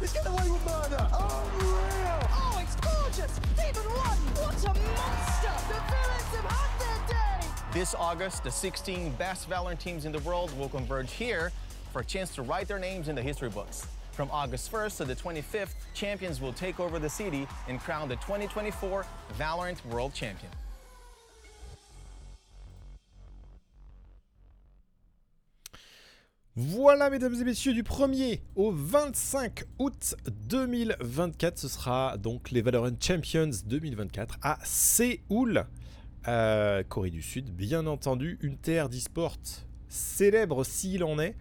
Let's 0.00 0.12
get 0.12 0.26
away 0.26 0.50
with 0.50 0.64
murder! 0.64 1.08
Unreal! 1.12 2.20
Oh, 2.32 2.60
it's 2.62 2.76
gorgeous! 2.76 3.38
Demon 3.56 3.90
One! 3.90 4.18
What 4.36 4.64
a 4.64 4.72
monster! 4.78 5.54
The 5.68 5.80
villains 5.90 6.30
have 6.34 6.50
had 6.50 6.70
their 6.80 7.16
day! 7.16 7.46
This 7.72 7.94
August, 7.94 8.44
the 8.44 8.50
16 8.50 9.12
best 9.12 9.48
Valorant 9.48 9.78
teams 9.78 10.04
in 10.04 10.12
the 10.12 10.20
world 10.20 10.56
will 10.58 10.68
converge 10.68 11.12
here 11.12 11.52
for 11.92 12.00
a 12.00 12.04
chance 12.04 12.34
to 12.36 12.42
write 12.42 12.68
their 12.68 12.78
names 12.78 13.08
in 13.08 13.14
the 13.14 13.22
history 13.22 13.50
books. 13.50 13.86
From 14.12 14.30
August 14.32 14.70
1st 14.70 14.98
to 14.98 15.04
the 15.04 15.14
25th, 15.14 15.74
champions 15.94 16.40
will 16.40 16.52
take 16.52 16.78
over 16.78 16.98
the 16.98 17.08
city 17.08 17.46
and 17.68 17.80
crown 17.80 18.08
the 18.08 18.16
2024 18.16 19.06
Valorant 19.38 19.84
World 19.86 20.12
Champion. 20.12 20.52
Voilà, 26.62 27.08
mesdames 27.08 27.32
et 27.40 27.44
messieurs, 27.44 27.72
du 27.72 27.82
1er 27.82 28.40
au 28.54 28.70
25 28.70 29.64
août 29.78 30.14
2024, 30.50 31.56
ce 31.56 31.68
sera 31.68 32.18
donc 32.18 32.50
les 32.50 32.60
Valorant 32.60 32.90
Champions 33.00 33.50
2024 33.64 34.36
à 34.42 34.58
Séoul, 34.62 35.64
euh, 36.28 36.82
Corée 36.86 37.08
du 37.08 37.22
Sud, 37.22 37.48
bien 37.50 37.86
entendu, 37.86 38.38
une 38.42 38.58
terre 38.58 38.90
d'e-sport 38.90 39.38
célèbre 39.88 40.62
s'il 40.62 41.02
en 41.02 41.18
est. 41.18 41.34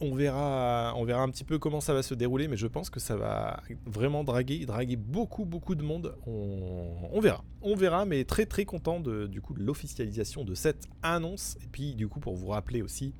On 0.00 0.14
verra, 0.14 0.94
on 0.96 1.04
verra 1.04 1.20
un 1.20 1.28
petit 1.28 1.44
peu 1.44 1.58
comment 1.58 1.82
ça 1.82 1.92
va 1.92 2.02
se 2.02 2.14
dérouler, 2.14 2.48
mais 2.48 2.56
je 2.56 2.68
pense 2.68 2.88
que 2.88 3.00
ça 3.00 3.16
va 3.16 3.62
vraiment 3.84 4.24
draguer, 4.24 4.64
draguer 4.64 4.96
beaucoup, 4.96 5.44
beaucoup 5.44 5.74
de 5.74 5.82
monde. 5.82 6.16
On, 6.26 7.20
verra, 7.20 7.44
on 7.60 7.74
verra, 7.74 8.06
mais 8.06 8.24
très, 8.24 8.46
très 8.46 8.64
content 8.64 8.98
du 8.98 9.42
coup 9.42 9.52
de 9.52 9.62
l'officialisation 9.62 10.42
de 10.42 10.54
cette 10.54 10.88
annonce. 11.02 11.58
Et 11.62 11.66
puis, 11.70 11.94
du 11.94 12.08
coup, 12.08 12.18
pour 12.18 12.34
vous 12.34 12.48
rappeler 12.48 12.80
aussi 12.80 13.12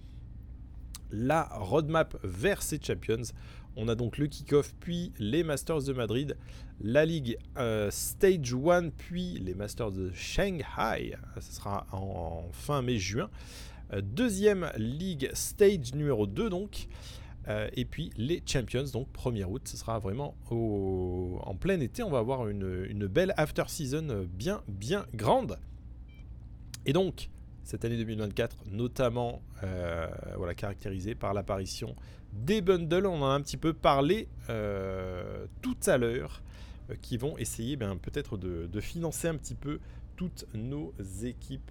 la 1.10 1.44
roadmap 1.52 2.16
vers 2.22 2.62
ces 2.62 2.80
Champions. 2.82 3.22
On 3.76 3.88
a 3.88 3.94
donc 3.94 4.16
le 4.16 4.26
kick-off, 4.26 4.74
puis 4.80 5.12
les 5.18 5.44
Masters 5.44 5.82
de 5.82 5.92
Madrid, 5.92 6.36
la 6.80 7.04
Ligue 7.04 7.36
euh, 7.58 7.90
Stage 7.90 8.54
1, 8.54 8.88
puis 8.90 9.38
les 9.38 9.54
Masters 9.54 9.92
de 9.92 10.10
Shanghai. 10.12 11.16
Ce 11.40 11.52
sera 11.52 11.86
en, 11.92 12.48
fin 12.52 12.80
mai-juin. 12.80 13.28
Euh, 13.92 14.00
deuxième 14.00 14.70
Ligue 14.76 15.30
Stage 15.34 15.94
numéro 15.94 16.26
2 16.26 16.48
donc. 16.48 16.88
Euh, 17.48 17.68
et 17.74 17.84
puis 17.84 18.10
les 18.16 18.42
Champions, 18.44 18.84
donc 18.92 19.08
1er 19.12 19.44
août, 19.44 19.62
ce 19.66 19.76
sera 19.76 19.98
vraiment 19.98 20.34
en 20.50 21.54
plein 21.54 21.78
été. 21.80 22.02
On 22.02 22.10
va 22.10 22.18
avoir 22.18 22.48
une, 22.48 22.86
une 22.88 23.06
belle 23.06 23.34
after-season 23.36 24.26
bien, 24.32 24.62
bien 24.68 25.06
grande. 25.14 25.58
Et 26.86 26.92
donc, 26.92 27.28
cette 27.66 27.84
année 27.84 27.96
2024, 27.96 28.58
notamment 28.70 29.42
euh, 29.64 30.06
voilà, 30.36 30.54
caractérisée 30.54 31.16
par 31.16 31.34
l'apparition 31.34 31.96
des 32.32 32.60
bundles. 32.60 33.06
On 33.06 33.22
en 33.22 33.30
a 33.30 33.34
un 33.34 33.40
petit 33.40 33.56
peu 33.56 33.74
parlé 33.74 34.28
euh, 34.48 35.46
tout 35.62 35.76
à 35.86 35.98
l'heure, 35.98 36.42
euh, 36.90 36.94
qui 37.02 37.16
vont 37.16 37.36
essayer 37.38 37.76
ben, 37.76 37.96
peut-être 37.96 38.38
de, 38.38 38.80
financer 38.80 39.26
un 39.26 39.34
petit 39.34 39.56
peu 39.56 39.80
toutes 40.14 40.46
nos 40.54 40.94
équipes. 41.24 41.70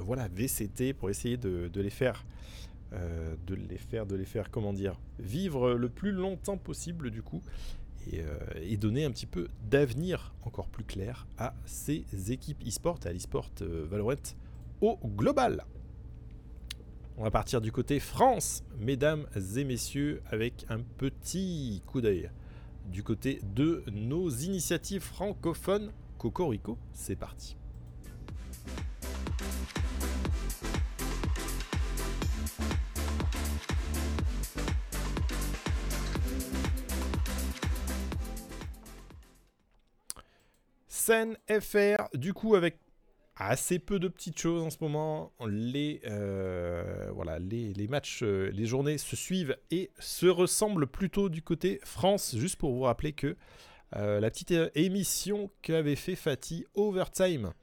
voilà, 0.00 0.28
VCT 0.28 0.92
pour 0.92 1.08
essayer 1.08 1.36
de, 1.36 1.70
les 1.74 1.90
faire, 1.90 2.24
de 2.92 3.54
les 3.54 3.78
faire, 3.78 4.04
de 4.04 4.14
les 4.14 4.24
faire, 4.24 4.50
comment 4.50 4.72
dire, 4.72 5.00
vivre 5.18 5.72
le 5.72 5.88
plus 5.88 6.12
longtemps 6.12 6.58
possible 6.58 7.10
du 7.10 7.22
coup 7.22 7.40
et, 8.10 8.20
euh, 8.20 8.38
et 8.62 8.76
donner 8.76 9.04
un 9.04 9.10
petit 9.10 9.26
peu 9.26 9.48
d'avenir 9.68 10.34
encore 10.42 10.68
plus 10.68 10.84
clair 10.84 11.26
à 11.38 11.54
ces 11.64 12.04
équipes 12.28 12.62
e-sport 12.66 12.98
et 13.04 13.08
à 13.08 13.12
l'e-sport 13.12 13.50
euh, 13.62 13.86
Valorant 13.88 14.14
au 14.80 14.98
global. 15.04 15.64
On 17.16 17.22
va 17.22 17.30
partir 17.30 17.60
du 17.60 17.70
côté 17.70 18.00
France, 18.00 18.64
mesdames 18.78 19.26
et 19.56 19.64
messieurs, 19.64 20.22
avec 20.30 20.64
un 20.70 20.80
petit 20.80 21.82
coup 21.86 22.00
d'œil 22.00 22.30
du 22.86 23.02
côté 23.02 23.40
de 23.54 23.84
nos 23.92 24.30
initiatives 24.30 25.02
francophones. 25.02 25.92
Cocorico, 26.16 26.78
c'est 26.92 27.16
parti. 27.16 27.56
Scène 41.10 41.36
FR, 41.48 42.08
du 42.14 42.32
coup, 42.32 42.54
avec 42.54 42.78
assez 43.34 43.80
peu 43.80 43.98
de 43.98 44.06
petites 44.06 44.38
choses 44.38 44.62
en 44.62 44.70
ce 44.70 44.76
moment. 44.80 45.32
Les, 45.44 46.00
euh, 46.06 47.10
voilà, 47.12 47.40
les, 47.40 47.88
matchs, 47.88 48.20
euh, 48.22 48.48
les 48.52 48.64
journées 48.64 48.96
se 48.96 49.16
suivent 49.16 49.56
et 49.72 49.90
se 49.98 50.26
ressemblent 50.26 50.86
plutôt 50.86 51.28
du 51.28 51.42
côté 51.42 51.80
France. 51.82 52.36
Juste 52.36 52.60
pour 52.60 52.72
vous 52.72 52.82
rappeler 52.82 53.12
que 53.12 53.36
euh, 53.96 54.20
la 54.20 54.30
petite 54.30 54.54
émission 54.76 55.50
qu'avait 55.62 55.96
fait 55.96 56.14
Fatih 56.14 56.64
Overtime, 56.76 57.54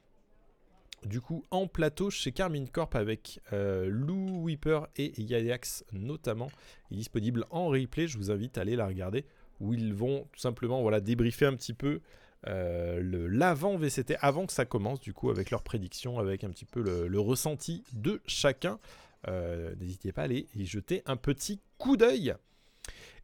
du 1.06 1.22
coup 1.22 1.42
en 1.50 1.68
plateau 1.68 2.10
chez 2.10 2.32
Carmine 2.32 2.68
Corp 2.68 2.94
avec 2.96 3.40
Lou 3.50 4.44
Weeper 4.44 4.88
et 4.96 5.18
Yayax 5.18 5.86
notamment, 5.92 6.50
est 6.92 6.96
disponible 6.96 7.46
en 7.48 7.68
replay. 7.68 8.08
Je 8.08 8.18
vous 8.18 8.30
invite 8.30 8.58
à 8.58 8.60
aller 8.60 8.76
la 8.76 8.86
regarder 8.86 9.24
où 9.58 9.72
ils 9.72 9.94
vont 9.94 10.26
tout 10.34 10.40
simplement 10.40 10.82
voilà, 10.82 11.00
débriefer 11.00 11.46
un 11.46 11.56
petit 11.56 11.72
peu 11.72 12.02
l'avant 12.44 13.76
VCT 13.76 14.16
avant 14.20 14.46
que 14.46 14.52
ça 14.52 14.64
commence 14.64 15.00
du 15.00 15.12
coup 15.12 15.30
avec 15.30 15.50
leurs 15.50 15.62
prédictions, 15.62 16.18
avec 16.18 16.44
un 16.44 16.50
petit 16.50 16.64
peu 16.64 16.82
le, 16.82 17.20
ressenti 17.20 17.84
de 17.92 18.20
chacun. 18.26 18.78
Euh, 19.26 19.74
N'hésitez 19.76 20.12
pas 20.12 20.22
à 20.22 20.24
aller 20.24 20.48
y 20.54 20.64
jeter 20.64 21.02
un 21.06 21.16
petit 21.16 21.60
coup 21.76 21.96
d'œil. 21.96 22.34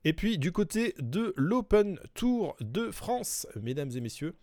Et 0.05 0.13
puis 0.13 0.39
du 0.39 0.53
côté 0.53 0.95
de 0.99 1.33
l'Open 1.37 1.99
Tour 2.15 2.57
de 2.61 2.91
France, 2.91 3.47
mesdames 3.61 3.91
et 3.95 4.01
messieurs, 4.01 4.35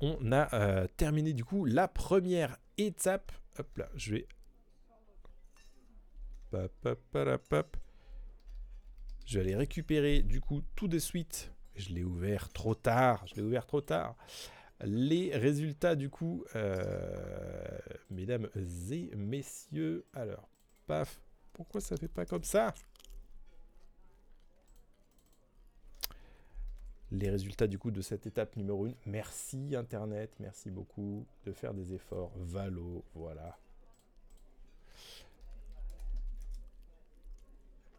on 0.00 0.32
a 0.32 0.54
euh, 0.54 0.86
terminé 0.96 1.32
du 1.32 1.44
coup 1.44 1.64
la 1.64 1.88
première 1.88 2.58
étape. 2.78 3.32
Hop 3.58 3.78
là, 3.78 3.88
je 3.94 4.12
vais. 4.12 4.26
Je 9.24 9.38
vais 9.38 9.44
aller 9.44 9.56
récupérer 9.56 10.22
du 10.22 10.40
coup 10.40 10.62
tout 10.74 10.88
de 10.88 10.98
suite. 10.98 11.52
Je 11.80 11.92
l'ai 11.92 12.04
ouvert 12.04 12.48
trop 12.50 12.74
tard. 12.74 13.26
Je 13.26 13.34
l'ai 13.34 13.42
ouvert 13.42 13.66
trop 13.66 13.80
tard. 13.80 14.16
Les 14.82 15.36
résultats 15.36 15.94
du 15.94 16.08
coup, 16.08 16.44
euh, 16.54 17.78
mesdames 18.10 18.48
et 18.90 19.10
messieurs. 19.16 20.06
Alors, 20.14 20.48
paf. 20.86 21.20
Pourquoi 21.52 21.80
ça 21.80 21.96
fait 21.96 22.08
pas 22.08 22.24
comme 22.24 22.44
ça? 22.44 22.72
Les 27.12 27.28
résultats 27.28 27.66
du 27.66 27.78
coup 27.78 27.90
de 27.90 28.00
cette 28.02 28.26
étape 28.26 28.56
numéro 28.56 28.86
1. 28.86 28.92
Merci 29.06 29.74
Internet, 29.74 30.30
merci 30.38 30.70
beaucoup 30.70 31.26
de 31.44 31.52
faire 31.52 31.74
des 31.74 31.92
efforts. 31.92 32.30
Valo, 32.36 33.04
voilà. 33.14 33.58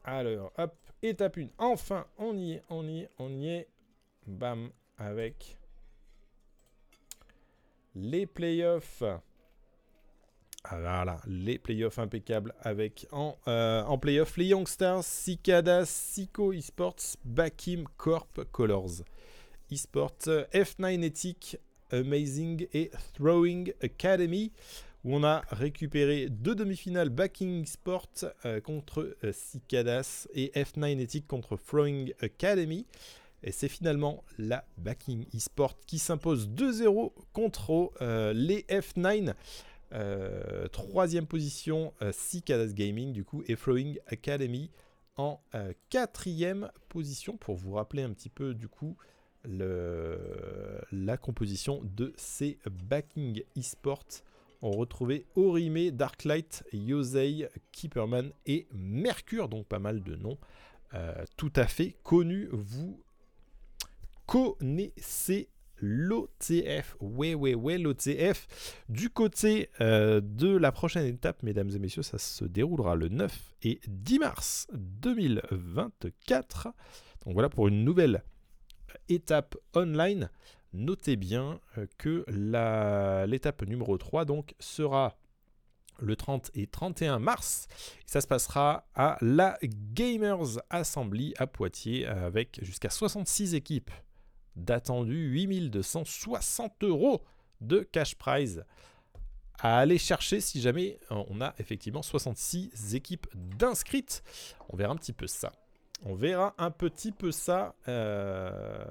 Alors, 0.03 0.51
hop, 0.57 0.75
étape 1.01 1.37
1. 1.37 1.47
Enfin, 1.57 2.05
on 2.17 2.35
y 2.37 2.53
est, 2.53 2.63
on 2.69 2.87
y 2.87 3.01
est, 3.01 3.09
on 3.19 3.29
y 3.29 3.49
est. 3.49 3.67
Bam, 4.25 4.69
avec 4.97 5.57
les 7.95 8.25
playoffs. 8.25 9.03
Ah, 10.63 10.79
voilà, 10.79 11.19
les 11.25 11.57
playoffs 11.57 11.97
impeccables 11.97 12.53
avec 12.61 13.07
en, 13.11 13.35
euh, 13.47 13.97
playoff 13.97 14.37
les 14.37 14.45
Youngstars, 14.45 15.03
Cicada, 15.03 15.85
Sico 15.85 16.53
Esports, 16.53 17.17
Bakim 17.25 17.85
Corp 17.97 18.43
Colors. 18.51 19.01
Esports, 19.71 20.27
F9 20.53 21.03
Ethic, 21.03 21.57
Amazing 21.91 22.67
et 22.73 22.91
Throwing 23.13 23.73
Academy, 23.81 24.51
où 25.03 25.15
on 25.15 25.23
a 25.23 25.41
récupéré 25.49 26.29
deux 26.29 26.55
demi-finales 26.55 27.09
Backing 27.09 27.65
Sport 27.65 28.09
euh, 28.45 28.61
contre 28.61 29.15
euh, 29.23 29.31
Cicadas 29.33 30.27
et 30.33 30.51
F9 30.55 30.99
Ethic 30.99 31.27
contre 31.27 31.57
Throwing 31.57 32.13
Academy. 32.21 32.85
Et 33.43 33.51
c'est 33.51 33.69
finalement 33.69 34.23
la 34.37 34.63
Backing 34.77 35.25
Esport 35.33 35.79
qui 35.87 35.97
s'impose 35.97 36.47
2-0 36.49 37.11
contre 37.33 37.91
euh, 38.01 38.33
les 38.33 38.61
F9. 38.69 39.33
Euh, 39.93 40.67
troisième 40.67 41.25
position, 41.25 41.93
Cicadas 42.11 42.71
Gaming, 42.73 43.11
du 43.11 43.25
coup, 43.25 43.43
et 43.47 43.55
Throwing 43.55 43.97
Academy 44.07 44.69
en 45.17 45.41
quatrième 45.89 46.71
position, 46.87 47.35
pour 47.35 47.55
vous 47.55 47.73
rappeler 47.73 48.01
un 48.01 48.11
petit 48.11 48.29
peu, 48.29 48.53
du 48.53 48.69
coup, 48.69 48.95
la 49.43 51.17
composition 51.17 51.81
de 51.83 52.13
ces 52.15 52.57
backing 52.65 53.43
e-sports. 53.57 54.23
On 54.61 54.71
retrouvait 54.71 55.25
Orime, 55.35 55.91
Darklight, 55.91 56.63
Yosei, 56.71 57.47
Keeperman 57.71 58.31
et 58.45 58.67
Mercure, 58.73 59.49
donc 59.49 59.65
pas 59.65 59.79
mal 59.79 60.03
de 60.03 60.15
noms 60.15 60.37
euh, 60.93 61.23
tout 61.37 61.53
à 61.55 61.67
fait 61.67 61.95
connus. 62.03 62.49
Vous 62.51 63.01
connaissez 64.25 65.49
l'OTF. 65.77 66.97
Ouais, 66.99 67.33
ouais, 67.33 67.55
ouais, 67.55 67.77
l'OTF. 67.77 68.83
Du 68.89 69.09
côté 69.09 69.69
euh, 69.79 70.21
de 70.21 70.55
la 70.55 70.71
prochaine 70.71 71.05
étape, 71.05 71.43
mesdames 71.43 71.69
et 71.69 71.79
messieurs, 71.79 72.03
ça 72.03 72.17
se 72.17 72.45
déroulera 72.45 72.95
le 72.95 73.07
9 73.07 73.55
et 73.63 73.79
10 73.87 74.19
mars 74.19 74.67
2024. 74.73 76.73
Donc 77.25 77.33
voilà 77.33 77.49
pour 77.49 77.67
une 77.67 77.83
nouvelle 77.83 78.23
étape 79.09 79.55
online. 79.75 80.29
Notez 80.73 81.15
bien 81.15 81.59
euh, 81.77 81.85
que 81.97 82.25
l'étape 83.27 83.63
numéro 83.63 83.97
3 83.97 84.25
donc, 84.25 84.55
sera 84.59 85.17
le 85.99 86.15
30 86.15 86.51
et 86.55 86.67
31 86.67 87.19
mars. 87.19 87.67
Ça 88.05 88.21
se 88.21 88.27
passera 88.27 88.87
à 88.95 89.17
la 89.21 89.57
Gamers 89.63 90.59
Assembly 90.69 91.33
à 91.37 91.47
Poitiers 91.47 92.07
avec 92.07 92.59
jusqu'à 92.63 92.89
66 92.89 93.53
équipes 93.53 93.91
d'attendu 94.55 95.29
8260 95.31 96.83
euros 96.83 97.21
de 97.61 97.79
cash 97.79 98.15
prize 98.15 98.65
à 99.59 99.77
aller 99.77 99.99
chercher 99.99 100.41
si 100.41 100.59
jamais 100.59 100.99
euh, 101.11 101.23
on 101.29 101.39
a 101.41 101.53
effectivement 101.59 102.01
66 102.01 102.95
équipes 102.95 103.27
d'inscrites. 103.33 104.23
On 104.69 104.75
verra 104.75 104.93
un 104.93 104.97
petit 104.97 105.13
peu 105.13 105.27
ça. 105.27 105.51
On 106.03 106.15
verra 106.15 106.55
un 106.57 106.71
petit 106.71 107.11
peu 107.11 107.31
ça 107.31 107.75
euh, 107.87 108.81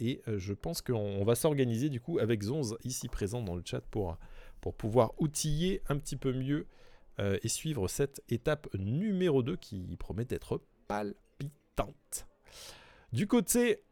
et 0.00 0.22
euh, 0.26 0.38
je 0.38 0.54
pense 0.54 0.80
qu'on 0.80 0.94
on 0.94 1.24
va 1.24 1.34
s'organiser 1.34 1.90
du 1.90 2.00
coup 2.00 2.18
avec 2.18 2.42
Zonz 2.42 2.78
ici 2.82 3.08
présent 3.08 3.42
dans 3.42 3.56
le 3.56 3.62
chat 3.64 3.82
pour, 3.82 4.16
pouvoir 4.78 5.12
outiller 5.18 5.82
un 5.88 5.96
petit 5.96 6.16
peu 6.16 6.32
mieux 6.32 6.66
euh, 7.20 7.38
et 7.42 7.48
suivre 7.48 7.88
cette 7.88 8.22
étape 8.30 8.68
numéro 8.74 9.42
2 9.42 9.56
qui 9.56 9.96
promet 9.98 10.24
d'être 10.24 10.62
palpitante. 10.88 12.26
Du 13.12 13.26
côté 13.26 13.82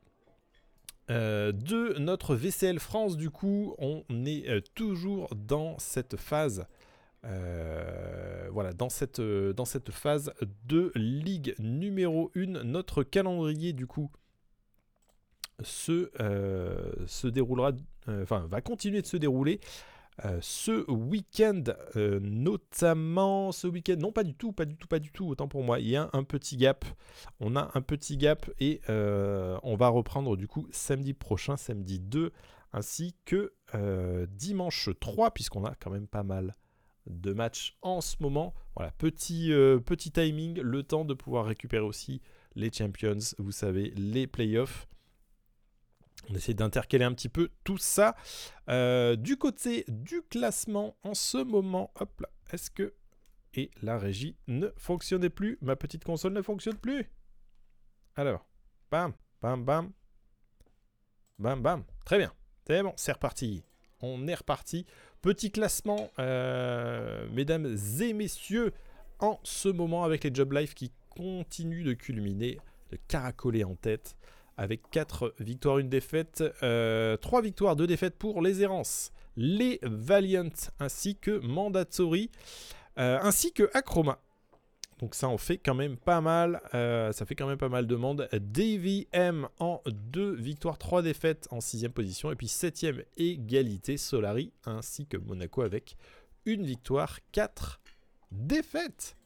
de 1.11 1.99
notre 1.99 2.35
VCL 2.35 2.81
France, 2.81 3.19
du 3.19 3.29
coup, 3.29 3.75
on 3.79 4.03
est 4.25 4.65
toujours 4.75 5.29
dans 5.37 5.79
cette 5.79 6.17
phase. 6.17 6.67
Euh, 7.27 8.49
voilà, 8.53 8.73
dans 8.73 8.89
cette, 8.89 9.19
euh, 9.19 9.53
dans 9.53 9.65
cette 9.65 9.91
phase 9.91 10.33
de 10.65 10.93
Ligue 10.95 11.55
numéro 11.59 12.31
1, 12.37 12.65
notre 12.65 13.03
calendrier 13.03 13.73
du 13.73 13.87
coup 13.87 14.11
se, 15.63 16.11
euh, 16.21 17.31
déroulera, 17.31 17.73
enfin 18.23 18.47
va 18.51 18.61
continuer 18.61 19.01
de 19.01 19.07
se 19.07 19.17
dérouler 19.17 19.61
ce 20.41 20.89
week-end, 20.89 21.65
notamment 21.97 23.51
ce 23.51 23.67
week-end, 23.67 23.97
non 23.99 24.13
pas 24.13 24.23
du 24.23 24.35
tout, 24.35 24.53
pas 24.53 24.65
du 24.65 24.77
tout, 24.77 24.87
pas 24.87 25.01
du 25.01 25.11
tout, 25.11 25.27
autant 25.27 25.49
pour 25.49 25.65
moi, 25.65 25.81
il 25.81 25.89
y 25.89 25.97
a 25.97 26.09
un 26.13 26.23
petit 26.23 26.57
gap, 26.57 26.85
on 27.41 27.57
a 27.57 27.73
un 27.75 27.81
petit 27.81 28.17
gap 28.17 28.49
et 28.61 28.81
on 28.89 29.75
va 29.77 29.89
reprendre 29.89 30.37
du 30.37 30.47
coup 30.47 30.69
samedi 30.71 31.15
prochain, 31.15 31.57
samedi 31.57 31.99
2, 31.99 32.31
ainsi 32.73 33.17
que 33.25 33.55
dimanche 34.31 34.91
3, 35.01 35.33
puisqu'on 35.33 35.65
a 35.65 35.75
quand 35.75 35.91
même 35.91 36.07
pas 36.07 36.23
mal 36.23 36.55
de 37.07 37.33
matchs 37.33 37.77
en 37.83 38.01
ce 38.01 38.17
moment. 38.21 38.55
Voilà, 38.77 38.93
petit, 38.93 39.53
euh, 39.53 39.79
petit 39.79 40.11
timing, 40.11 40.61
le 40.61 40.83
temps 40.83 41.05
de 41.05 41.15
pouvoir 41.15 41.47
récupérer 41.47 41.85
aussi 41.85 42.21
les 42.55 42.73
Champions, 42.73 43.19
vous 43.39 43.53
savez, 43.53 43.91
les 43.97 44.27
playoffs. 44.27 44.87
On 46.31 46.35
essaie 46.35 46.55
d'intercaler 46.55 47.05
un 47.05 47.13
petit 47.13 47.29
peu 47.29 47.51
tout 47.65 47.79
ça. 47.79 48.17
Euh, 48.71 49.17
du 49.17 49.37
côté 49.37 49.85
du 49.89 50.23
classement, 50.23 50.97
en 51.03 51.15
ce 51.15 51.39
moment, 51.39 51.93
hop 51.97 52.21
là, 52.21 52.31
est-ce 52.53 52.71
que. 52.71 52.95
Et 53.57 53.71
la 53.83 53.99
régie 53.99 54.37
ne 54.49 54.69
fonctionnait 54.77 55.31
plus? 55.31 55.59
Ma 55.61 55.77
petite 55.77 56.03
console 56.03 56.33
ne 56.33 56.43
fonctionne 56.43 56.77
plus? 56.77 57.09
Alors, 58.17 58.49
bam, 58.91 59.13
bam, 59.43 59.65
bam. 59.65 59.93
Bam, 61.39 61.63
bam. 61.63 61.85
Très 62.05 62.19
bien. 62.19 62.33
C'est 62.67 62.83
bon, 62.83 62.93
c'est 62.97 63.13
reparti. 63.13 63.63
On 64.01 64.27
est 64.27 64.35
reparti. 64.35 64.87
Petit 65.25 65.51
classement, 65.51 66.11
euh, 66.19 67.27
mesdames 67.33 67.79
et 68.03 68.13
messieurs, 68.13 68.75
en 69.21 69.41
ce 69.43 69.71
moment 69.71 70.05
avec 70.05 70.23
les 70.23 70.31
Job 70.35 70.53
Life 70.53 70.75
qui 70.75 70.93
continuent 71.09 71.83
de 71.83 71.95
culminer, 71.95 72.59
de 72.91 72.99
caracoler 73.09 73.65
en 73.65 73.75
tête 73.75 74.17
avec 74.59 74.83
4 74.91 75.35
victoires, 75.41 75.79
une 75.79 75.89
défaite, 75.89 76.45
3 76.61 77.41
victoires, 77.41 77.75
2 77.75 77.87
défaites 77.87 78.19
pour 78.19 78.43
les 78.43 78.61
errances, 78.61 79.13
les 79.39 79.79
Valiant 79.81 80.51
ainsi 80.79 81.17
que 81.17 81.39
Mandatory, 81.39 82.31
euh, 82.99 83.19
ainsi 83.23 83.55
que 83.55 83.71
Acroma. 83.73 84.19
Donc 85.05 85.15
ça 85.15 85.29
en 85.29 85.37
fait 85.37 85.59
quand 85.59 85.75
même 85.75 85.99
pas 85.99 86.23
mal. 86.23 86.63
euh, 86.73 87.13
ça 87.13 87.27
fait 87.27 87.35
quand 87.35 87.47
même 87.47 87.59
pas 87.59 87.69
mal 87.69 87.87
de 87.87 87.95
monde. 87.95 88.27
Davy 88.33 89.07
M 89.13 89.47
en 89.59 89.83
2 89.87 90.33
victoires, 90.33 90.79
3 90.79 91.03
défaites 91.03 91.47
en 91.51 91.61
6 91.61 91.91
position. 91.91 92.33
Et 92.33 92.37
puis 92.37 92.49
7 92.49 92.87
égalité 93.19 93.99
Solari 93.99 94.51
ainsi 94.65 95.05
que 95.05 95.19
Monaco 95.19 95.61
avec 95.61 95.99
une 96.47 96.65
victoire, 96.65 97.19
4 97.33 97.83
défaites. 98.33 99.19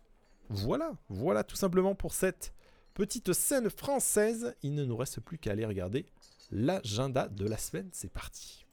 Voilà, 0.48 0.96
voilà 1.08 1.44
tout 1.44 1.54
simplement 1.54 1.94
pour 1.94 2.12
cette 2.12 2.52
petite 2.92 3.32
scène 3.32 3.70
française. 3.70 4.56
Il 4.64 4.74
ne 4.74 4.84
nous 4.84 4.96
reste 4.96 5.20
plus 5.20 5.38
qu'à 5.38 5.52
aller 5.52 5.64
regarder 5.64 6.06
l'agenda 6.50 7.28
de 7.28 7.46
la 7.46 7.56
semaine. 7.56 7.88
C'est 7.92 8.12
parti. 8.12 8.66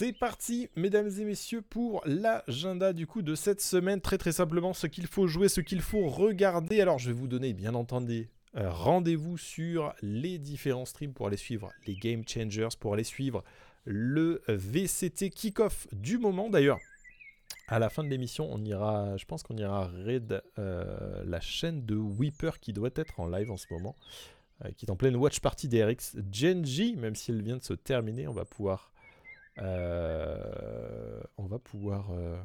C'est 0.00 0.14
parti, 0.14 0.70
mesdames 0.76 1.10
et 1.18 1.24
messieurs, 1.24 1.60
pour 1.60 2.00
l'agenda 2.06 2.94
du 2.94 3.06
coup 3.06 3.20
de 3.20 3.34
cette 3.34 3.60
semaine. 3.60 4.00
Très 4.00 4.16
très 4.16 4.32
simplement, 4.32 4.72
ce 4.72 4.86
qu'il 4.86 5.06
faut 5.06 5.26
jouer, 5.26 5.50
ce 5.50 5.60
qu'il 5.60 5.82
faut 5.82 6.08
regarder. 6.08 6.80
Alors, 6.80 6.98
je 6.98 7.08
vais 7.08 7.12
vous 7.12 7.28
donner, 7.28 7.52
bien 7.52 7.74
entendu, 7.74 8.30
euh, 8.56 8.70
rendez-vous 8.70 9.36
sur 9.36 9.92
les 10.00 10.38
différents 10.38 10.86
streams 10.86 11.12
pour 11.12 11.26
aller 11.26 11.36
suivre 11.36 11.70
les 11.86 11.96
Game 11.96 12.26
Changers, 12.26 12.70
pour 12.80 12.94
aller 12.94 13.04
suivre 13.04 13.44
le 13.84 14.40
VCT 14.48 15.28
Kickoff 15.28 15.86
du 15.92 16.16
moment. 16.16 16.48
D'ailleurs, 16.48 16.78
à 17.68 17.78
la 17.78 17.90
fin 17.90 18.02
de 18.02 18.08
l'émission, 18.08 18.48
on 18.50 18.64
ira, 18.64 19.18
je 19.18 19.26
pense 19.26 19.42
qu'on 19.42 19.58
ira 19.58 19.88
raid 19.88 20.42
euh, 20.58 21.22
la 21.26 21.40
chaîne 21.42 21.84
de 21.84 21.96
Weeper 21.96 22.58
qui 22.58 22.72
doit 22.72 22.88
être 22.94 23.20
en 23.20 23.28
live 23.28 23.50
en 23.50 23.58
ce 23.58 23.66
moment, 23.70 23.96
euh, 24.64 24.70
qui 24.78 24.86
est 24.86 24.90
en 24.90 24.96
pleine 24.96 25.16
watch 25.16 25.40
party 25.40 25.68
d'RX 25.68 26.16
Genji, 26.32 26.96
même 26.96 27.16
si 27.16 27.32
elle 27.32 27.42
vient 27.42 27.58
de 27.58 27.64
se 27.64 27.74
terminer, 27.74 28.28
on 28.28 28.32
va 28.32 28.46
pouvoir 28.46 28.94
euh, 29.60 31.20
on 31.36 31.46
va 31.46 31.58
pouvoir 31.58 32.10
euh, 32.12 32.36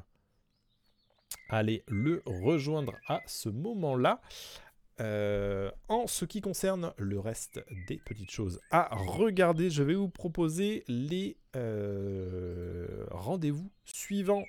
aller 1.49 1.84
le 1.88 2.22
rejoindre 2.26 2.93
à 3.07 3.22
ce 3.28 3.49
moment-là. 3.49 4.22
Euh, 5.01 5.72
en 5.89 6.07
ce 6.07 6.24
qui 6.24 6.39
concerne 6.39 6.93
le 6.97 7.20
reste 7.20 7.61
des 7.88 7.97
petites 7.97 8.32
choses 8.32 8.61
à 8.72 8.95
regarder, 8.95 9.70
je 9.70 9.84
vais 9.84 9.93
vous 9.93 10.09
proposer 10.09 10.84
les 10.88 11.38
rendez-vous 13.11 13.70
suivants. 13.86 14.45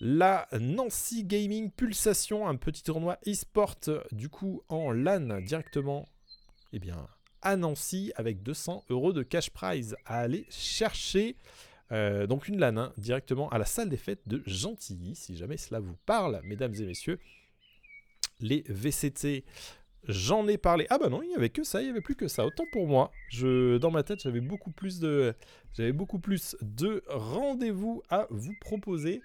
La 0.00 0.46
Nancy 0.60 1.24
Gaming 1.24 1.72
Pulsation, 1.72 2.46
un 2.46 2.54
petit 2.54 2.84
tournoi 2.84 3.18
e-sport 3.26 3.74
du 4.12 4.28
coup 4.28 4.62
en 4.68 4.92
LAN 4.92 5.40
directement 5.40 6.06
eh 6.72 6.78
bien, 6.78 7.08
à 7.42 7.56
Nancy 7.56 8.12
avec 8.16 8.42
200 8.42 8.84
euros 8.90 9.12
de 9.12 9.22
cash 9.22 9.50
prize 9.50 9.96
à 10.04 10.20
aller 10.20 10.46
chercher. 10.50 11.36
Euh, 11.90 12.26
donc 12.26 12.48
une 12.48 12.58
LAN 12.58 12.76
hein, 12.76 12.92
directement 12.98 13.48
à 13.50 13.58
la 13.58 13.64
salle 13.64 13.88
des 13.88 13.96
fêtes 13.96 14.26
de 14.26 14.42
Gentilly, 14.46 15.14
si 15.14 15.36
jamais 15.36 15.56
cela 15.56 15.80
vous 15.80 15.96
parle, 16.06 16.40
mesdames 16.44 16.74
et 16.74 16.86
messieurs. 16.86 17.18
Les 18.40 18.64
VCT, 18.68 19.44
j'en 20.06 20.46
ai 20.46 20.58
parlé. 20.58 20.86
Ah 20.90 20.98
bah 20.98 21.08
non, 21.08 21.22
il 21.22 21.28
n'y 21.28 21.34
avait 21.34 21.50
que 21.50 21.64
ça, 21.64 21.80
il 21.80 21.84
n'y 21.84 21.90
avait 21.90 22.00
plus 22.00 22.14
que 22.14 22.28
ça. 22.28 22.46
Autant 22.46 22.64
pour 22.72 22.86
moi, 22.86 23.10
dans 23.40 23.90
ma 23.90 24.02
tête, 24.02 24.22
j'avais 24.22 24.40
beaucoup 24.40 24.70
plus 24.70 25.00
de, 25.00 25.34
j'avais 25.72 25.92
beaucoup 25.92 26.18
plus 26.18 26.56
de 26.60 27.02
rendez-vous 27.08 28.02
à 28.10 28.26
vous 28.30 28.54
proposer. 28.60 29.22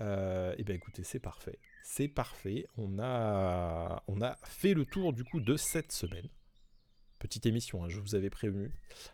Euh, 0.00 0.54
et 0.56 0.62
bien 0.62 0.76
écoutez, 0.76 1.02
c'est 1.02 1.18
parfait, 1.18 1.58
c'est 1.82 2.08
parfait. 2.08 2.66
On 2.76 2.98
a 3.00 4.02
fait 4.44 4.74
le 4.74 4.86
tour 4.86 5.12
du 5.12 5.24
coup 5.24 5.40
de 5.40 5.56
cette 5.56 5.92
semaine. 5.92 6.28
Petite 7.18 7.46
émission, 7.46 7.82
hein, 7.82 7.88
je 7.88 7.98
vous 7.98 8.14
avais 8.14 8.30
prévenu. 8.30 8.70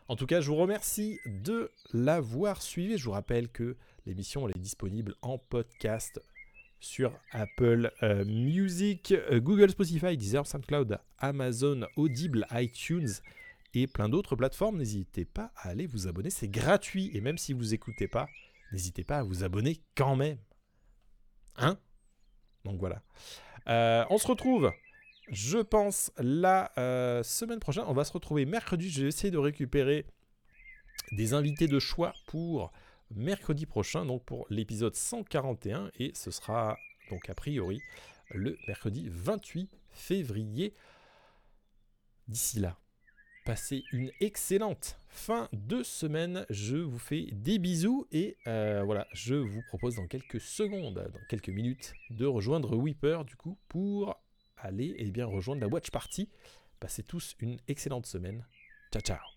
En 0.08 0.16
tout 0.16 0.26
cas, 0.26 0.42
je 0.42 0.48
vous 0.48 0.56
remercie 0.56 1.18
de 1.24 1.70
l'avoir 1.92 2.60
suivi. 2.60 2.98
Je 2.98 3.04
vous 3.04 3.12
rappelle 3.12 3.48
que 3.48 3.76
l'émission 4.04 4.46
est 4.48 4.58
disponible 4.58 5.14
en 5.22 5.38
podcast 5.38 6.20
sur 6.80 7.18
Apple 7.30 7.90
euh, 8.02 8.26
Music, 8.26 9.12
euh, 9.12 9.40
Google, 9.40 9.70
Spotify, 9.70 10.18
Deezer, 10.18 10.46
SoundCloud, 10.46 10.98
Amazon, 11.18 11.86
Audible, 11.96 12.46
iTunes 12.52 13.08
et 13.72 13.86
plein 13.86 14.10
d'autres 14.10 14.36
plateformes. 14.36 14.76
N'hésitez 14.76 15.24
pas 15.24 15.50
à 15.56 15.70
aller 15.70 15.86
vous 15.86 16.06
abonner, 16.06 16.28
c'est 16.28 16.48
gratuit. 16.48 17.10
Et 17.14 17.22
même 17.22 17.38
si 17.38 17.54
vous 17.54 17.70
n'écoutez 17.70 18.06
pas, 18.06 18.28
n'hésitez 18.72 19.02
pas 19.02 19.20
à 19.20 19.22
vous 19.22 19.44
abonner 19.44 19.80
quand 19.94 20.14
même. 20.14 20.38
Hein? 21.56 21.78
Donc 22.64 22.78
voilà. 22.80 23.02
Euh, 23.68 24.04
on 24.10 24.18
se 24.18 24.26
retrouve 24.26 24.70
je 25.28 25.58
pense 25.58 26.12
la 26.18 26.72
euh, 26.78 27.22
semaine 27.22 27.60
prochaine. 27.60 27.84
On 27.86 27.94
va 27.94 28.04
se 28.04 28.12
retrouver 28.12 28.44
mercredi. 28.44 28.90
Je 28.90 29.02
vais 29.02 29.08
essayer 29.08 29.30
de 29.30 29.38
récupérer 29.38 30.06
des 31.12 31.34
invités 31.34 31.66
de 31.66 31.78
choix 31.78 32.12
pour 32.26 32.72
mercredi 33.10 33.66
prochain, 33.66 34.04
donc 34.04 34.24
pour 34.24 34.46
l'épisode 34.50 34.94
141. 34.94 35.90
Et 35.98 36.12
ce 36.14 36.30
sera 36.30 36.76
donc 37.10 37.28
a 37.28 37.34
priori 37.34 37.80
le 38.30 38.56
mercredi 38.66 39.08
28 39.10 39.70
février. 39.92 40.74
D'ici 42.26 42.58
là, 42.58 42.78
passez 43.44 43.84
une 43.92 44.10
excellente 44.20 44.98
fin 45.08 45.48
de 45.52 45.82
semaine. 45.82 46.46
Je 46.50 46.76
vous 46.76 46.98
fais 46.98 47.28
des 47.32 47.58
bisous 47.58 48.06
et 48.12 48.36
euh, 48.46 48.82
voilà, 48.84 49.06
je 49.12 49.34
vous 49.34 49.62
propose 49.68 49.96
dans 49.96 50.06
quelques 50.06 50.40
secondes, 50.40 50.94
dans 50.94 51.26
quelques 51.28 51.50
minutes, 51.50 51.94
de 52.10 52.26
rejoindre 52.26 52.76
Weeper 52.76 53.24
du 53.24 53.36
coup 53.36 53.58
pour 53.68 54.16
aller 54.64 54.94
et 54.98 55.10
bien 55.10 55.26
rejoindre 55.26 55.60
la 55.60 55.68
watch 55.68 55.90
party. 55.90 56.28
Passez 56.80 57.02
tous 57.02 57.36
une 57.40 57.58
excellente 57.68 58.06
semaine. 58.06 58.44
Ciao 58.92 59.02
ciao 59.02 59.33